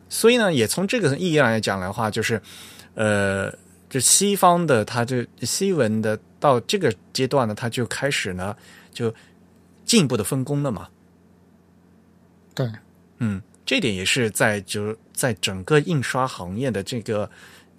[0.09, 2.41] 所以呢，也从这个意义上来讲的话，就是
[2.95, 3.51] 呃，
[3.89, 8.55] 这西方的它这西文的到这个阶段呢，它就开始呢
[8.93, 9.15] 就
[9.87, 10.89] 进一步的分工了嘛。
[12.55, 12.71] 对，
[13.19, 17.31] 嗯，这点也是在就在整个印刷行业的这个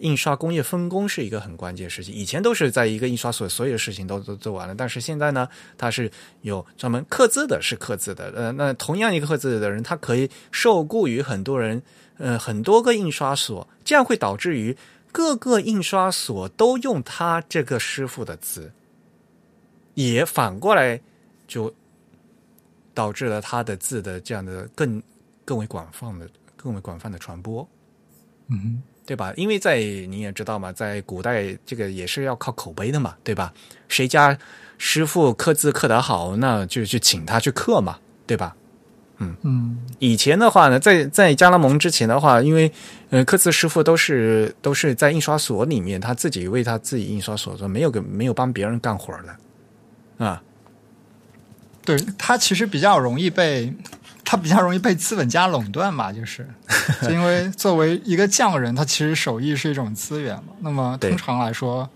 [0.04, 2.14] 印刷工业分工是一个很关键的事情。
[2.14, 5.48] 以前都是在一个印刷所，所有的事情都都做完了，但是现在呢，
[5.78, 8.32] 它是有专门刻字的，是刻字的。
[8.36, 11.82] 呃，那同样一个刻字的人，他可以受雇于很多人，
[12.18, 14.76] 呃，很多个印刷所，这样会导致于
[15.12, 18.74] 各个印刷所都用他这个师傅的字，
[19.94, 21.00] 也反过来
[21.48, 21.74] 就
[22.94, 25.02] 导致了他的字的这样的更
[25.46, 27.66] 更为广泛的、更为广泛的传播，
[28.50, 29.34] 嗯对吧？
[29.36, 33.54] 因为在你也知道嘛，在古代这个也是要靠口碑的嘛，对吧？
[33.88, 34.38] 谁家
[34.78, 38.56] 师傅刻字刻得好，那就去请他去刻嘛，对吧？
[39.20, 42.72] 嗯嗯以前的话呢，在在加拉蒙之前的话，因为
[43.10, 50.42] 呃刻字师傅都是都是在印刷所里面，他自己为他自己印刷所做，没有给没有帮别人干活的啊。
[51.86, 53.74] 对他其实比较容易被
[54.26, 56.48] 他比较容易被资本家垄断嘛，就是
[57.02, 60.54] 就因为作为一个匠人，他其实手艺是一种资源嘛。
[60.62, 61.90] 那么通常来说，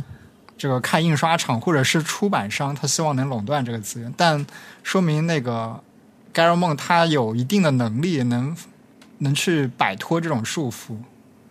[0.57, 4.45] 这个看印刷厂或者是出版商，他希望能垄断这个资源，但
[4.83, 5.79] 说明那个
[6.33, 8.55] 盖尔梦他有一定的能力，能
[9.19, 10.95] 能去摆脱这种束缚。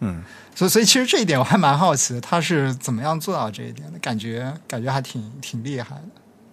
[0.00, 0.22] 嗯，
[0.54, 3.98] 所以所以其实这一点我还蛮好奇的，他是怎么样做到这一点的？
[3.98, 6.02] 感觉感觉还挺挺厉害的。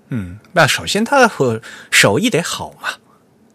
[0.10, 1.62] 嗯，那首先他和
[1.92, 2.90] 手艺得好嘛，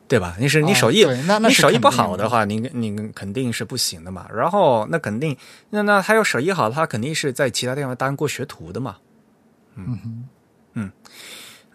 [0.09, 0.35] 对吧？
[0.41, 4.27] 你是你哦手艺，对那那你手艺不好的话，你你肯定是不行的嘛。
[4.35, 5.37] 然后那肯定，
[5.71, 8.97] 那那他要手艺好，他肯定是在其他地方当过学徒的嘛。
[9.77, 9.99] 嗯
[10.75, 10.91] 哼。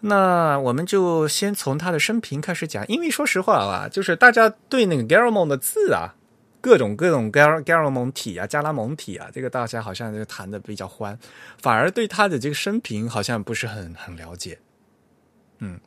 [0.06, 6.14] 那我们就先从他的生平开始讲，因为说实话啊，就是大家对那个 g a r a m o n 的字啊，
[6.60, 11.18] 各种各种 g a r g a r a m o n 体啊、加拉蒙体啊，这个大家好像就谈的比较欢，
[11.62, 14.58] 反而对他的这个生平好像不是很很了解。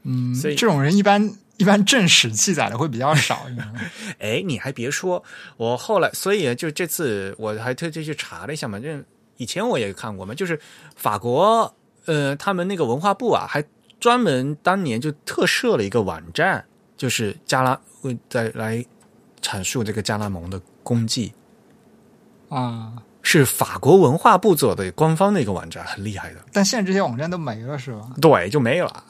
[0.04, 3.48] 嗯，所以这种人一般 一般正史记载的会比较少。
[4.20, 5.24] 哎，你还别说，
[5.58, 8.90] 我后来，所以就这次我还特地去查了一下嘛，就
[9.38, 10.60] 以前我也看过嘛，就是
[10.96, 11.74] 法国
[12.06, 13.64] 呃，他们那个文化部啊，还
[14.00, 16.64] 专门当年就特设了一个网站，
[16.96, 18.86] 就是加拉为再来
[19.42, 21.34] 阐述这个加拉蒙的功绩，
[22.50, 26.40] 啊，是法国文化部做的官方的一个网站，很厉害的。
[26.54, 28.12] 但现在这些网站都没了，是吧？
[28.22, 29.04] 对，就没有了。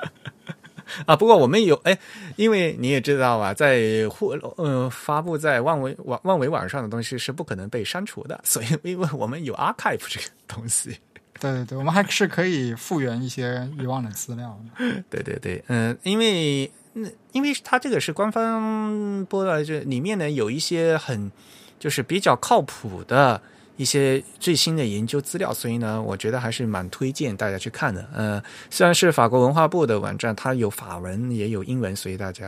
[1.06, 1.96] 啊，不过我们有哎，
[2.36, 10.98] 因为你也知道啊，在互呃发布在万维网万维网上的东西是不可能被删除的，所以因为我们有 archive 这个东西。
[11.40, 15.02] 对对对，我们还是可以复原一些遗忘的资料的。
[15.08, 21.30] 对对对，嗯、因为那，因为它这个是官方播的，这里面呢有一些很
[21.78, 23.40] 就是比较靠谱的
[23.80, 28.06] 一些最新的研究资料，所以呢，我觉得还是蛮推荐大家去看的。
[28.12, 32.44] 呃，虽然是法国文化部的网站，它有法文也有英文，所以大家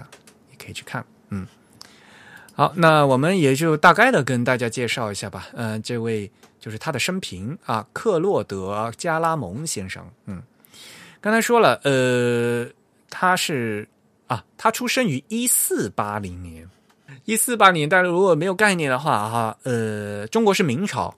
[0.50, 1.02] 也可以去看。
[1.30, 1.46] 嗯，
[2.52, 5.48] 好，那我们也就大概的跟大家介绍一下吧。
[5.54, 6.30] 呃，这位
[6.60, 10.06] 就是他的生平啊，克洛德·加拉蒙先生。
[10.26, 10.42] 嗯，
[11.22, 12.68] 刚才说了，呃，
[13.08, 13.88] 他是
[14.26, 16.68] 啊，他出生于一四八零年。
[17.24, 21.14] 一四八零，大家如果没有概念的话，哈，呃，中国是明朝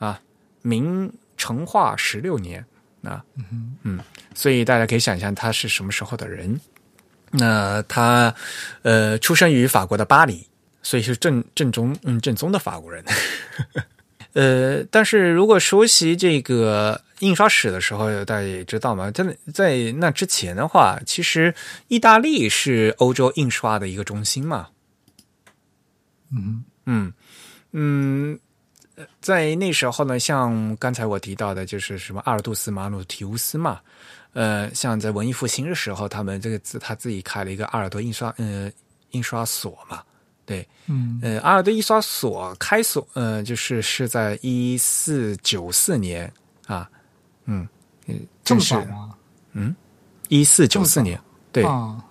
[0.00, 0.20] 啊，
[0.62, 2.64] 明成化十六年
[3.04, 3.24] 啊，
[3.84, 4.00] 嗯，
[4.34, 6.60] 所以大家可以想象他是什么时候的人。
[7.30, 8.34] 那他
[8.82, 10.44] 呃，出生于法国的巴黎，
[10.82, 13.04] 所以是正正宗嗯正宗的法国人。
[14.34, 21.54] 呃，但是如果熟悉这个印刷史的时候，大家也知道嘛，在在那之前的话，其实
[21.88, 24.68] 意大利是欧洲印刷的一个中心嘛。
[26.32, 27.12] 嗯嗯
[27.72, 28.38] 嗯，呃
[29.20, 33.80] 在那时候呢，像刚才我提到的，就是什么阿尔杜斯、马努提乌斯嘛，
[34.32, 38.70] 呃，像在文艺复兴的时候，他们这个自他自己开了一个阿尔多印刷呃
[39.10, 40.02] 印刷所嘛，
[40.44, 41.18] 对，嗯。
[41.22, 46.32] 呃，阿尔德印刷所开所，呃，就是是在一四九四年
[46.66, 46.88] 啊，
[47.44, 47.68] 嗯，
[48.06, 49.16] 嗯这么正是早吗？
[50.28, 51.20] 一四九四年
[51.52, 52.02] 对、啊，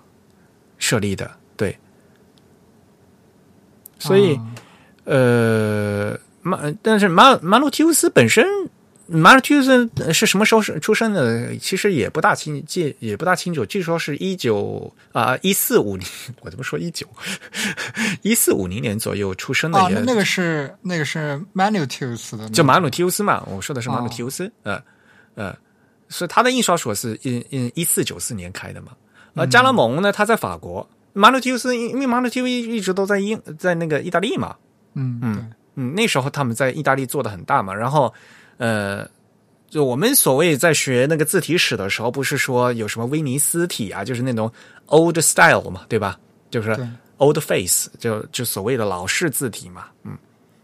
[0.77, 1.77] 设立的，对，
[3.97, 4.55] 所以、啊。
[5.05, 8.45] 呃，马，但是马马鲁提乌斯本身，
[9.07, 11.55] 马鲁提乌斯是什么时候是出生的？
[11.57, 13.65] 其实也不大清记，也不大清楚。
[13.65, 16.07] 据说是一九啊一四五零，
[16.41, 17.07] 我怎么说一九？
[18.21, 24.81] 一四五零年左右出生的哦，那那个是那个是 Manutius 的那个，就马努提乌斯嘛，我说的是马努哦提乌斯，呃
[25.35, 25.55] 呃，
[26.07, 28.89] 所以他的印刷所是 in in 一四九四年开的嘛。
[29.35, 34.55] 而加拉蒙呢，他在法国，马努提乌斯因因为马努提乌斯一直都在英在那个意大利嘛，
[34.95, 38.13] 嗯嗯嗯，那时候他们在意大利做的很大嘛，然后
[38.57, 39.07] 呃，
[39.69, 44.51] 就我们所谓在学那个字体史的时候，不是说有什么威尼斯体啊，就是那种
[44.87, 46.19] old style 嘛，对吧？
[46.51, 46.77] 就是
[47.19, 50.17] old face，就就所谓的老式字体嘛，嗯，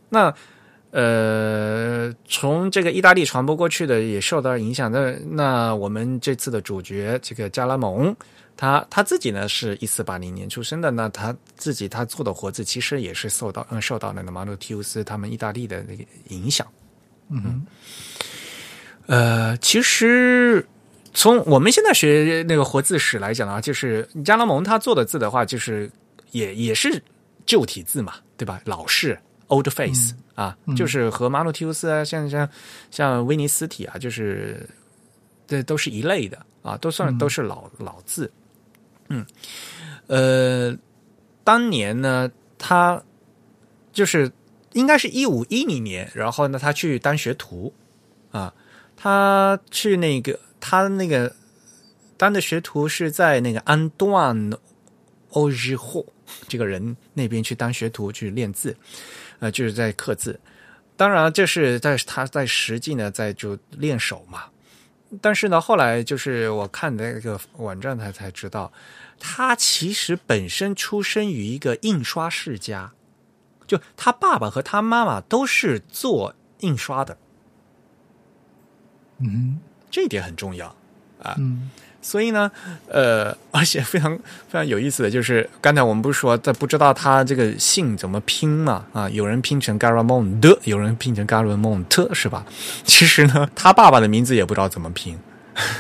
[0.09, 0.33] 那
[0.91, 4.91] 呃，从这个意大利传播过去的也受到影响。
[4.91, 8.15] 那那我们这次的主角这个加拉蒙，
[8.57, 16.65] 他他自己呢是一四八零年出生的，那他自己他做的活字其实也是受到嗯受到那个马努提乌斯他们意大利的那个影响。
[17.29, 17.65] 嗯
[19.07, 20.65] 呃，其实
[21.13, 25.91] 从我们现在学那个活字史来讲啊，就是加拉蒙他做的字的话，就是
[26.31, 27.03] 也也是
[27.45, 28.61] 旧体字嘛，对吧？
[28.65, 32.49] 老式 old face、啊，就是和马努提乌斯啊，像像
[32.89, 34.67] 像威尼斯体啊，就是
[35.45, 38.31] 这都是一类的啊，都算都是老、老字。
[39.09, 39.25] 嗯，
[40.07, 40.77] 呃，
[41.43, 43.03] 当年呢，他
[43.93, 44.31] 就是
[44.73, 47.73] 应该是一五一零年，然后呢，他去当学徒
[48.31, 48.53] 啊，
[48.95, 51.33] 他去那个他那个
[52.17, 54.51] 当的学徒是在那个安段
[55.29, 56.05] 欧日霍
[56.47, 58.75] 这个人那边去当学徒去练字，
[59.39, 60.39] 呃，就是在刻字。
[60.97, 64.45] 当然，这是在他在实际呢，在就练手嘛。
[65.21, 68.71] 但是呢，后来就是我看那个网站，他才知道，
[69.19, 72.91] 他其实本身出生于一个印刷世家，
[73.67, 77.17] 就他爸爸和他妈妈都是做印刷的，
[79.19, 79.59] 嗯
[79.89, 80.67] 这一点很重要
[81.21, 81.35] 啊。
[81.37, 81.69] 嗯
[82.05, 82.51] 所以呢，
[82.87, 88.85] 呃， 而且非常非常有意思的就是，刚才我们不是说在不知道他这个姓怎么拼嘛？
[88.93, 92.45] 啊，有人拼成 Garamond，有人拼成 Garamont，是吧？
[92.85, 95.17] 其实呢，他爸爸的名字也不知道怎么拼，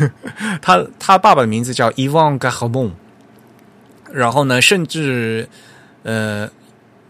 [0.63, 2.93] 他他爸爸的名字叫 Ivan Garamond，
[4.11, 5.47] 然后呢，甚至
[6.01, 6.49] 呃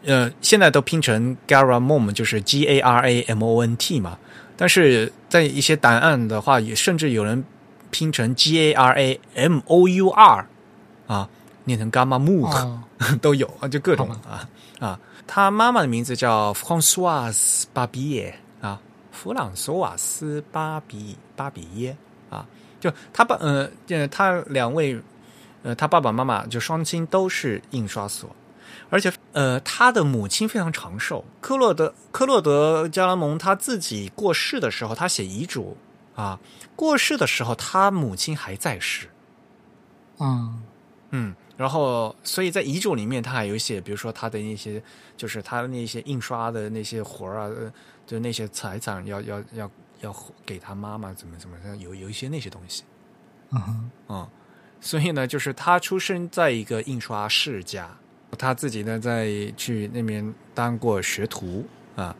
[0.03, 4.17] 呃，现在都拼成 Garamond，就是 G A R A M O N T 嘛。
[4.57, 7.43] 但是在一些档案的话，也甚至有人
[7.95, 10.45] 拼成 G A R A M O U R
[11.07, 11.29] 啊，
[11.63, 12.83] 念成 Gamma Mook、哦
[13.21, 14.45] 都有啊，就各种啊
[14.79, 14.99] 啊。
[15.25, 18.81] 他妈妈的名字叫 Françoise 巴比耶啊，
[19.13, 21.95] 弗朗索瓦斯巴比巴比耶
[22.29, 22.45] 啊，
[22.81, 24.99] 就他爸呃呃，他两位
[25.63, 28.29] 呃，他爸爸妈妈就双亲都是印刷所，
[28.89, 31.23] 而且呃，他的母亲非常长寿。
[31.39, 35.77] 科洛德科洛德加拉蒙他自己过世的时候，他写遗嘱
[36.15, 36.39] 啊，
[36.75, 39.07] 过世的时候他母亲还在世。
[40.19, 40.63] 嗯
[41.11, 44.81] 嗯，然后所以在遗嘱里面，他还有写，比如说他的那些，
[45.17, 47.71] 就是他的那些印刷的那些活儿啊，呃
[48.05, 52.83] 就那些财产要要要要给他妈妈怎么怎么样，有有一些那些东西
[53.51, 54.29] 嗯哼啊、
[54.81, 57.89] 所以呢，就是他出生在一个印刷世家，
[58.37, 62.15] 他自己呢在去那边当过学徒啊。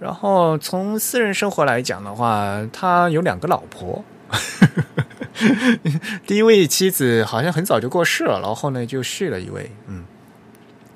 [0.00, 4.02] 然后从私人生活来讲的话，他有两个老婆，
[6.26, 10.04] 第一位妻子好像很早就过世了，然后呢就续了一位，嗯。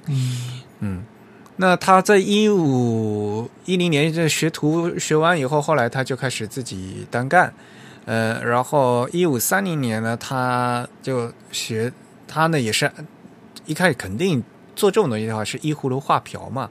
[0.06, 0.62] 嗯。
[0.80, 1.04] 嗯。
[1.56, 7.54] 那他在一五一零年这学徒学完以后，后来他就开始自己单干，
[8.06, 11.92] 呃，然后一五三零年呢，他就学
[12.26, 12.90] 他呢也是
[13.66, 14.42] 一开始肯定
[14.74, 16.68] 做这种东西的话是依葫芦画瓢嘛，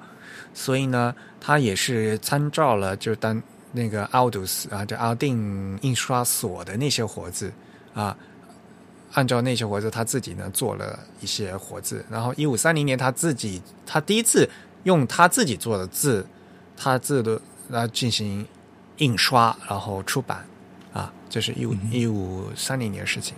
[0.53, 3.41] 所以呢，他也是参照了就当
[3.71, 7.51] 那个奥杜斯啊，就奥定印刷所的那些活字
[7.93, 8.15] 啊，
[9.13, 14.47] 按照那些活字他自己呢做了一些活字，然后一五三零年他自己他第一次
[14.83, 16.25] 用他自己做的字，
[16.77, 18.45] 他字的来进行
[18.97, 20.45] 印刷，然后出版
[20.93, 23.35] 啊，这是一五一五三零年的事情。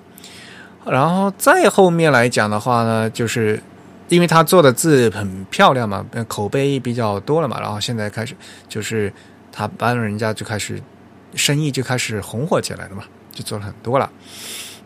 [0.86, 3.62] 然后再后面来讲的话呢，就是
[4.10, 8.36] 因为他做的字很漂亮嘛，口碑比较多了嘛，然后现在开始
[8.70, 9.12] 就是
[9.52, 10.82] 他帮人家就开始
[11.34, 14.12] 生意就开始红火起来了嘛，就做了很多了。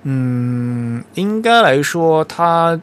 [0.03, 2.79] 嗯，应该来说，他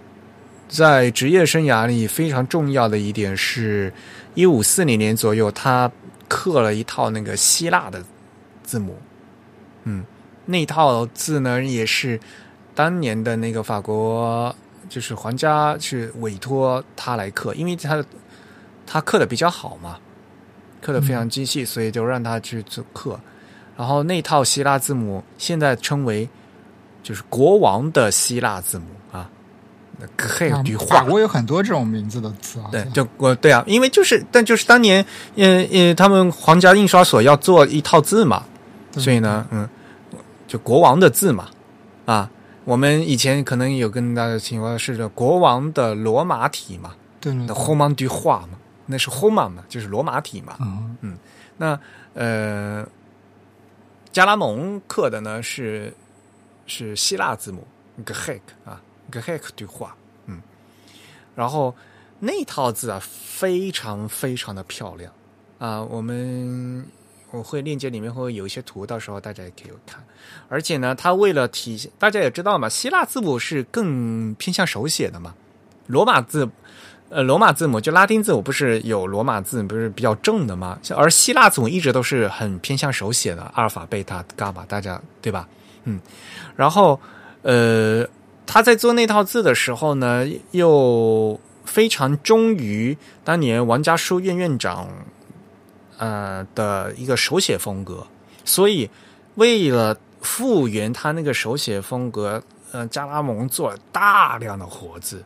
[0.69, 3.91] 在职业生涯里非常重要的一点是，
[4.35, 5.91] 一五四零年左右，他
[6.29, 8.05] 刻了一套那个希腊的
[8.63, 8.99] 字母。
[9.85, 10.05] 嗯，
[10.45, 12.21] 那套字呢，也是
[12.75, 14.55] 当年的那个法国，
[14.89, 18.05] 就是皇家去委托他来刻，因为他
[18.87, 19.99] 他刻的比较好嘛，
[20.81, 23.19] 刻的非常精细，所以就让他去做刻。
[23.77, 26.29] 然后那套希腊字母现在称为
[27.03, 29.29] 就是国王的希腊字母啊，
[29.99, 35.05] 那个黑啊句话法国有很多这种名字的字啊，对，就我对啊，因为就是，但就是当年，
[35.37, 38.45] 呃呃，他们皇家印刷所要做一套字嘛，
[38.93, 39.69] 所以呢，嗯，
[40.47, 41.49] 就国王的字嘛，
[42.07, 42.31] 啊，
[42.67, 50.57] 我们以前可能有跟大家情况是国王的罗马体嘛，那对的 h o m a n du 画嘛，那是 h o m a n 嘛，就是罗马体嘛。
[51.01, 51.17] 嗯。
[51.59, 51.79] 那
[52.13, 52.87] 呃，
[54.13, 55.95] 加拉蒙刻的呢是
[56.67, 57.67] 是希腊字母
[58.05, 59.97] Grec 啊，Grec du 画，
[60.27, 60.43] 嗯，
[61.35, 61.75] 然后
[62.19, 65.13] 那套字啊非常非常的漂亮。
[65.59, 66.85] 啊，我们
[67.31, 70.03] 我会链接里面会有一些图，到时候大家也可以看。
[70.49, 75.35] 而且呢，它为了体现，大家也知道嘛，希腊字母是更偏向手写的嘛，
[75.87, 76.49] 罗马字。
[77.09, 80.77] 呃，罗马字母就拉丁字母不是有罗马字不是比较正的嘛？
[80.97, 85.49] 而希腊字母一直都是很偏向手写的，阿尔法、贝塔、伽马，大家对吧？
[85.85, 86.01] 嗯，
[86.57, 86.99] 然后
[87.43, 88.05] 呃，
[88.45, 94.89] 他在做那套字的时候呢，又非常忠于当年王家书院院长
[95.99, 98.07] 呃的一个手写风格，
[98.45, 98.89] 所以
[99.37, 102.43] 为了复原他那个手写风格，
[102.73, 105.25] 呃，加拉蒙做了大量的活字。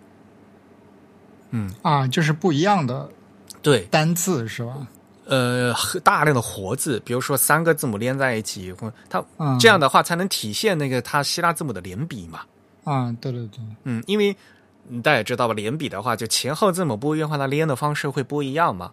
[1.51, 3.09] 嗯，啊，就是不一样的
[3.61, 4.87] 对，单字是吧？
[5.27, 12.41] 呃，大量的活字，比如说三个字母连在一起，或它嗯，这样的话才能体现那个它希腊字母的连笔嘛。
[12.85, 14.37] 啊，对对对，嗯，因为
[14.89, 18.91] 嗯大家也知道吧，连笔的话，就前后字母不一样的话，它连的方式会不一样嘛。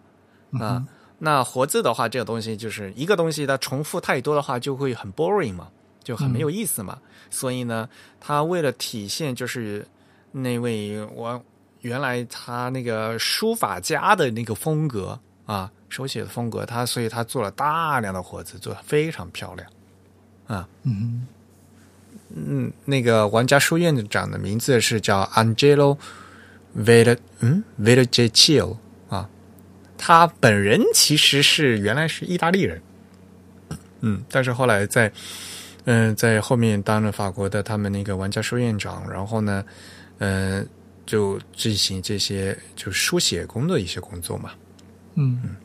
[0.60, 0.82] 啊、
[1.18, 5.68] 那活字的话，这个东西就是一个东西，它重复太多的话，就会很 boring 嘛，
[6.04, 6.98] 就很没有意思嘛。
[7.30, 7.88] 所以呢，
[8.20, 9.86] 他为了体现就是
[10.32, 11.42] 那位我
[11.80, 19.68] 原来他那个书法家的那个风格啊，手写的风格，他所以他做了大量的活字，做的非常漂亮
[20.46, 20.68] 啊。
[20.84, 21.26] 嗯
[22.34, 25.96] 嗯，那个王家书院长的名字是叫 Angelo
[26.76, 28.76] Vela，嗯 v e l g e c i o，
[29.98, 32.80] 他本人其实是原来是意大利人，
[34.00, 35.12] 嗯，但是后来在
[35.84, 39.64] 嗯、在后面当了法国的他们那个玩家书院长，然后呢，
[40.18, 40.66] 嗯、
[41.04, 44.52] 就进行这些就书写工的一些工作嘛，
[45.14, 45.56] 嗯。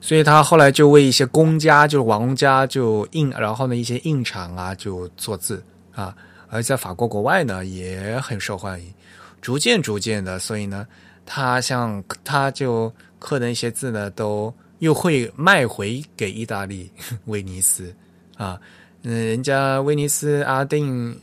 [0.00, 6.14] 所以他后来就为一些公家，就是王家就印，然后呢一些印厂啊就做字啊，
[6.50, 8.92] 而在法国国外呢也很受欢迎，
[9.40, 10.86] 逐渐逐渐的，所以呢，
[11.26, 16.90] 他像他就刻的一些字呢，都又会卖回给意大利
[17.26, 17.94] 威尼斯。
[18.36, 18.60] 啊，
[19.02, 21.18] 嗯，人家威尼斯阿定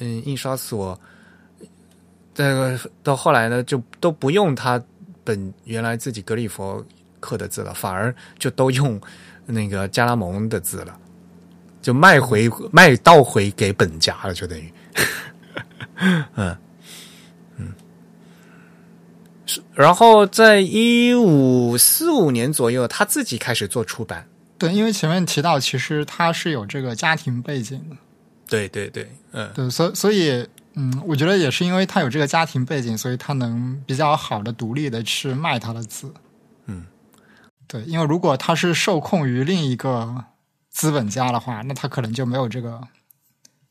[0.00, 0.98] 嗯印刷所，
[2.34, 4.82] 这个到后来呢就都不用他
[5.22, 6.84] 本原来自己格里佛
[7.20, 9.00] 刻的字了，反而就都用
[9.46, 10.98] 那个加拉蒙的字了，
[11.80, 14.72] 就卖回卖倒回给本家了，就等于，
[16.34, 16.56] 嗯，
[19.74, 24.26] 然后在一五四五年左右，他自己开始做出版，
[24.58, 27.96] 对，因为前面提到，其实他是有这个家庭背景的，
[28.48, 36.12] 对对对，嗯对，所以所以，嗯，我觉得也是因为他有这个家庭背景，所以他能比较好的独立的去卖他的字。
[36.66, 36.84] 嗯，
[37.68, 40.24] 对，因为如果他是受控于另一个
[40.70, 42.80] 资本家的话，那他可能就没有这个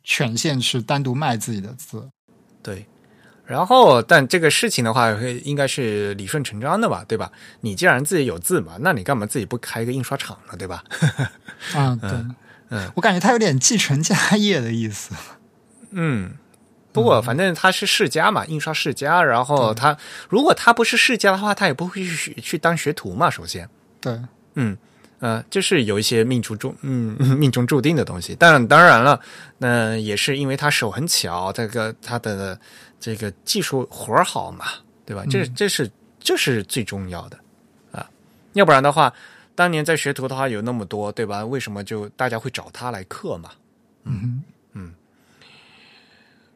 [0.06, 2.10] 权限去单独卖自己的字。
[2.64, 2.86] 对。
[3.48, 5.12] 然后，但这个事情的话，
[5.44, 7.32] 应该是理顺成章的吧，对吧？
[7.62, 10.84] 你既然自己有字嘛，那你干嘛自己不开一个印刷厂呢，对吧？
[11.76, 12.10] 啊，对，
[12.70, 15.14] 嗯，我感觉他有点继承家业的意思。
[15.92, 16.32] 嗯，
[16.92, 19.24] 不过反正他是世家嘛，印刷世家。
[19.24, 19.96] 然后他
[20.28, 23.30] 如果他不是世家的话，他也不会去去当学徒嘛。
[23.30, 23.70] 首先，
[24.02, 24.20] 对，
[24.56, 24.76] 嗯
[25.20, 28.36] 呃，就是有一些命中注嗯 命中注定的东西。
[28.38, 29.20] 但当然了，
[29.60, 32.60] 那、也是因为他手很巧，这个他的
[33.06, 34.66] 这个技术活儿好嘛，
[35.06, 35.24] 对吧？
[35.30, 35.88] 这这是
[36.20, 37.40] 这是最重要的
[37.92, 38.10] 啊，
[38.54, 39.14] 要不然的话，
[39.54, 41.46] 当年在学徒的话有那么多，对吧？
[41.46, 43.52] 为什么就大家会找他来刻嘛？
[44.06, 44.42] 嗯
[44.74, 44.92] 嗯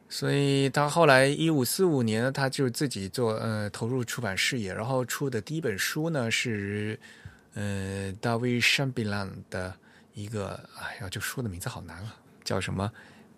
[0.08, 6.98] 所以他后来一五四五年，他就自己做呃投入出版事业，然后出的第一本书呢是
[7.54, 9.72] 呃大卫山比兰的
[10.14, 12.90] 一个，哎呀，这书的名字好难啊，叫什么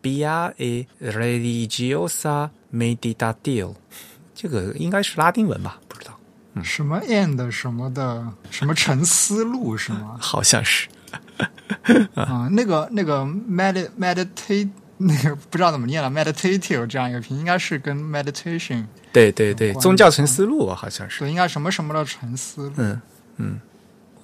[0.03, 3.74] ？Bia e religiosa meditatil，
[4.34, 5.78] 这个应该是拉丁文吧？
[5.88, 6.18] 不知道，
[6.55, 10.18] 哼，什么 and 什么的，什么沉思录是吗？
[10.20, 10.88] 好像是。
[12.14, 21.20] 啊、那个那个 med meditate 那个不知道怎么念了，meditative 这样一个拼，应该是跟 meditation 对对对，宗教沉思录好像是。
[21.20, 22.72] 对，应该什么什么的沉思录。
[22.76, 23.00] 嗯
[23.36, 23.61] 嗯，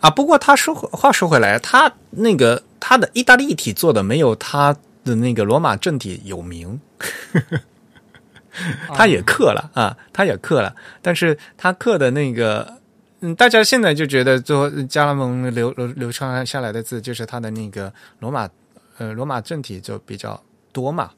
[0.01, 4.77] 啊，不过他说话说回来，他那个他的意大利体做的没有他
[5.09, 6.81] 的那个罗马政体有名，
[8.95, 12.79] 他也刻了啊，他也刻了，但是他刻的那个，
[13.21, 18.49] 嗯，大家现在就觉得说加拉蒙流流流传下来的字就是他的那个罗马
[18.99, 20.41] 呃罗马政体就比较
[20.73, 21.11] 多嘛，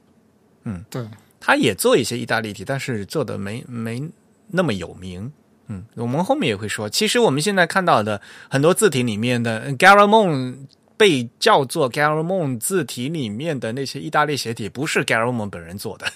[0.65, 1.07] 嗯对，
[1.41, 4.03] 他也做一些意大利体，但是做的没没
[4.49, 5.33] 那么有名。
[5.73, 10.67] 嗯，我们后面也会说，其实我们现在看到的很多字体里面的 Garamond
[11.01, 16.07] 被叫做 Garamond 字体里面的那些意大利斜体，不是 Garamond 本人做的。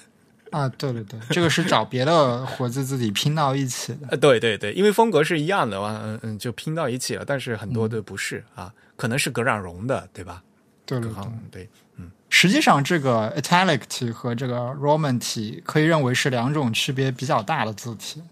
[0.50, 4.08] 啊，对对对， 这个是找别的活字字体拼到一起的。
[4.10, 7.24] 呃，对对对，因为风格是一样的嘛，嗯嗯，就拼到一起了。
[7.24, 10.42] 但是很多的不是、啊，可能是葛冉荣的，对吧？
[10.84, 11.68] 对对对对，
[12.28, 18.22] 实际上这个 italic 体和这个 Roman 体可以认为是两种区别比较大的字体。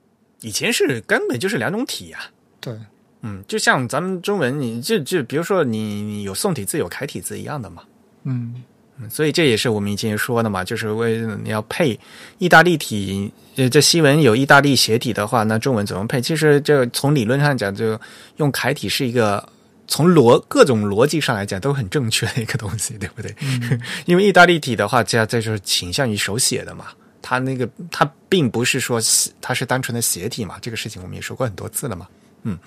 [0.42, 2.18] 以前是根本就是两种体呀、
[2.60, 2.78] 对，
[3.22, 7.82] 嗯，就像咱们中文，你就就比如说你你有宋体字有楷体字一样的嘛。
[8.24, 8.62] 嗯，
[9.08, 11.98] 所以这也是我们以前说的嘛，就是为你要配
[12.38, 16.20] 意大利体，呃，这西文有意大利斜体的话，那中文怎么配？
[16.20, 17.98] 其实就从理论上讲，就
[18.36, 19.48] 用楷体是一个
[19.88, 23.34] 从逻各种逻辑上来讲都很正确的一个东西，对不对？
[24.06, 26.86] 因为意大利体的话，这这就是倾向于手写的嘛，
[27.20, 29.00] 它那个它并不是说
[29.40, 32.06] 它是单纯的斜体嘛，这个事情我们也说过很多次了嘛，
[32.44, 32.58] 嗯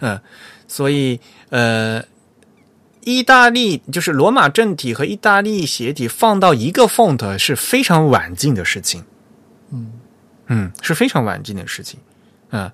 [0.00, 0.20] 嗯，
[0.66, 1.20] 所以
[1.50, 2.04] 呃，
[3.00, 9.04] 意大利就是罗马正体和意大利斜体放到一个 font 是非常晚近的事情，
[9.70, 9.92] 嗯
[10.46, 11.98] 嗯，是非常晚近的事情，
[12.50, 12.70] 嗯。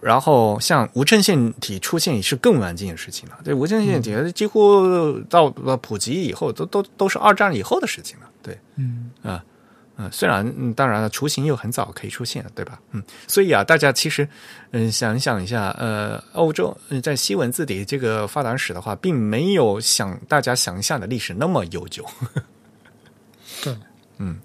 [0.00, 3.38] 然后，像无衬线体出现也是更晚近的事情了。
[3.42, 5.48] 对无衬线体几乎到
[5.78, 8.28] 普及以后，都都都是二战以后的事情了。
[8.42, 9.42] 对，嗯啊
[9.96, 12.80] 嗯，虽然嗯，当然了，雏形又很早可以出现，对吧？
[12.90, 14.28] 嗯，所以啊，大家其实
[14.72, 22.04] 嗯想想一下，呃，欧洲在西文字体这个发展史的话，并没有想大家想象的历史那么悠久。
[23.62, 23.76] 对，
[24.18, 24.38] 嗯，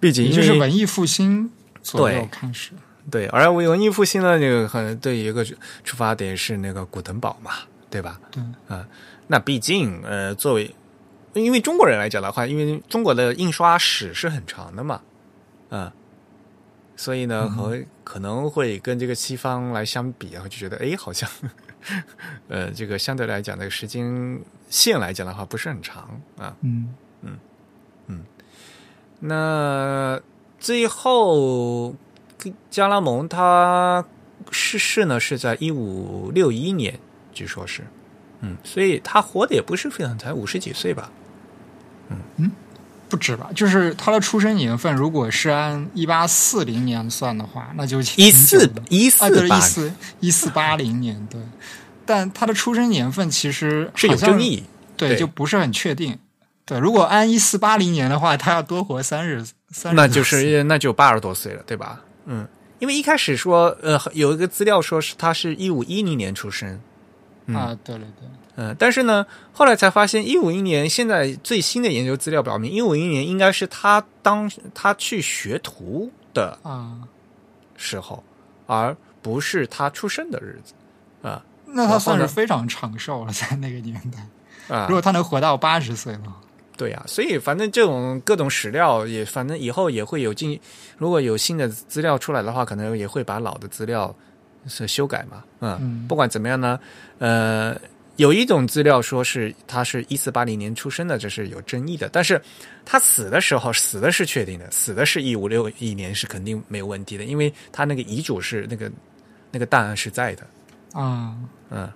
[0.00, 1.50] 毕竟就是文艺复兴
[1.82, 2.72] 左右开始。
[3.10, 5.44] 对，而文艺复兴呢，这个很对一个
[5.84, 7.52] 出发点是那个古登堡嘛，
[7.88, 8.20] 对吧？
[8.30, 8.86] 对，啊，
[9.26, 10.72] 那毕竟呃，作为
[11.34, 15.00] 因为中国人来讲的话，因为中国的印刷史是很长的嘛，
[15.68, 15.92] 啊，
[16.96, 21.28] 所以呢，和可能会跟这个西方来相比，然后就觉得哎，好像
[22.48, 26.56] 呃，这个相对来讲，这个时间线来讲的话，不是很长啊。
[26.62, 26.94] 嗯。
[27.22, 27.38] 嗯。
[28.06, 28.24] 嗯，
[29.20, 30.20] 那
[30.58, 31.94] 最后。
[32.70, 34.02] 加拉蒙他
[34.50, 36.98] 逝世呢是在一五六一年，
[37.34, 37.82] 据说是，
[38.40, 41.12] 嗯，所以他活的也不是非常，才五十几岁吧，
[42.10, 42.16] 嗯。
[42.36, 42.50] 嗯，
[43.08, 43.50] 不止吧？
[43.54, 51.40] 就是他的出生年份，如果是按一八四零年算的话，那就一四一四对一四一四八零年，对。
[52.06, 54.64] 但他的出生年份其实是有争议，
[54.96, 56.18] 对，就不是很确定。
[56.64, 62.00] 对，如果按一四八零年的话，他要多活三十三，那就是那就八十多岁了，对吧？
[62.26, 62.46] 嗯，
[62.80, 66.80] 因为一开始说，呃，有一个资料说是他是一五一零年出生，
[67.48, 68.28] 啊，对对对，
[68.60, 76.98] 嗯，但是呢，后来才发现一五一年，现在最新的研究资料表明，一五一年应该是他当他去学徒的啊
[77.76, 78.22] 时候，
[78.66, 80.74] 而不是他出生的日子
[81.26, 81.42] 啊。
[81.64, 86.36] 那他算是非常长寿了，在那个年代啊，如果他能活到八十岁了。
[86.76, 90.58] 对呀，所以反正这种各种史料也，反正以后也会有进，
[90.96, 94.14] 如果有新的资料出来的话，可能也会把老的资料
[94.66, 95.44] 是修改嘛。
[95.60, 96.80] 嗯，不管怎么样呢，
[97.18, 97.76] 呃，
[98.20, 102.06] 有一种资料说是他是一四八零年出生的，这是有争议的。
[102.10, 102.38] 但是
[102.84, 108.92] 他死的时候死的是确定的，死的是一五六一年是肯定没有问题的，因为他那个遗嘱是那个
[109.50, 110.46] 那个档案是在的。
[110.92, 111.34] 啊，
[111.70, 111.90] 嗯。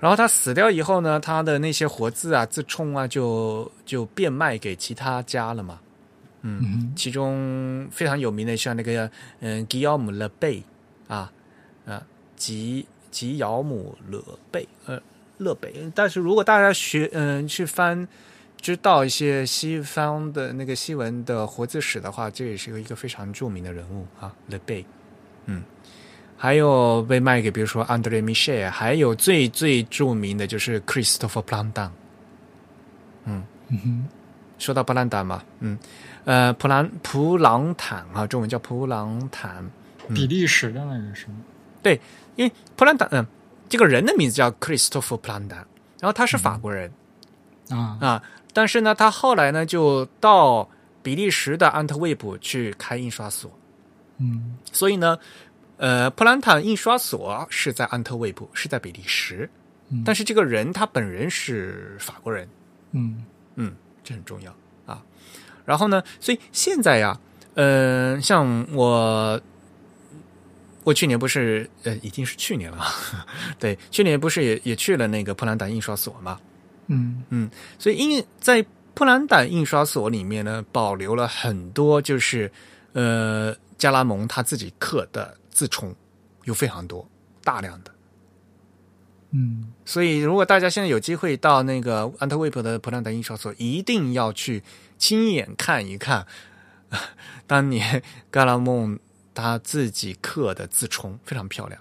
[0.00, 5.78] 然后他死掉以后呢，他的那些活字啊、字冲啊，就就变卖给其他家了嘛。
[6.40, 9.08] 嗯，其中非常有名的像那个
[9.38, 10.60] 嗯吉奥姆勒贝
[11.06, 11.30] 啊
[11.86, 12.02] 啊
[12.34, 14.20] 吉吉尧姆勒
[14.50, 15.00] 贝呃
[15.42, 15.72] 勒贝。
[15.94, 18.08] 但是如果大家学嗯去翻
[18.60, 24.84] 知道一些西方的那个西文的活字史的话，这也是一个非常著名的人物啊勒贝。
[25.46, 25.62] 嗯。
[26.34, 31.90] 还有被卖给，比如说 Andre Michel，，还有最最著名的就是 Christopher Plantan。
[33.26, 33.44] 嗯，
[34.58, 35.78] 说到普兰达嘛，嗯，
[36.24, 39.70] 呃，普兰普朗坦啊，中文叫普朗坦，
[40.08, 41.34] 比利时的那个是吗？
[41.80, 42.00] 对，
[42.34, 43.24] 因为普兰坦，嗯，
[43.68, 45.64] 这个人的名字叫 Christopher Plantan，
[46.00, 46.92] 然后他是法国人。
[47.70, 47.98] 啊。
[48.00, 50.68] 啊，但是呢，他后来呢就到
[51.02, 53.50] 比利时的安特卫普去开印刷所，
[54.18, 55.18] 嗯，所以呢。
[55.78, 59.50] 呃，普兰坦印刷所是在安特卫普，是在比利时，
[60.04, 62.48] 但是这个人他本人是法国人，
[62.92, 63.24] 嗯。
[63.56, 63.74] 嗯，
[64.04, 64.54] 这很重要。
[64.86, 65.02] 啊。
[65.64, 67.18] 然后呢，所以现在呀，
[67.54, 69.40] 呃，像我，
[70.84, 72.84] 我去年不是呃，已经是去年了，
[73.58, 76.40] 对，去年不是也也去了那个普兰达印刷所嘛，
[76.88, 78.64] 嗯嗯，所以因在
[78.94, 82.50] 普兰达印刷所里面呢，保留了很多就是
[82.92, 85.36] 呃加拉蒙他自己刻的。
[85.52, 85.94] 字冲
[86.44, 87.06] 有非常多，
[87.44, 87.92] 大量的，
[89.32, 94.62] 嗯，所以如果大家现在有机会到那个安特卫普的普兰达印刷所，一定要去
[94.96, 96.26] 亲眼看一看
[97.46, 98.02] 当年
[98.32, 98.98] 加拉梦
[99.34, 101.80] 他自己刻的字冲，非常漂亮，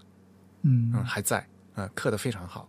[0.63, 1.45] 嗯嗯，还在，
[1.75, 2.67] 嗯，刻的非常好。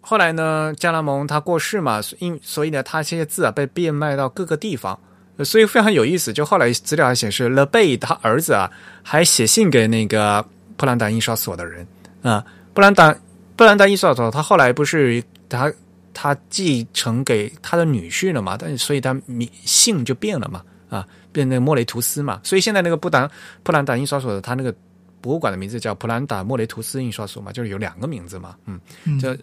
[0.00, 4.98] 后来呢，加拉蒙他过世嘛，因所以呢，他这些字啊被变卖到各个地方。
[5.44, 8.70] 所以非常有意思，就后来资料还显示，勒贝他儿子啊，
[9.02, 10.46] 还写信给那个
[10.76, 11.84] 布兰达印刷所的人
[12.22, 13.12] 啊，布兰达
[13.56, 15.72] 布兰达印刷所，他后来不是他
[16.12, 18.56] 他继承给他的女婿了嘛？
[18.56, 20.62] 但所以他名姓就变了嘛，
[20.96, 22.40] 啊，变成莫雷图斯嘛。
[22.44, 23.30] 所以现在那个布达
[23.62, 24.74] 布兰达印刷所的他那个
[25.20, 29.36] 博物馆的名字叫普兰达莫雷图斯印刷所嘛，就是有两个名字嘛，嗯，就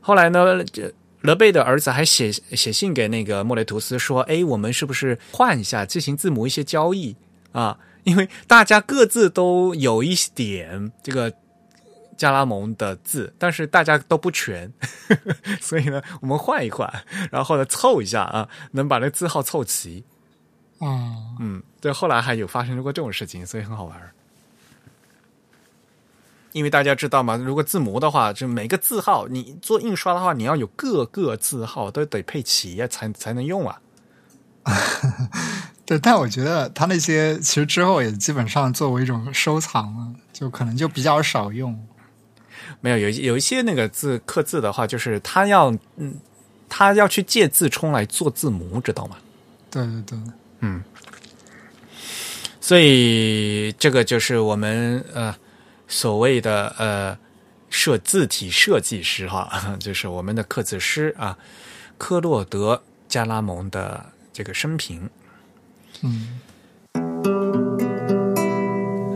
[0.00, 0.92] 后来呢，这。
[1.22, 7.16] 勒贝的儿子还写写信给那个莫雷图斯说：“哎，我们是不是换一下，进行字母一些交易
[7.50, 7.76] 啊？
[8.04, 11.32] 因为大家各自都有一点这个
[12.16, 14.72] 加拉蒙的字，但是大家都不全，
[15.08, 16.88] 呵 呵所以呢，我们换一换，
[17.32, 20.04] 然后呢凑一下啊，能把那字号凑齐。
[20.78, 24.12] 啊，嗯，对，后来还有发生过这种事情，所以很好玩儿。
[26.52, 33.80] 因为大家知道嘛，如果字模的话，就每个字号你做印刷的话，你要有各个字号都得配齐呀，才才能用啊。
[35.84, 41.86] 对，但我觉得他那些其实之后也基本上作为一种收藏了，就可能就比较少用。
[42.80, 46.16] 没有有有一些那个字刻字的话，就是他要嗯，
[46.68, 49.16] 他要去借字冲来做字模，知道吗？
[49.70, 50.18] 对对对，
[50.60, 50.82] 嗯，
[52.60, 55.34] 所以这个就是我们呃
[55.86, 57.18] 所谓的呃
[57.70, 61.36] 设字体设计师哈， 就是我们的刻字师啊，
[61.98, 62.74] 科洛德·
[63.08, 65.08] 加拉蒙的这个生平。
[66.02, 66.40] 嗯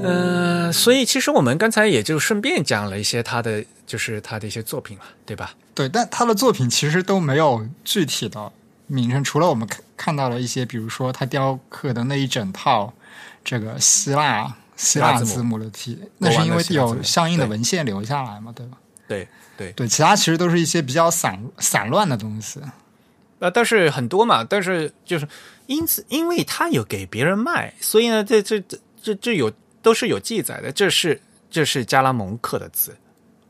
[0.03, 5.55] 呃，所以其实我们刚才也就顺便讲了一些他的，就是他的一些作品嘛，对吧？
[5.75, 8.51] 对，但他的作品其实都没有具体的
[8.87, 12.91] 名称，除了我们看看到了一些，比如说他雕刻的那一整套
[13.45, 18.79] 这个希腊希腊腊字母的题，那是因为有相应的文献留下来嘛，对吧？
[19.07, 19.29] 对
[19.59, 22.59] 对，对，其他其实都是一些比较散散乱的东西。
[23.41, 25.29] 呃，但是很多嘛，但是就是
[25.67, 29.53] 因此，因为他有给别人卖，所以呢，这这这这这有
[29.83, 31.21] 都是有记载的，这是
[31.51, 32.97] 这是加拉蒙刻的字，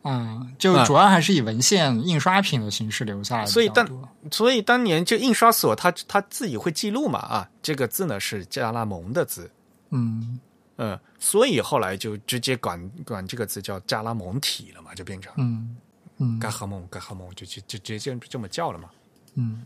[0.02, 4.08] 嗯，就啊主要还是以文献印刷品的形式留下来的所以但比较多。
[4.30, 9.50] 所以当年就印刷所他他自己会记录嘛啊，这个字呢是加拉蒙的字，
[9.90, 10.40] 嗯
[10.76, 15.76] 嗯，所以后来就直接管管这个字叫加拉蒙体了嘛，就变成嗯
[16.18, 18.88] 嗯嘎哈蒙嘎哈蒙，就就就直接这么叫了嘛。
[19.34, 19.64] 嗯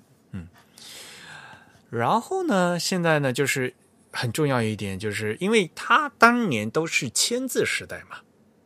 [1.91, 3.73] 然后呢，现在呢，就是
[4.11, 8.17] 很重要一点，就是因为他当年都是签字时代嘛，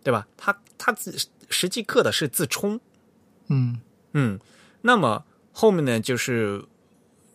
[0.02, 0.26] 对吧？
[0.34, 1.14] 他他自
[1.48, 2.80] 实际刻的是自冲，
[3.48, 3.80] 嗯
[4.12, 4.38] 嗯，
[4.82, 6.64] 那么后面呢，就是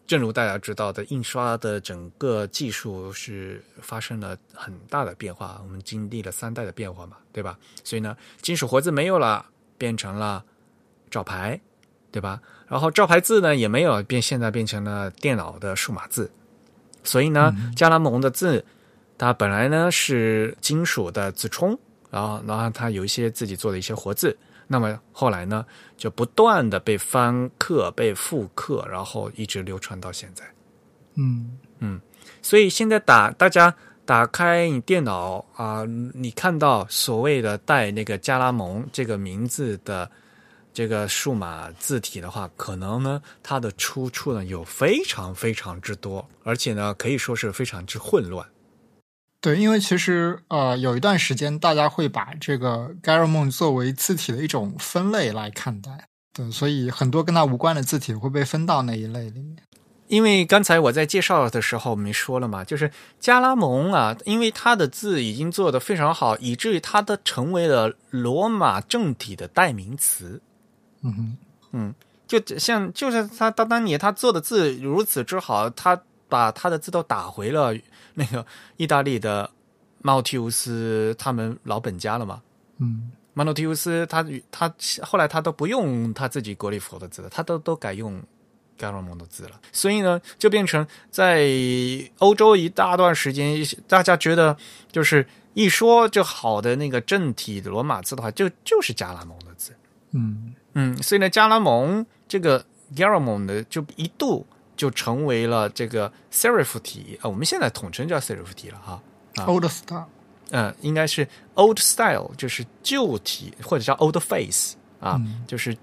[0.05, 7.57] 正如大家知道的，印刷的整个技术是发生了很大的变化，我们经历了三代的变化嘛，对吧？
[7.83, 9.45] 所以呢，金属活字没有了，
[9.77, 10.43] 变成了
[11.09, 11.59] 照牌，
[12.11, 12.41] 对吧？
[12.67, 16.31] 然后照牌字呢也没有变，现在变成了电脑的数码字。
[17.03, 18.65] 所以呢，加拉蒙的字，
[19.17, 21.77] 它本来呢是金属的自冲，
[22.13, 24.37] 然后然后他有一些自己做的一些活字。
[24.67, 25.65] 那么后来呢，
[25.97, 30.45] 就不断的被翻刻、被复刻，然后一直流传到现在。
[31.15, 31.99] 嗯
[32.41, 33.75] 所以现在打大家
[34.05, 35.83] 打开你电脑啊、
[36.13, 40.09] 你看到所谓的带那个加拉蒙这个名字的
[40.73, 48.45] 这个数码字体的话，可能呢它的出处呢有非常非常之多，而且呢可以说是非常之混乱。
[49.43, 59.57] 对，因为其实呃有一段时间大家会把这个 Garamond 作为字体的一种分类来看待，对，所以很多跟它无关的字体会被分到那一类里面。
[60.07, 62.89] 因为刚才我在介绍的时候没说了嘛，就是
[63.19, 70.41] 加拉蒙啊，因为他的字已经做得非常好，以至于他的成为了罗马正体的代名词。
[71.01, 71.37] 嗯哼，
[71.73, 71.95] 嗯
[72.25, 76.01] 就像就是他当当年他做的字如此之好，他
[76.33, 77.75] 把他的字都打回了
[78.15, 78.43] 那个
[78.77, 79.47] 意大利的
[80.01, 82.41] 茂提乌斯他们老本家了嘛。
[82.79, 88.21] 嗯马努提乌斯他他后来他都不用他自己格里佛的字了，他都都改用
[88.77, 91.47] 加罗蒙的字了，所以呢，就变成在
[92.19, 94.57] 欧洲一大段时间，大家觉得
[94.91, 99.75] 就是一说就好的那个正体的罗马字的话，就就是加拉蒙的字。
[100.11, 102.63] 嗯嗯，所以呢，加拉蒙这个
[102.95, 104.45] Garamond 呢，就一度
[104.75, 109.01] 就成为了这个 serif 体啊、我们现在统称叫 serif 体了哈。
[109.35, 110.05] 啊，Old Style，
[110.51, 115.75] 嗯，应该是 old style，就是旧体或者叫 old face 啊，嗯就是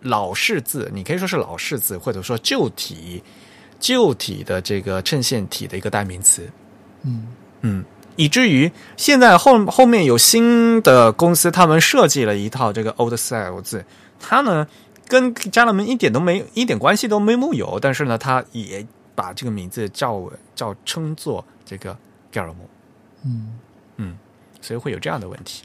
[0.00, 3.22] 老式字，你可以说是老式字，或者说旧体、
[3.78, 6.48] 旧体的这个衬线体的一个代名词。
[7.02, 7.26] 嗯
[7.60, 7.84] 嗯，
[8.16, 13.84] 以至于现在后后面有新的公司，他们设计了一套这个 old style 字，
[14.18, 14.66] 它呢
[15.08, 21.96] 跟加勒门一点都没一点关系都没木有，但是呢，他也把这个名字叫叫称作这个
[22.30, 22.68] g a r a m o
[23.96, 24.16] 嗯
[24.60, 25.64] 所以会有这样的问题。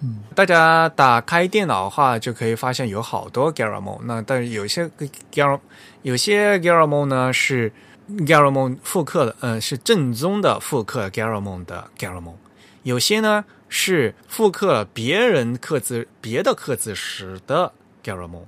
[0.00, 4.00] 嗯大家打开电脑的话，就可以发现有好多 Garamond。
[4.04, 4.90] 那但是有些
[5.32, 5.58] Gar
[6.02, 7.72] 有些 Garamond 呢是
[8.08, 12.34] Garamond 复刻的，呃，是正宗的复刻 Garamond 的 Garamond。
[12.82, 17.72] 有些呢是复刻别人刻字别的刻字时的
[18.02, 18.44] Garamond，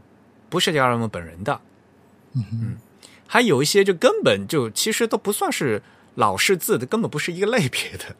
[0.48, 1.60] 不是 Garamond 本人的。
[2.34, 2.76] 嗯
[3.28, 5.82] 还有一些就根本就其实都不算是
[6.14, 8.14] 老式字的，根本不是一个类别的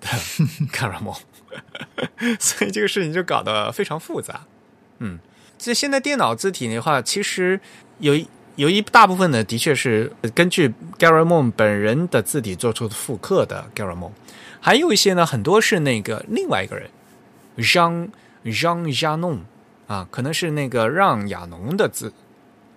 [0.00, 0.08] 的
[0.72, 1.18] Garamond，
[2.38, 4.46] 所以这个事情就搞得非常复杂。
[5.00, 5.18] 嗯，
[5.58, 7.60] 这现在电脑字体的话，其实
[7.98, 14.12] 有一有一大部分呢，的确是根据 Garamond 本人的字体做出的复刻的 Garamond，
[14.60, 16.88] 还有一些呢，很多是那个另外一个人
[17.58, 18.10] Jean
[18.44, 19.40] Jean Janon
[19.86, 22.12] 啊，可能是那个让亚农的字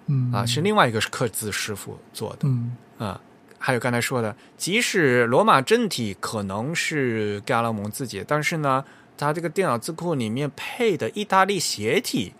[0.07, 2.39] 嗯啊，是另外一个刻字师傅做的。
[2.43, 3.19] 嗯啊，
[3.59, 8.83] 还有刚才说的，即使罗马正体可能是盖拉蒙自己，但是呢，
[9.17, 12.33] 它这个电脑字库里面配的意大利斜体，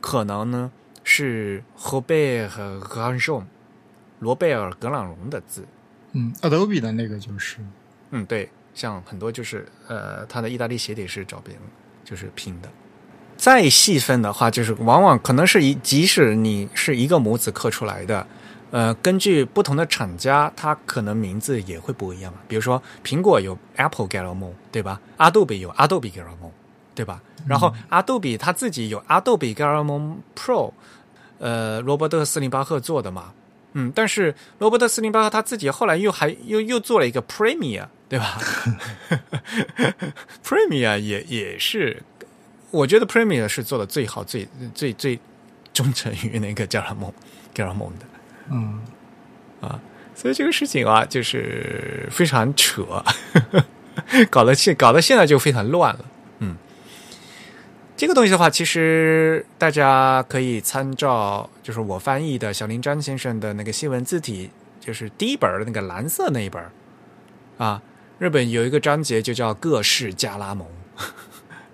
[0.00, 0.70] 可能呢
[1.02, 3.46] 是罗贝尔和格朗荣，
[4.20, 5.64] 罗贝尔格朗荣的字。
[6.12, 7.58] 嗯，Adobe 的那个就是
[8.10, 11.62] 嗯，对，像很多就是呃，它的意大利斜体是找别人
[12.04, 12.68] 就是拼的。
[13.36, 18.26] 再细分的话，就是往往可能是一，即使你是一个模子刻出来的，
[18.70, 22.32] 呃，根据不同的厂家，它可能名字也会不一样。
[22.48, 26.52] 比如说，苹果有 Apple Garamond，对吧？Adobe 有 Adobe Garamond，
[26.94, 27.20] 对吧？
[27.46, 30.72] 然后 Adobe 它自己有 Adobe Garamond Pro，
[31.38, 33.32] 呃，罗伯特斯林巴赫做的嘛，
[33.74, 38.38] 嗯，但是罗伯特斯林巴赫他自己后来又还又又做了一个 Premiere，对吧？
[40.42, 42.02] Premiere 也也是，
[42.74, 45.18] 我觉得 Premiere 是做的最好、最最最
[45.72, 47.12] 忠诚于那个加拉蒙
[47.54, 48.06] 加拉蒙的。
[48.50, 48.82] 嗯
[49.60, 49.80] 啊
[50.14, 53.02] 所以这个事情啊，就是非常扯，
[54.30, 56.04] 搞得现搞得现在就非常乱了。
[56.38, 56.56] 嗯，
[57.96, 66.62] 这个东西的话，其实大家可以参照，就是我翻译的小林章先生的那个新闻字体，就是第一本的那个蓝色那一本
[67.58, 67.82] 啊。
[68.20, 70.64] 日本有一个章节就叫“各式加拉蒙”，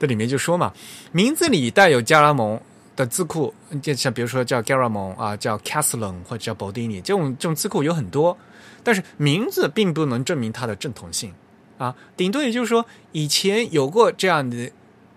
[0.00, 0.72] 这里面就说嘛，
[1.12, 2.60] 名字里带有加拉蒙
[2.96, 8.36] 的字库，就像比如说叫 Garamond 啊，叫 Castellan 或者叫 Bodini 这种这种字库有很多，
[8.82, 11.32] 但是名字并不能证明它的正统性
[11.78, 14.72] 啊，顶多也就是说以前有过这样的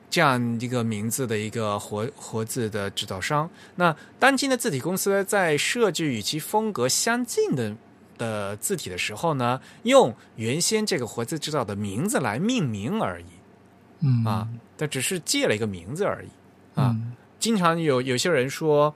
[0.09, 7.75] 这样一个名字的一个活活字的制造商，那当今的字体公司在设计与其风格相近的。
[8.15, 13.25] 的字体的时候呢，用原先这个活字制造的名字来命名而已
[14.01, 14.47] 嗯啊，
[14.77, 16.27] 它只是借了一个名字而已
[16.79, 16.91] 啊。
[16.93, 18.95] 嗯经常有有些人说，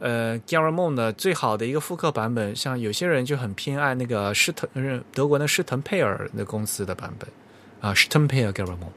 [0.00, 7.26] 呃 g a r a m o n 的最好的一个复刻版本，像有些人就很偏爱那个施腾呃德国的施腾佩尔的公司的版本
[7.80, 8.92] 啊，施腾佩尔 g a r a m o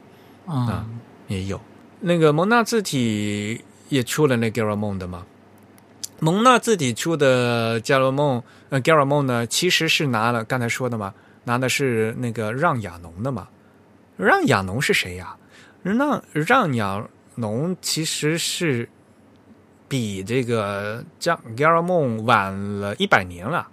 [0.46, 0.86] n 啊
[1.28, 1.58] 也有。
[1.98, 3.58] 那个蒙纳字体
[3.88, 5.24] 也出了那 g a r a m o n 的嘛。
[6.18, 13.48] 蒙纳字体出的 m o n 呃 g a r a m o n 呢，其实是拿了刚才说的嘛，拿的是那个让亚农的嘛。
[14.18, 15.34] 让亚农是谁呀？
[15.82, 18.88] 让让鸟农其实是
[19.88, 23.68] 比这个加 g a r a m o n 晚了一百年了。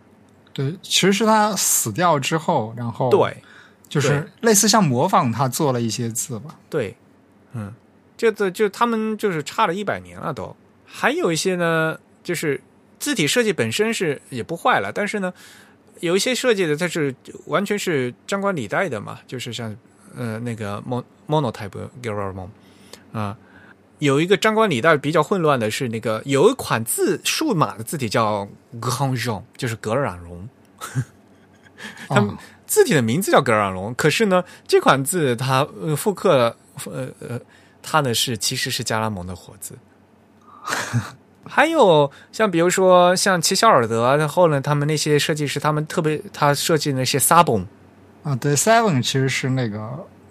[0.53, 3.37] 对，其实是他死掉之后，然后对，
[3.87, 6.57] 就是类似像模仿他做了一些字吧。
[6.69, 6.95] 对，
[7.53, 7.71] 嗯，
[8.17, 10.55] 这个就他们就是差了一百年了都。
[10.83, 12.59] 还有一些呢，就是
[12.97, 15.31] 字体设计本身是也不坏了，但是呢，
[15.99, 17.13] 有一些设计的它是
[17.45, 19.75] 完全是张冠李戴的嘛，就是像
[20.15, 22.49] 呃那个 mon monotype g a r a m o
[23.11, 23.37] n 啊。
[23.99, 28.47] 有一个张冠李戴比较混乱的是，那个有一款字数码的字体叫
[28.79, 30.47] Grand 就是格朗荣，
[32.07, 36.55] 他们啊字体的名字叫格朗龙，可是呢，这款字它呃复刻
[36.85, 37.41] 呃呃，
[37.81, 39.75] 它呢是其实是加拉蒙的活字。
[41.45, 47.65] 还有像比如说像齐肖尔德，然后呢，他们那些设计师，他们特别他设计那些 sabon，
[48.27, 49.79] 啊，对，Seven 其实是那个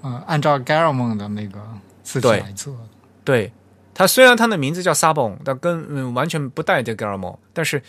[0.03, 1.59] 呃，按照 Garamond 的那个
[2.03, 2.81] 字体来做的。
[3.25, 3.51] 对
[3.95, 7.83] 它虽然它的名字叫 sabon，但跟嗯完全不带这 g a r a m o 但是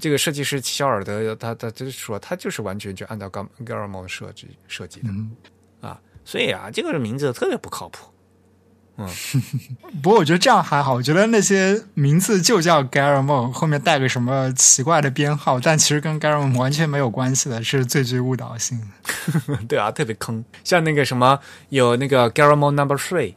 [0.00, 3.38] 这个设计师齐肖尔德他他就是说他就是完全就按照 g
[3.72, 5.30] a r a m o 设计设计的嗯，
[5.80, 8.10] 啊，所以啊，这个名字特别不靠谱。
[10.02, 19.56] 不过我觉得这样还好，我觉得那些名字就叫 Garamond，后面带个什么奇怪的编号，但其实跟 Garamond 完全没有关系的，是最具误导性的。
[19.68, 20.44] 对啊，特别坑。
[20.64, 23.34] 像那个什么，有那个 Garamond Number Three，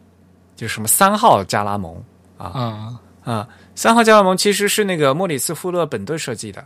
[0.55, 2.03] 就什么三号加拉蒙
[2.37, 6.65] 啊啊啊，三号加拉蒙其实是那个莫里斯富勒本顿设计的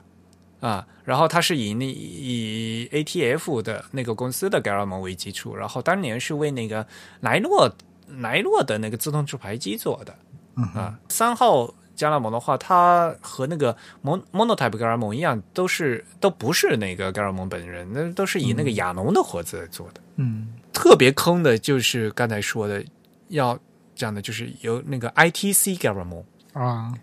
[0.60, 6.86] 啊，然后他是以那以 ATF 的那个公司的 Garamond 为基础，然后当年是为那个
[7.20, 7.72] 莱诺
[8.08, 10.16] 莱诺的那个自动制牌机做的
[10.56, 10.98] 啊。
[11.10, 20.02] 三号加拉蒙的话，它和那个 Mon Monotype Garamond 一样，都是都不是那个 Garamond 本人，那都是以那个亚农的活字来做的。
[20.16, 22.84] 嗯特别坑的就是刚才说的，
[23.30, 23.58] 要
[23.96, 26.24] 讲的就是由那个 ITC Garamond。
[26.54, 26.94] 啊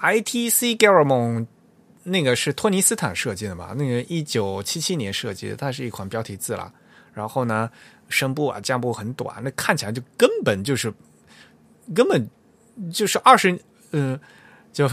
[0.00, 1.46] ITC Garamond，
[2.04, 3.74] 那个是托尼斯坦设计的嘛？
[3.76, 6.72] 那个一九七七年设计的，它是一款标题字了。
[7.12, 7.68] 然后呢，
[8.08, 10.92] 声部啊、降部很短，那看起来就根本就是
[11.94, 12.28] 根本
[12.92, 13.58] 就是二十，
[13.92, 14.18] 嗯，
[14.72, 14.88] 就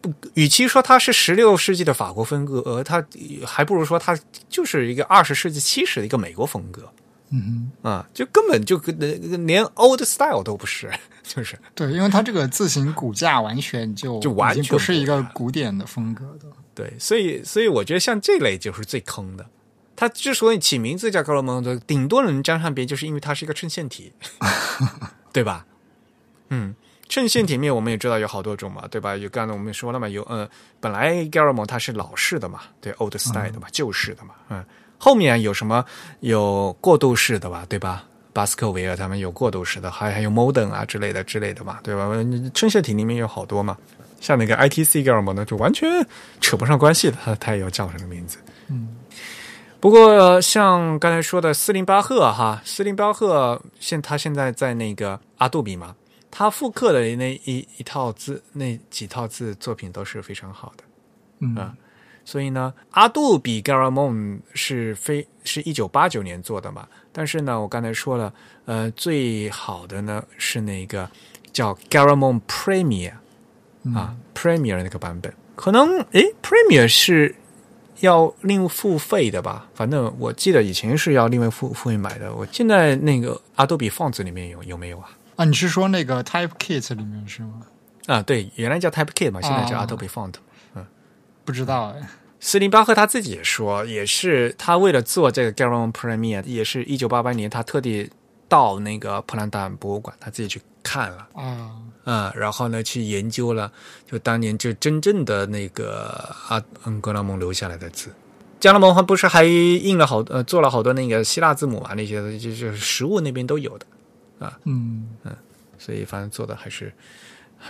[0.00, 3.04] 不，与其说它是十六世纪的法国风格，呃，它
[3.44, 4.18] 还不如说它
[4.48, 6.90] 就是一个二十世纪七十的一个美国风格。
[7.30, 10.90] 嗯啊，就根本就连 old style 都不是，
[11.22, 16.46] 就是，对，因为它这个字形骨架完全就就完全不是一个古典的风格的。
[16.74, 19.44] 对，所以所以我觉得像这类就是最坑的。
[20.00, 24.12] 它之所以起名字叫高罗蒙的，顶多能沾上边，就是因为它是一个衬线体，
[25.34, 25.66] 对吧？
[26.50, 26.72] 嗯，
[27.08, 29.16] 衬线体面我们也知道有好多种嘛，对吧？
[29.16, 30.48] 有刚才我们说了嘛，有呃，
[30.78, 34.64] 本来 Garamond 它是老式的嘛，对，old style 的嘛，旧式的嘛，嗯，
[34.98, 35.84] 后面有什么
[36.20, 38.04] 有过渡式的吧，对吧？
[38.32, 42.08] 巴斯克维尔他们有过渡式的，还还有 modern 啊之类的之类的嘛，对吧？
[42.54, 43.76] 衬线体里面有好多嘛，
[44.20, 46.06] 像那个 ITC Garamond 呢，就完全
[46.40, 48.38] 扯不上关系的，它它也要叫这个名字。
[48.68, 48.96] 嗯，
[49.80, 55.94] 不过像刚才说的斯林巴赫哈，斯林巴赫现他现在在那个阿杜比嘛，
[56.30, 60.84] 他复刻的那一一套字那几套字作品都是非常好的。
[61.40, 61.54] 嗯。
[61.56, 61.74] 啊
[62.24, 68.30] 所以呢，阿杜比 Garamond 是非是一九八九年做的嘛，但是呢，我刚才说了，
[68.66, 71.10] 呃，最好的呢是那个
[71.54, 73.12] 叫 Garamond Premier
[73.94, 77.34] 啊、p r e m i e r 那个版本，可能诶 Premier 是
[78.00, 79.68] 要另付费的吧？
[79.74, 82.32] 反正我记得以前是要另外付付费买的。
[82.34, 85.10] 我现在那个 Adobe Fonts 里面有有没有啊？
[85.36, 87.62] 啊，你是说那个 Type Kit 里面是吗？
[88.06, 90.34] 啊，对，原来叫 TypeKit 嘛，现在叫啊 Adobe Font。
[90.74, 90.86] 嗯
[91.44, 92.08] 不知道哎。
[92.40, 98.08] 斯林巴赫他自己也说，也是他为了做这个 Garon Premier，也是一九八八年他特地
[98.48, 103.70] 到那个普兰达姆博物馆，他自己去看了，啊，嗯，然后呢去研究了，
[104.10, 108.10] 就当年就真正的那个阿嗯格拉蒙留下来的字。
[108.58, 113.86] 加拉蒙还不是还印了好呃做了好多那个希腊字母啊，那些就就是实物那边都有的
[114.38, 115.06] 啊，嗯
[115.78, 116.92] 所以反正做的还是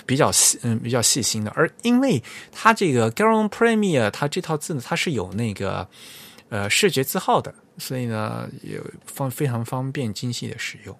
[0.06, 1.50] 比较细，嗯，比较细心的。
[1.56, 2.22] 而因为
[2.52, 5.86] 它这个 Garon Premier，它这套字呢，它是有那个
[6.48, 10.98] 呃视觉字号的，所以呢也方非常方便精细的使用。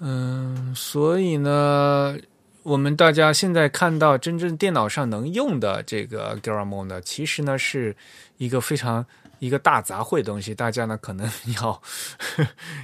[0.00, 2.16] 嗯，所以呢，
[2.62, 7.94] 我们大家现在看到真正电脑上能用的这个 Garamond 呢，其实呢是
[8.38, 9.04] 一个非常
[9.38, 11.82] 一个大杂烩东西，大家呢可能 要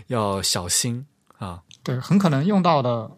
[0.09, 1.07] 要小心
[1.39, 1.63] 啊。
[1.83, 3.11] 对，很可能用到的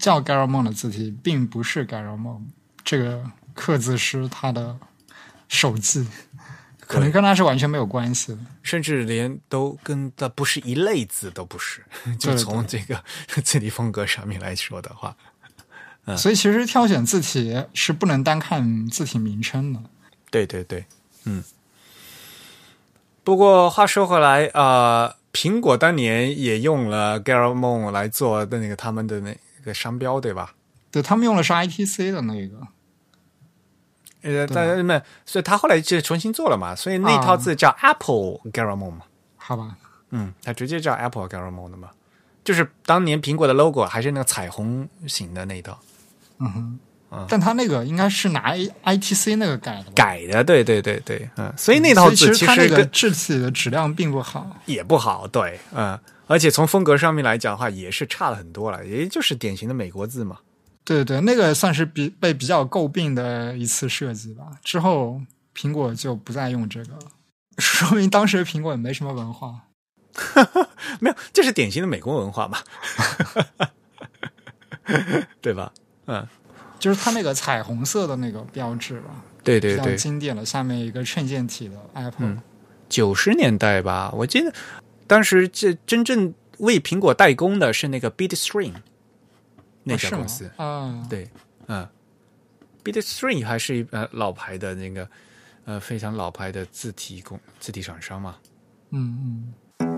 [0.00, 2.42] 叫 Garamond 的字体，并不是 Garamond
[2.84, 3.24] 这个
[3.54, 4.76] 刻字师他的
[5.48, 6.06] 手记，
[6.86, 8.38] 可能跟他是完全没有关系的。
[8.62, 11.84] 甚至连都跟的不是一类字都不是，
[12.18, 13.02] 就从这个
[13.42, 15.16] 字体风格上面来说的话，
[16.06, 19.80] 嗯所以其实挑选字体是不能单看字体名称的。
[20.30, 20.84] 对对对，
[21.24, 21.42] 嗯。
[23.24, 30.54] 不过话说回来，呃，苹果当年也用了 Garamond 来做的那个他们的那个商标，对吧？
[30.92, 32.68] 对他们用的是 ITC 的那个，
[34.22, 39.02] 呃，但们所以他后来就重新做了嘛，所以那套字叫 Apple Garamond 嘛，
[39.36, 39.76] 好吧？
[40.10, 41.90] 嗯，他直接叫 Apple Garamond 的嘛，
[42.44, 45.78] 就是当年苹果的 logo 还是那个彩虹型的那一套。
[46.38, 46.78] 嗯
[47.10, 48.52] 哼，但他那个应该是拿
[48.84, 54.46] ITC 那个改的，改的，对对对对，嗯，所以那套字其实它那个其实跟字体的质量并不好。
[54.66, 60.38] 也不好，对，嗯，而且从风格上面来讲的话，也是差了很多了，也就是典型的美国字嘛。
[60.86, 64.44] 对对，那个算是比被比较诟病的一次设计吧。
[64.64, 65.20] 之后
[65.54, 67.00] 苹果就不再用这个了，
[67.58, 69.62] 说明当时苹果也没什么文化。
[71.00, 72.58] 没有，这是典型的美国文化嘛，
[75.42, 75.70] 对吧？
[76.06, 76.26] 嗯，
[76.78, 79.10] 就是它那个彩虹色的那个标志吧，
[79.44, 82.40] 对对对，经典的，下面一个衬线体的 Apple，、嗯
[82.88, 84.54] 九十年代吧，我记得
[85.08, 88.74] 当时这真正为苹果代工的是那个 Bitstream
[89.88, 91.30] 那家公司，啊，对，
[91.68, 91.88] 嗯
[92.82, 95.08] ，Bitstream 还是一呃老牌的那个
[95.64, 98.34] 呃非常老牌的字体工字体厂商嘛。
[98.90, 99.94] 嗯嗯，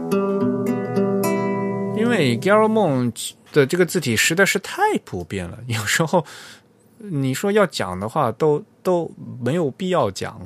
[1.96, 6.26] 因为 Garamond 的这个字体实在是太普遍了，有时候
[6.98, 9.10] 你说要讲的话，都都
[9.40, 10.38] 没有必要讲。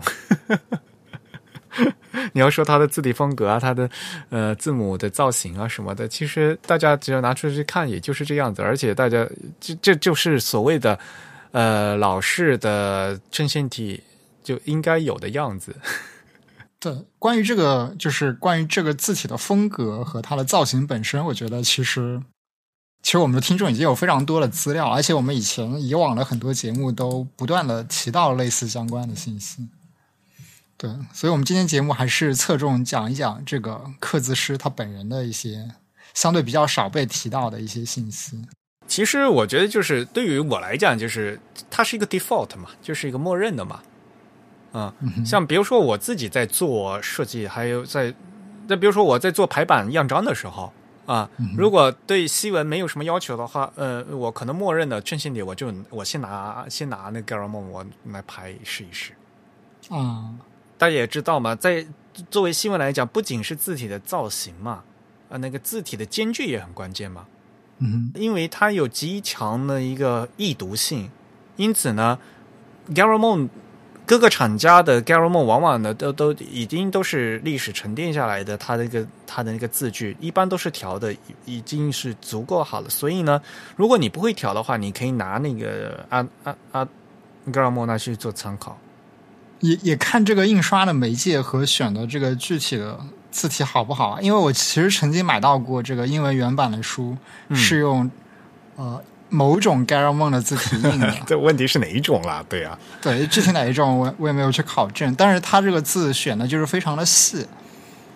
[2.32, 3.89] 你要说它的字体风格啊，它的
[4.31, 8.62] 呃字母的造型啊什么的，其实大家只要拿出去看，也就是这样子。
[8.62, 9.27] 而且大家
[9.61, 10.99] 这这就是所谓的
[11.53, 14.03] 呃老式的衬线体
[14.43, 15.74] 就应该有的样子。
[16.78, 22.20] 对，关于这个就是关于这个字体的风格和它的造型本身，我觉得其实
[23.03, 29.69] 其实我们的听众已经有非常多的资料，而且我们以前以往的很多节目都不断的提到类似相关的信息。
[30.82, 35.70] 对，所以我们今天节目还是侧重讲一讲这个刻字师他本人的一些
[36.12, 38.42] 相对比较少被提到的一些信息。
[38.88, 41.38] 其实我觉得，就是对于我来讲，就是
[41.70, 43.80] 它是一个 default 嘛，就是一个默认的嘛。
[44.72, 44.92] 嗯、
[45.24, 48.12] 像比如说我自己在做设计，还有在，
[48.68, 50.72] 再比如说我在做排版样章的时候
[51.06, 59.12] 啊，如果对西文没有什么要求的话，呃，我可能默认的衬线体，我就我先拿先拿那 Garamond 我来排试一试。
[59.88, 60.34] 啊，
[60.82, 61.86] 大家也知道嘛，在
[62.28, 64.82] 作为新闻来讲，不仅是字体的造型嘛，
[65.30, 67.24] 啊，那个字体的间距也很关键嘛。
[67.78, 71.09] 嗯因为它有极强的一个易读性，
[71.54, 72.18] 因此呢
[72.92, 73.50] ，Garamond
[74.04, 82.90] 各个厂家的 Garamond 往往呢都都已经都是历史沉淀下来的，它的一个它的那个字距一般都是调的已已经是足够好了。
[82.90, 83.40] 所以呢，
[83.76, 86.88] 如果你不会调的话，你可以拿那个阿阿阿
[87.52, 88.76] Garamond 拿去做参考。
[89.62, 94.20] 也也看这个印刷的媒介和选的这个具体的字体好不好啊？
[94.20, 97.16] 因为我其实曾经买到过这个英文原版的书，
[97.48, 98.10] 嗯是用
[98.76, 101.10] 呃某种 Garamond 的字体印的。
[101.26, 102.44] 这问题是哪一种啦？
[102.48, 107.47] 对啊，对，具体哪一种我我也没有去考证，但是它这个字选的就是非常的细，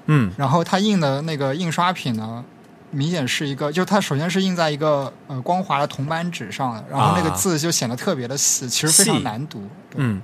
[0.06, 2.44] 嗯然后它印的那个印刷品呢，
[2.90, 9.66] 明显是一个，就它首先是印在一个呃光滑的铜板纸上的，然后那个啊字就显得特别的细，其实非常难读。
[9.94, 10.20] 嗯，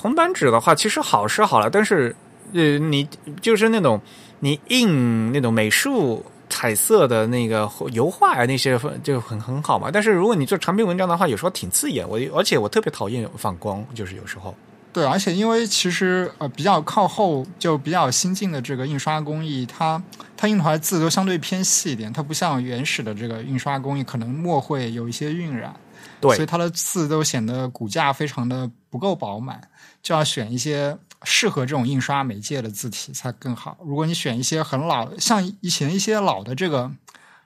[0.00, 2.14] 铜板纸的话，其实好是好了，但是
[2.52, 3.08] 呃，你
[3.42, 4.00] 就是那种
[4.38, 9.90] 你印那种美术彩色的那个油画啊，那些就很很好嘛。
[9.92, 12.08] 但是如果你做长篇文章的话，有时候挺刺眼。
[12.08, 14.54] 我而且我特别讨厌反光，就是有时候。
[14.92, 20.00] 对，而且因为其实呃比较靠后就比较新进的这个印刷工艺，它
[20.36, 25.74] 它印出来的字都相对偏细一点，它不像原始的这个印刷工艺，可能墨会有一些晕染，
[26.20, 29.60] 所以，它的字都显得骨架非常的不够饱满，
[30.02, 33.76] 就要选一些适合这种印刷媒介的字体才更好。
[33.84, 36.90] 如果你选一些很老，像以前一些老的这个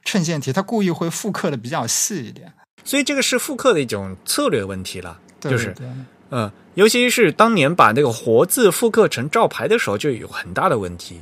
[0.05, 2.53] 衬线体，它故意会复刻的比较细一点，
[2.85, 5.19] 所以这个是复刻的一种策略问题了。
[5.41, 5.87] 对就是对
[6.31, 11.21] 嗯，尤其是当年把那个活字复刻成照牌的时候，就有很大的问题。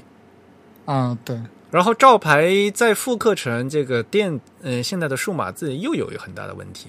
[0.84, 1.40] 啊、对。
[1.70, 6.88] 然后照牌再复刻成这个电，呃，现在的数码字又有很大的问题。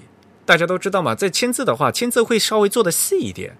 [0.52, 3.56] 大家都知道嘛，在签字的话，签字会稍微做的细一点，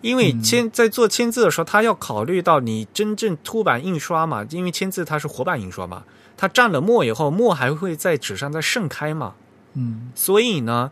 [0.00, 6.02] 因为签在做签字的时候，他要考虑到你真正凸版印刷嘛，因为签字它是活版印刷嘛，
[6.36, 9.34] 它蘸了墨以后，墨还会在纸上再盛开嘛，
[9.74, 10.10] 嗯。
[10.16, 10.90] 所以呢，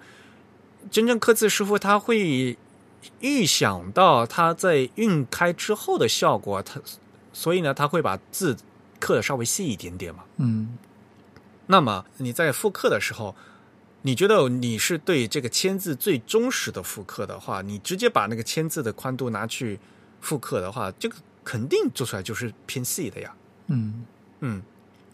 [0.89, 2.57] 真正刻字师傅他会
[3.19, 6.81] 预想到他在晕开之后的效果，他
[7.33, 8.57] 所以呢，他会把字
[9.01, 10.23] 刻的稍微细一点点嘛。
[10.37, 10.79] 嗯。
[11.67, 13.35] 那么你在复刻的时候，
[14.03, 19.79] 你觉得你是对这个签字最忠实的复刻的话，你直接把那个签字的宽度拿去
[20.21, 23.35] 复刻的话，这个肯定做出来就是偏细的呀。
[23.67, 24.07] 嗯
[24.41, 24.63] 嗯，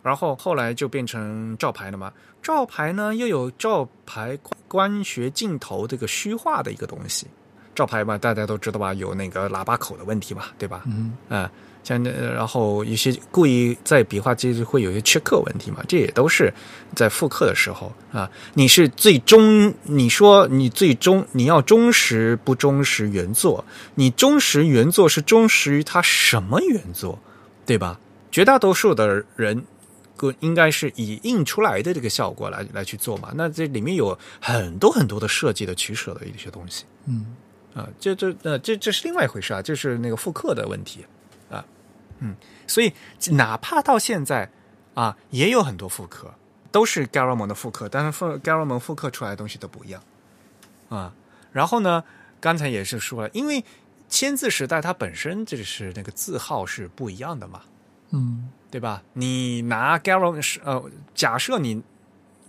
[0.02, 2.12] 然后后来就变成照牌了嘛。
[2.40, 4.38] 照牌呢又有照牌
[4.68, 7.26] 光学镜头这个虚化的一个东西。
[7.74, 10.82] 照牌嘛，大家都知道吧，有那个喇叭口的问题嘛，对吧？
[10.86, 11.50] 嗯啊、
[11.86, 16.52] 像然后有些故意在笔画机会有一些缺刻问题嘛，这也都是
[16.96, 23.64] 在复刻的时候啊，你是最忠，你说你最忠，你要忠实不忠实原作？
[23.94, 27.20] 你忠实原作是忠实于它什么原作，
[27.64, 28.00] 对吧？
[28.32, 29.64] 绝大多数的人。
[30.18, 36.86] 个应该是以印出来的这个效果来来去做嘛，那这里面有很多很多的设计的取舍的一些东西。
[37.06, 37.36] 嗯
[37.74, 41.04] 啊，这这呃这这是另外一回事啊，这是那个复刻的问题，
[42.20, 42.34] 嗯，
[42.66, 42.92] 所以
[43.32, 44.50] 哪怕到现在
[44.94, 46.34] 啊，也有很多复刻，
[46.72, 50.02] 都是 Garamond 的复刻，但是复 Garamond 复刻出来的东西都不一样
[50.88, 51.12] 啊。
[51.52, 52.04] 然后呢，
[52.40, 53.64] 刚才也是说了，因为
[54.08, 57.62] 签字时代它本身就是那个字号是不一样的嘛，
[58.10, 59.02] 嗯对吧？
[59.14, 61.82] 你拿 Garamond 是呃，假设你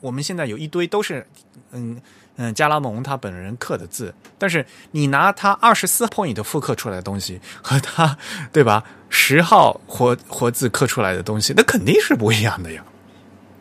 [0.01, 1.25] 我们现在有一堆都是
[1.71, 2.01] 嗯
[2.37, 8.17] 嗯加拉蒙他本人刻的字，但是你拿他二十四 point 复刻出来的东西和他
[8.51, 12.83] 对吧十号活活字刻出来的东西，那肯定是不一样的呀。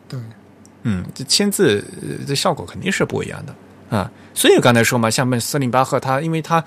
[0.07, 0.19] 对
[0.83, 4.09] 嗯，这签字呃这效果肯定是不一样的啊。
[4.33, 6.63] 所以刚才说嘛，像斯林巴赫他，因为他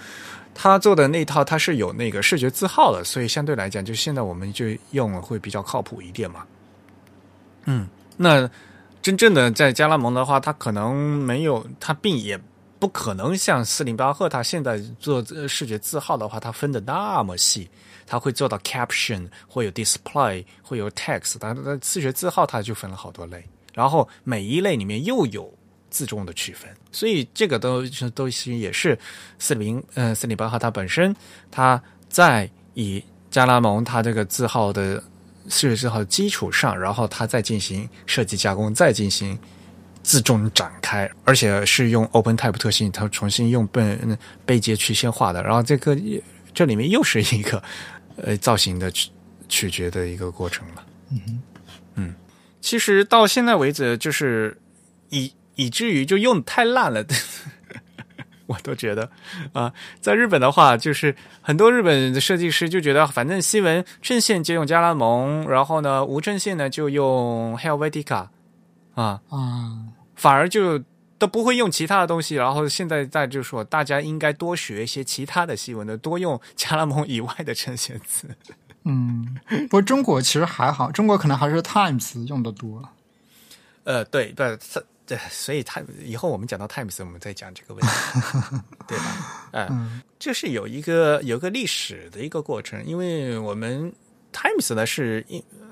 [0.55, 6.45] 他做的那套他是有那个视觉字号的，所以相对来讲，就现在我们就用了会比较靠谱一点嘛。
[7.67, 8.51] 嗯，那
[9.03, 12.39] 真正的在加拉蒙的话，他可能没有，他并也
[12.79, 17.69] 不可能像斯林巴赫他现在做视觉字号的话，他分的那么细。
[18.07, 23.41] 他会做到 caption，会有 display，会有 text，但他视觉字号它就分了好多类。
[23.73, 25.49] 然后每一类里面又有
[25.91, 28.99] 字重的区分，所以这个都都是也是
[29.39, 31.15] 四零呃四零八号它本身
[31.53, 33.01] 它在以
[33.31, 35.01] 加拉蒙它这个字号的
[35.49, 39.39] 四十字号基础上，然后它再进行设计加工，再进行
[40.03, 43.99] 自重展开，而且是用 Open Type 特性，它重新用背
[44.47, 45.97] 背节曲线画的，然后这个
[46.55, 47.63] 这里面又是一个
[48.17, 49.11] 呃造型的取
[49.49, 50.87] 取决的一个过程了。
[51.11, 51.43] 嗯
[51.97, 52.15] 嗯，
[52.61, 54.57] 其实到现在为止，就是
[55.09, 57.05] 以以至于就用太烂了，
[58.51, 59.09] 我都觉得
[59.53, 68.27] 啊，在日本的话，就是很多日本的设计师就觉得，反正西文正线就用加拉蒙，然后呢无正线呢就用 Helvetica
[68.95, 69.87] 啊，啊，
[70.17, 70.83] 反而就
[71.17, 72.35] 都不会用其他的东西。
[72.35, 78.29] 然后现在在就说，大家应该多学一些其他的西文的，多用加拉蒙以外的衬线词。
[78.85, 82.89] 嗯，不过中国其实还好，中国可能还是 Times 用的多。
[83.85, 84.59] 呃，对，对，
[85.11, 87.91] 对，所以他以后我们讲到 Times，我们再讲这个问题，
[88.87, 89.51] 对吧？
[89.51, 93.93] 哎、嗯这是有一个有一个历史的一个过程，因为我们
[94.33, 95.27] Times 呢是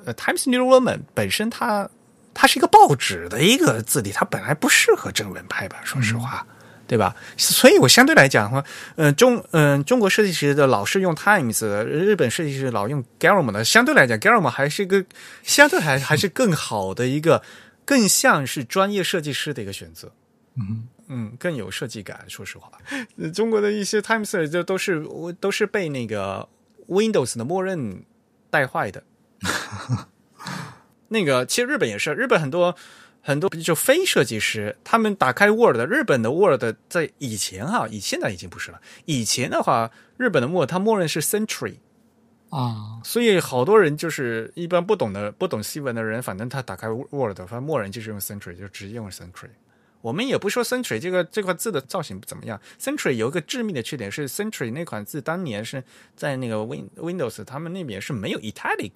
[0.07, 1.89] Times New Roman 本身它
[2.35, 6.45] 它是一个报纸的一个字体，它本来不适合正文排版，说实话。
[6.89, 7.15] 对吧？
[7.37, 8.65] 所以我相对来讲的话，
[8.97, 15.05] 嗯、中嗯、中国设计师的老是用 Times，日本设计师老用 Garam 的，相对来讲 Garam 还是一个
[15.43, 17.43] 相对还还是更好的一个，
[17.89, 20.13] 更像是专业设计师的一个选择。
[20.57, 22.27] 嗯嗯，更有设计感。
[22.29, 22.71] 说实话，
[23.17, 25.03] 呃中国的一些 Times 就都是
[25.41, 26.47] 都是被那个
[26.87, 28.05] Windows 的默认
[28.51, 29.03] 带坏的。
[31.09, 32.77] 那个其实日本也是，日本很多
[33.23, 38.79] 很多就非设计师，他们打开 Word，日本的 Word 在以前哈，以现在已经不是了。
[39.07, 41.77] 以前的话，日本的 Word 它默认是 Century，
[42.51, 49.51] 啊，所以好多人就是一般不懂的、不懂西文的人，反正他打开 Word，反正默认就是用 Century，就直接用 Century。
[50.01, 55.83] 我们也不说 Century 这个这块字的造型怎么样，Century 有一个致命的缺点是 Century 那款字当年是
[56.17, 58.93] 在那个 Win Windows 他们那边是没有 Italic，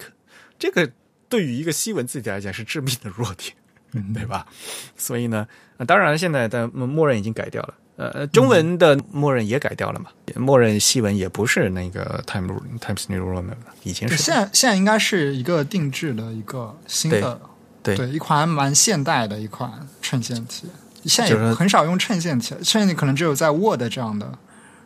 [0.57, 0.89] 这个
[1.29, 4.47] 对于一个西文字体来讲是致命的弱点，对吧？
[4.95, 5.47] 所以呢，
[5.77, 7.75] 呃当然现在的默认已经改掉了。
[7.95, 17.39] 呃，中文的默认也改掉了嘛，默认西文也不是那个 Time Times New Roman 了，以前是现在现在应该是一个定制的一个新的，
[17.83, 19.71] 对一款蛮现代的一款
[20.01, 20.67] 衬线体。
[21.05, 24.31] 现在就是也很少用衬线体，衬线体可能只有在 Word 这样的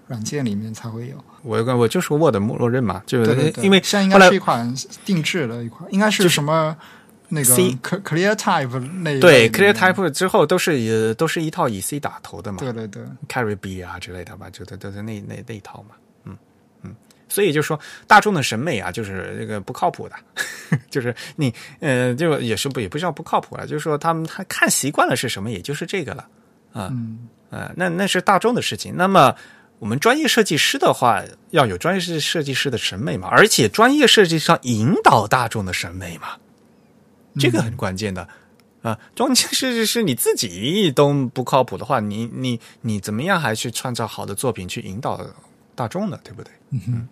[0.08, 1.16] 软件里面才会有。
[1.44, 4.76] 我我就是 Word 默认嘛，就对对对，因为现在应该是一款
[5.06, 6.76] 定制的一款，应该是什么
[7.30, 15.96] 那个 C Cl- Clear Type 那一对 Clear Type 之后都是以都是一套以 C 打头的嘛对对对，，Caribbean 啊之类的吧，就都都是那那那一套嘛，
[16.26, 16.38] 嗯
[16.84, 16.96] 嗯，
[17.28, 20.16] 所以就说大众的审美啊，就是这个不靠谱的，
[20.90, 26.28] 就是你呃，就也是不也不叫不靠谱了，就是说他们他看习惯了是什么，也就是这个了。
[26.74, 28.94] 嗯呃，那那是大众的事情。
[28.96, 29.34] 那么
[29.80, 36.30] 我们专业设计师的话，要有专业设设计师的审美嘛，而且专业设计上引导大众的审美嘛，
[37.40, 38.28] 这个很关键的。
[38.84, 45.20] 啊，专业设计师你自己都不靠谱的话，你你你怎么样还去创造好的作品去引导
[45.76, 46.20] 大众呢？
[46.24, 46.52] 对不对？
[46.72, 47.08] 嗯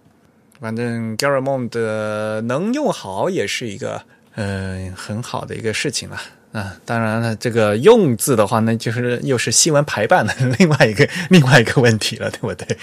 [0.61, 4.01] 反正 Garamond 的能用好也是一个
[4.35, 6.17] 呃很好的一个事情了。
[6.53, 12.77] 啊，当然了，这个用字的话，那就是又是新闻排版的 另外一个另外一个问题了，对不对？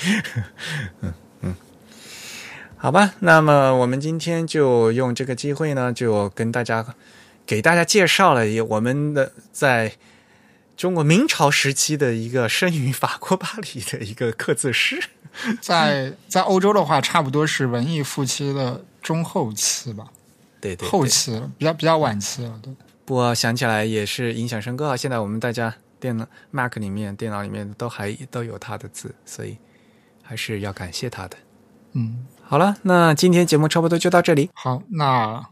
[1.01, 1.55] 嗯嗯，
[2.77, 6.85] 好吧，那么我们今天就用这个机会呢，就跟大家
[7.47, 9.93] 给大家介绍了我们的在
[10.77, 15.03] 中国明朝时期的一个生于法国巴黎的一个刻字师。
[15.63, 20.09] 在在欧洲的话，差不多是文艺复兴的中后期吧，
[20.61, 22.75] 对对对后期了，比较比较晚期了，对。
[23.07, 24.97] 不过想起来也是影响深刻啊！
[24.97, 29.57] 现在我们大家电脑 Mac 里面、电脑里面都还都有他的字，所以
[30.23, 31.37] 还是要感谢他的。
[31.95, 34.51] 嗯，好了，那今天节目差不多就到这里。
[34.53, 35.45] 好，那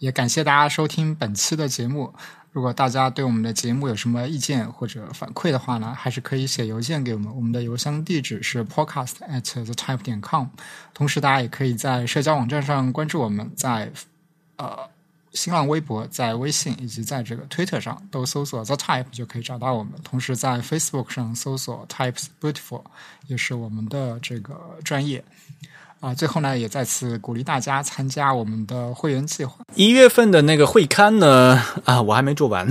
[0.00, 2.12] 也感谢大家收听本期的节目。
[2.52, 10.46] 如果大家对我们的节目有什么意见或者反馈的话呢，还是可以写邮件给我们，我们的邮箱地址是 podcast at the type 点 com。
[10.94, 13.92] 同时，大家也可以在社交网站上关注我们，在
[14.56, 14.88] 呃
[15.32, 19.92] 新浪微博、在微信以及在这个 Twitter 上都搜索 the type 就可以找到我们。
[20.02, 22.82] 同时，在 Facebook 上搜索 types beautiful
[23.26, 25.22] 也是我们的这个专业。
[26.00, 29.58] 啊，最后呢，也再次鼓励大家参加我们的会员计划。
[29.74, 32.66] 一月份的那个会刊呢，啊，我还没做完。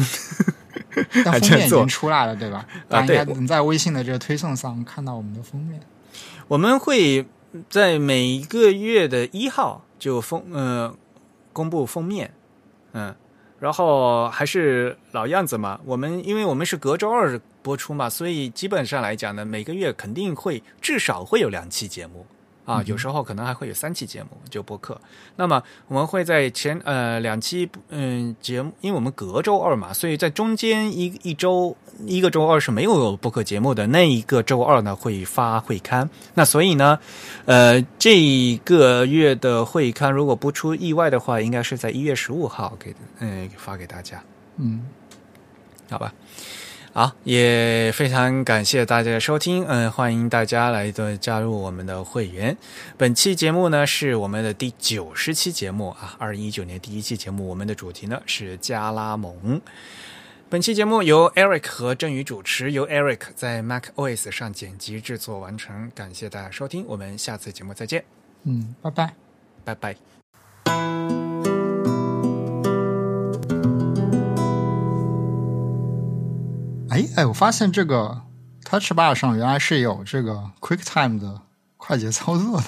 [1.23, 2.65] 但封面已经出来了，对吧？
[2.89, 5.79] 大家能在微信的这个推送上看到我们的封面。
[6.47, 7.25] 我们会
[7.69, 10.93] 在每一个月的一号就封呃
[11.53, 12.33] 公布封面，
[12.93, 13.15] 嗯，
[13.59, 22.25] 然后还是老样子嘛，我们因为我们是隔周二播出嘛，所以基本上来讲呢，每个月肯定会至少会有两期节目
[22.69, 25.01] 啊，有时候可能还会有三期节目就播客。
[25.37, 31.75] 那么我们会在前呃两期嗯节目，因为我们隔周二嘛，所以在中间一一周
[32.05, 36.07] 一个周二是没有播客节目的，那一个周二呢会发会刊。
[36.35, 36.99] 那所以呢，
[37.45, 44.23] 呃，这个月的会刊如果不出意外的话，应该是在一月十五号给嗯、发给大家。
[44.57, 44.85] 嗯，
[45.89, 46.13] 好吧，
[46.99, 52.57] 好，也非常感谢大家的收听，嗯，欢迎大家来的加入我们的会员。
[52.97, 59.61] 本期节目呢是我们的第九十期节目啊，二零一九年第一期节目，我们的主题呢是加拉蒙。
[60.49, 65.89] 本期节目由 Eric 和振宇主持，由 Eric 在 Mac OS 上剪辑制作完成。
[65.95, 68.03] 感谢大家收听，我们下次节目再见，
[68.43, 69.13] 嗯，拜拜。
[69.63, 71.28] 拜拜。
[76.89, 78.21] 哎哎，我发现这个
[78.65, 81.41] Touch Bar 上原来是有这个 QuickTime 的
[81.77, 82.65] 快捷操作的。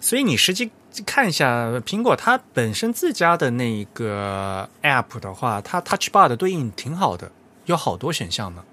[0.00, 0.70] 所以你实际
[1.04, 7.30] 看一下苹果它本身自家的那个 App 的话，它 Touch Bar 的对应挺好的，
[7.66, 8.64] 有好多选项呢。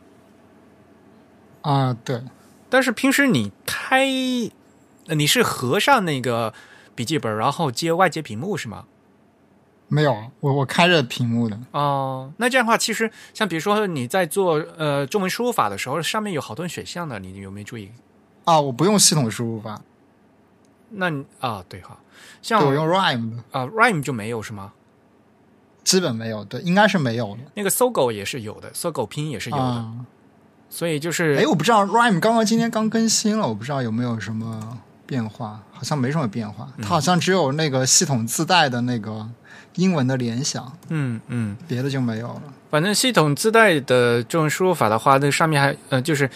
[1.61, 2.23] 啊，对，
[2.69, 4.07] 但是平时你开，
[5.07, 6.53] 呃你是合上那个
[6.95, 8.85] 笔记本，然后接外接屏幕是吗？
[9.93, 11.59] 没有，我我开着屏幕的。
[11.71, 17.91] 哦，那这样的话，其实像比如说你在做呃中文输入法的时候，上面有好多选项的，你有没有注意？
[18.45, 19.81] 啊，我不用系统输入法，
[20.91, 21.99] 那你啊，对哈，
[22.41, 24.71] 像我用 Rhyme 的，啊 Rhyme 就没有是吗？
[25.83, 27.39] 基本没有，对，应该是没有的。
[27.55, 29.93] 那个搜狗也是有的，搜狗拼音也是有的，啊，
[30.69, 36.71] 所以就是哎，我不知道 Rhyme 刚刚今天刚更新了，我不知道有没有什么变化，好像没什么变化。
[36.81, 39.29] 它好像只有那个系统自带的那个
[39.75, 41.57] 英文的联想，嗯嗯。
[41.67, 42.43] 别的就没有了。
[42.69, 46.29] 反正系统自带的这种输入法的话，那上面还呃就是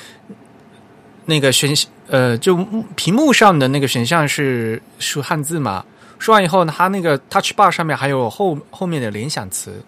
[1.26, 1.74] 那个选
[2.08, 2.56] 呃就
[2.96, 5.86] 屏幕上的那个选项是输汉字嘛，
[6.20, 9.82] 说完以后呢，它那个 Touch Bar 上面还有后后面的联想词，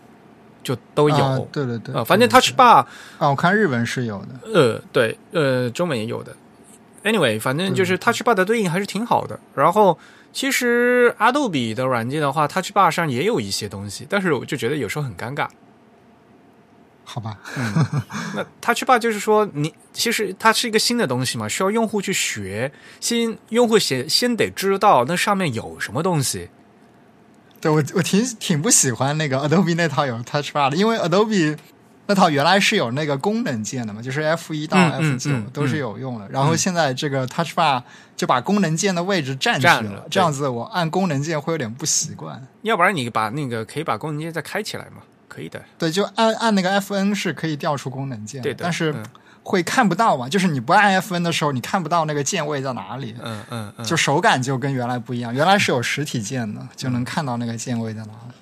[0.63, 1.15] 就都有。
[1.17, 2.85] 啊对对对，呃，反正 Touch Bar
[3.17, 4.51] 啊，我看日文是有的。
[4.53, 6.35] 呃对呃中文也有的。
[7.03, 9.39] Anyway，反正就是 Touch Bar 的对应还是挺好的。
[9.55, 9.97] 然后
[10.37, 15.47] 其实 Adobe 的软件的话，Touch Bar 上也有一些东西，但是我就觉得有时候很尴尬。
[17.03, 17.39] 好吧，
[18.35, 26.49] 那 Touch Bar 就是说你，其实它是一个新的东西嘛，需要用户去学，先用户先先得知道那上面有什么东西。
[27.59, 31.57] 对我我挺挺不喜欢那个 Adobe 那套有 Touch Bar 的，因为 Adobe
[32.07, 36.27] 那套原来是有那个功能键的嘛，就是 F 一到嗯 F 九都是有用的。
[36.29, 37.83] 然后现在这个 Touch Bar
[38.15, 42.41] 就把功能键的位置占去占了这样子我按功能键会有点不习惯。
[42.61, 45.61] 要不然你把那个可以把功能键再开起来嘛，可以的。
[45.77, 49.03] 对，就按按那个 FN 是可以调出功能键，对的但是嗯
[49.43, 53.15] 会看不到嘛，就是你不按 FN 的时候，你看不到那个键位在哪里。
[53.23, 58.33] 嗯嗯嗯，就手感就跟原来不一样，原来是有实体键的，就能看到那个键位在哪里。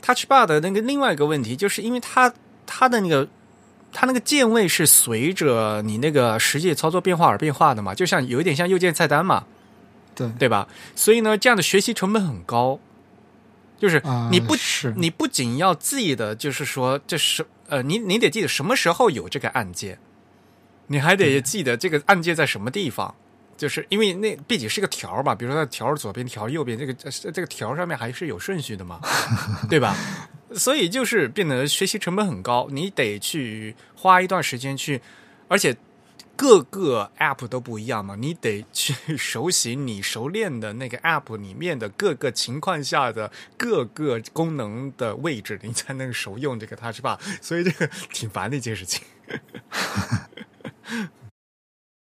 [0.00, 2.32] Touch Bar 的那个另外一个问题，就是因为它
[2.70, 3.26] 它的那个
[3.90, 9.46] 它那个键位是随着你那个实际操作变化而变化的嘛，就像有一点像右键菜单嘛，
[10.14, 10.68] 对，对吧？
[10.94, 12.78] 所以呢，这样的学习成本很高，
[13.78, 19.98] 就是啊你不、是你不仅要记得，就是说这是呃，你你得记得什么时候有这个按键，
[20.88, 23.14] 你还得记得这个按键在什么地方。
[23.58, 29.00] 就是因为那毕竟是个条儿嘛，比如说它条儿左边条右边，这个这这个条上面还是有顺序的嘛，
[29.68, 29.94] 对吧？
[30.54, 35.02] 所以就是变得学习成本很高，你得去花一段时间去，
[35.48, 35.76] 而且
[36.36, 49.02] 各个 app 都不一样嘛，你得去 熟悉你熟练的那个 app 里面的各个情况下的各个功能的位置，你才能熟用这个 Touch Bar，所以这个 挺烦的一件事情。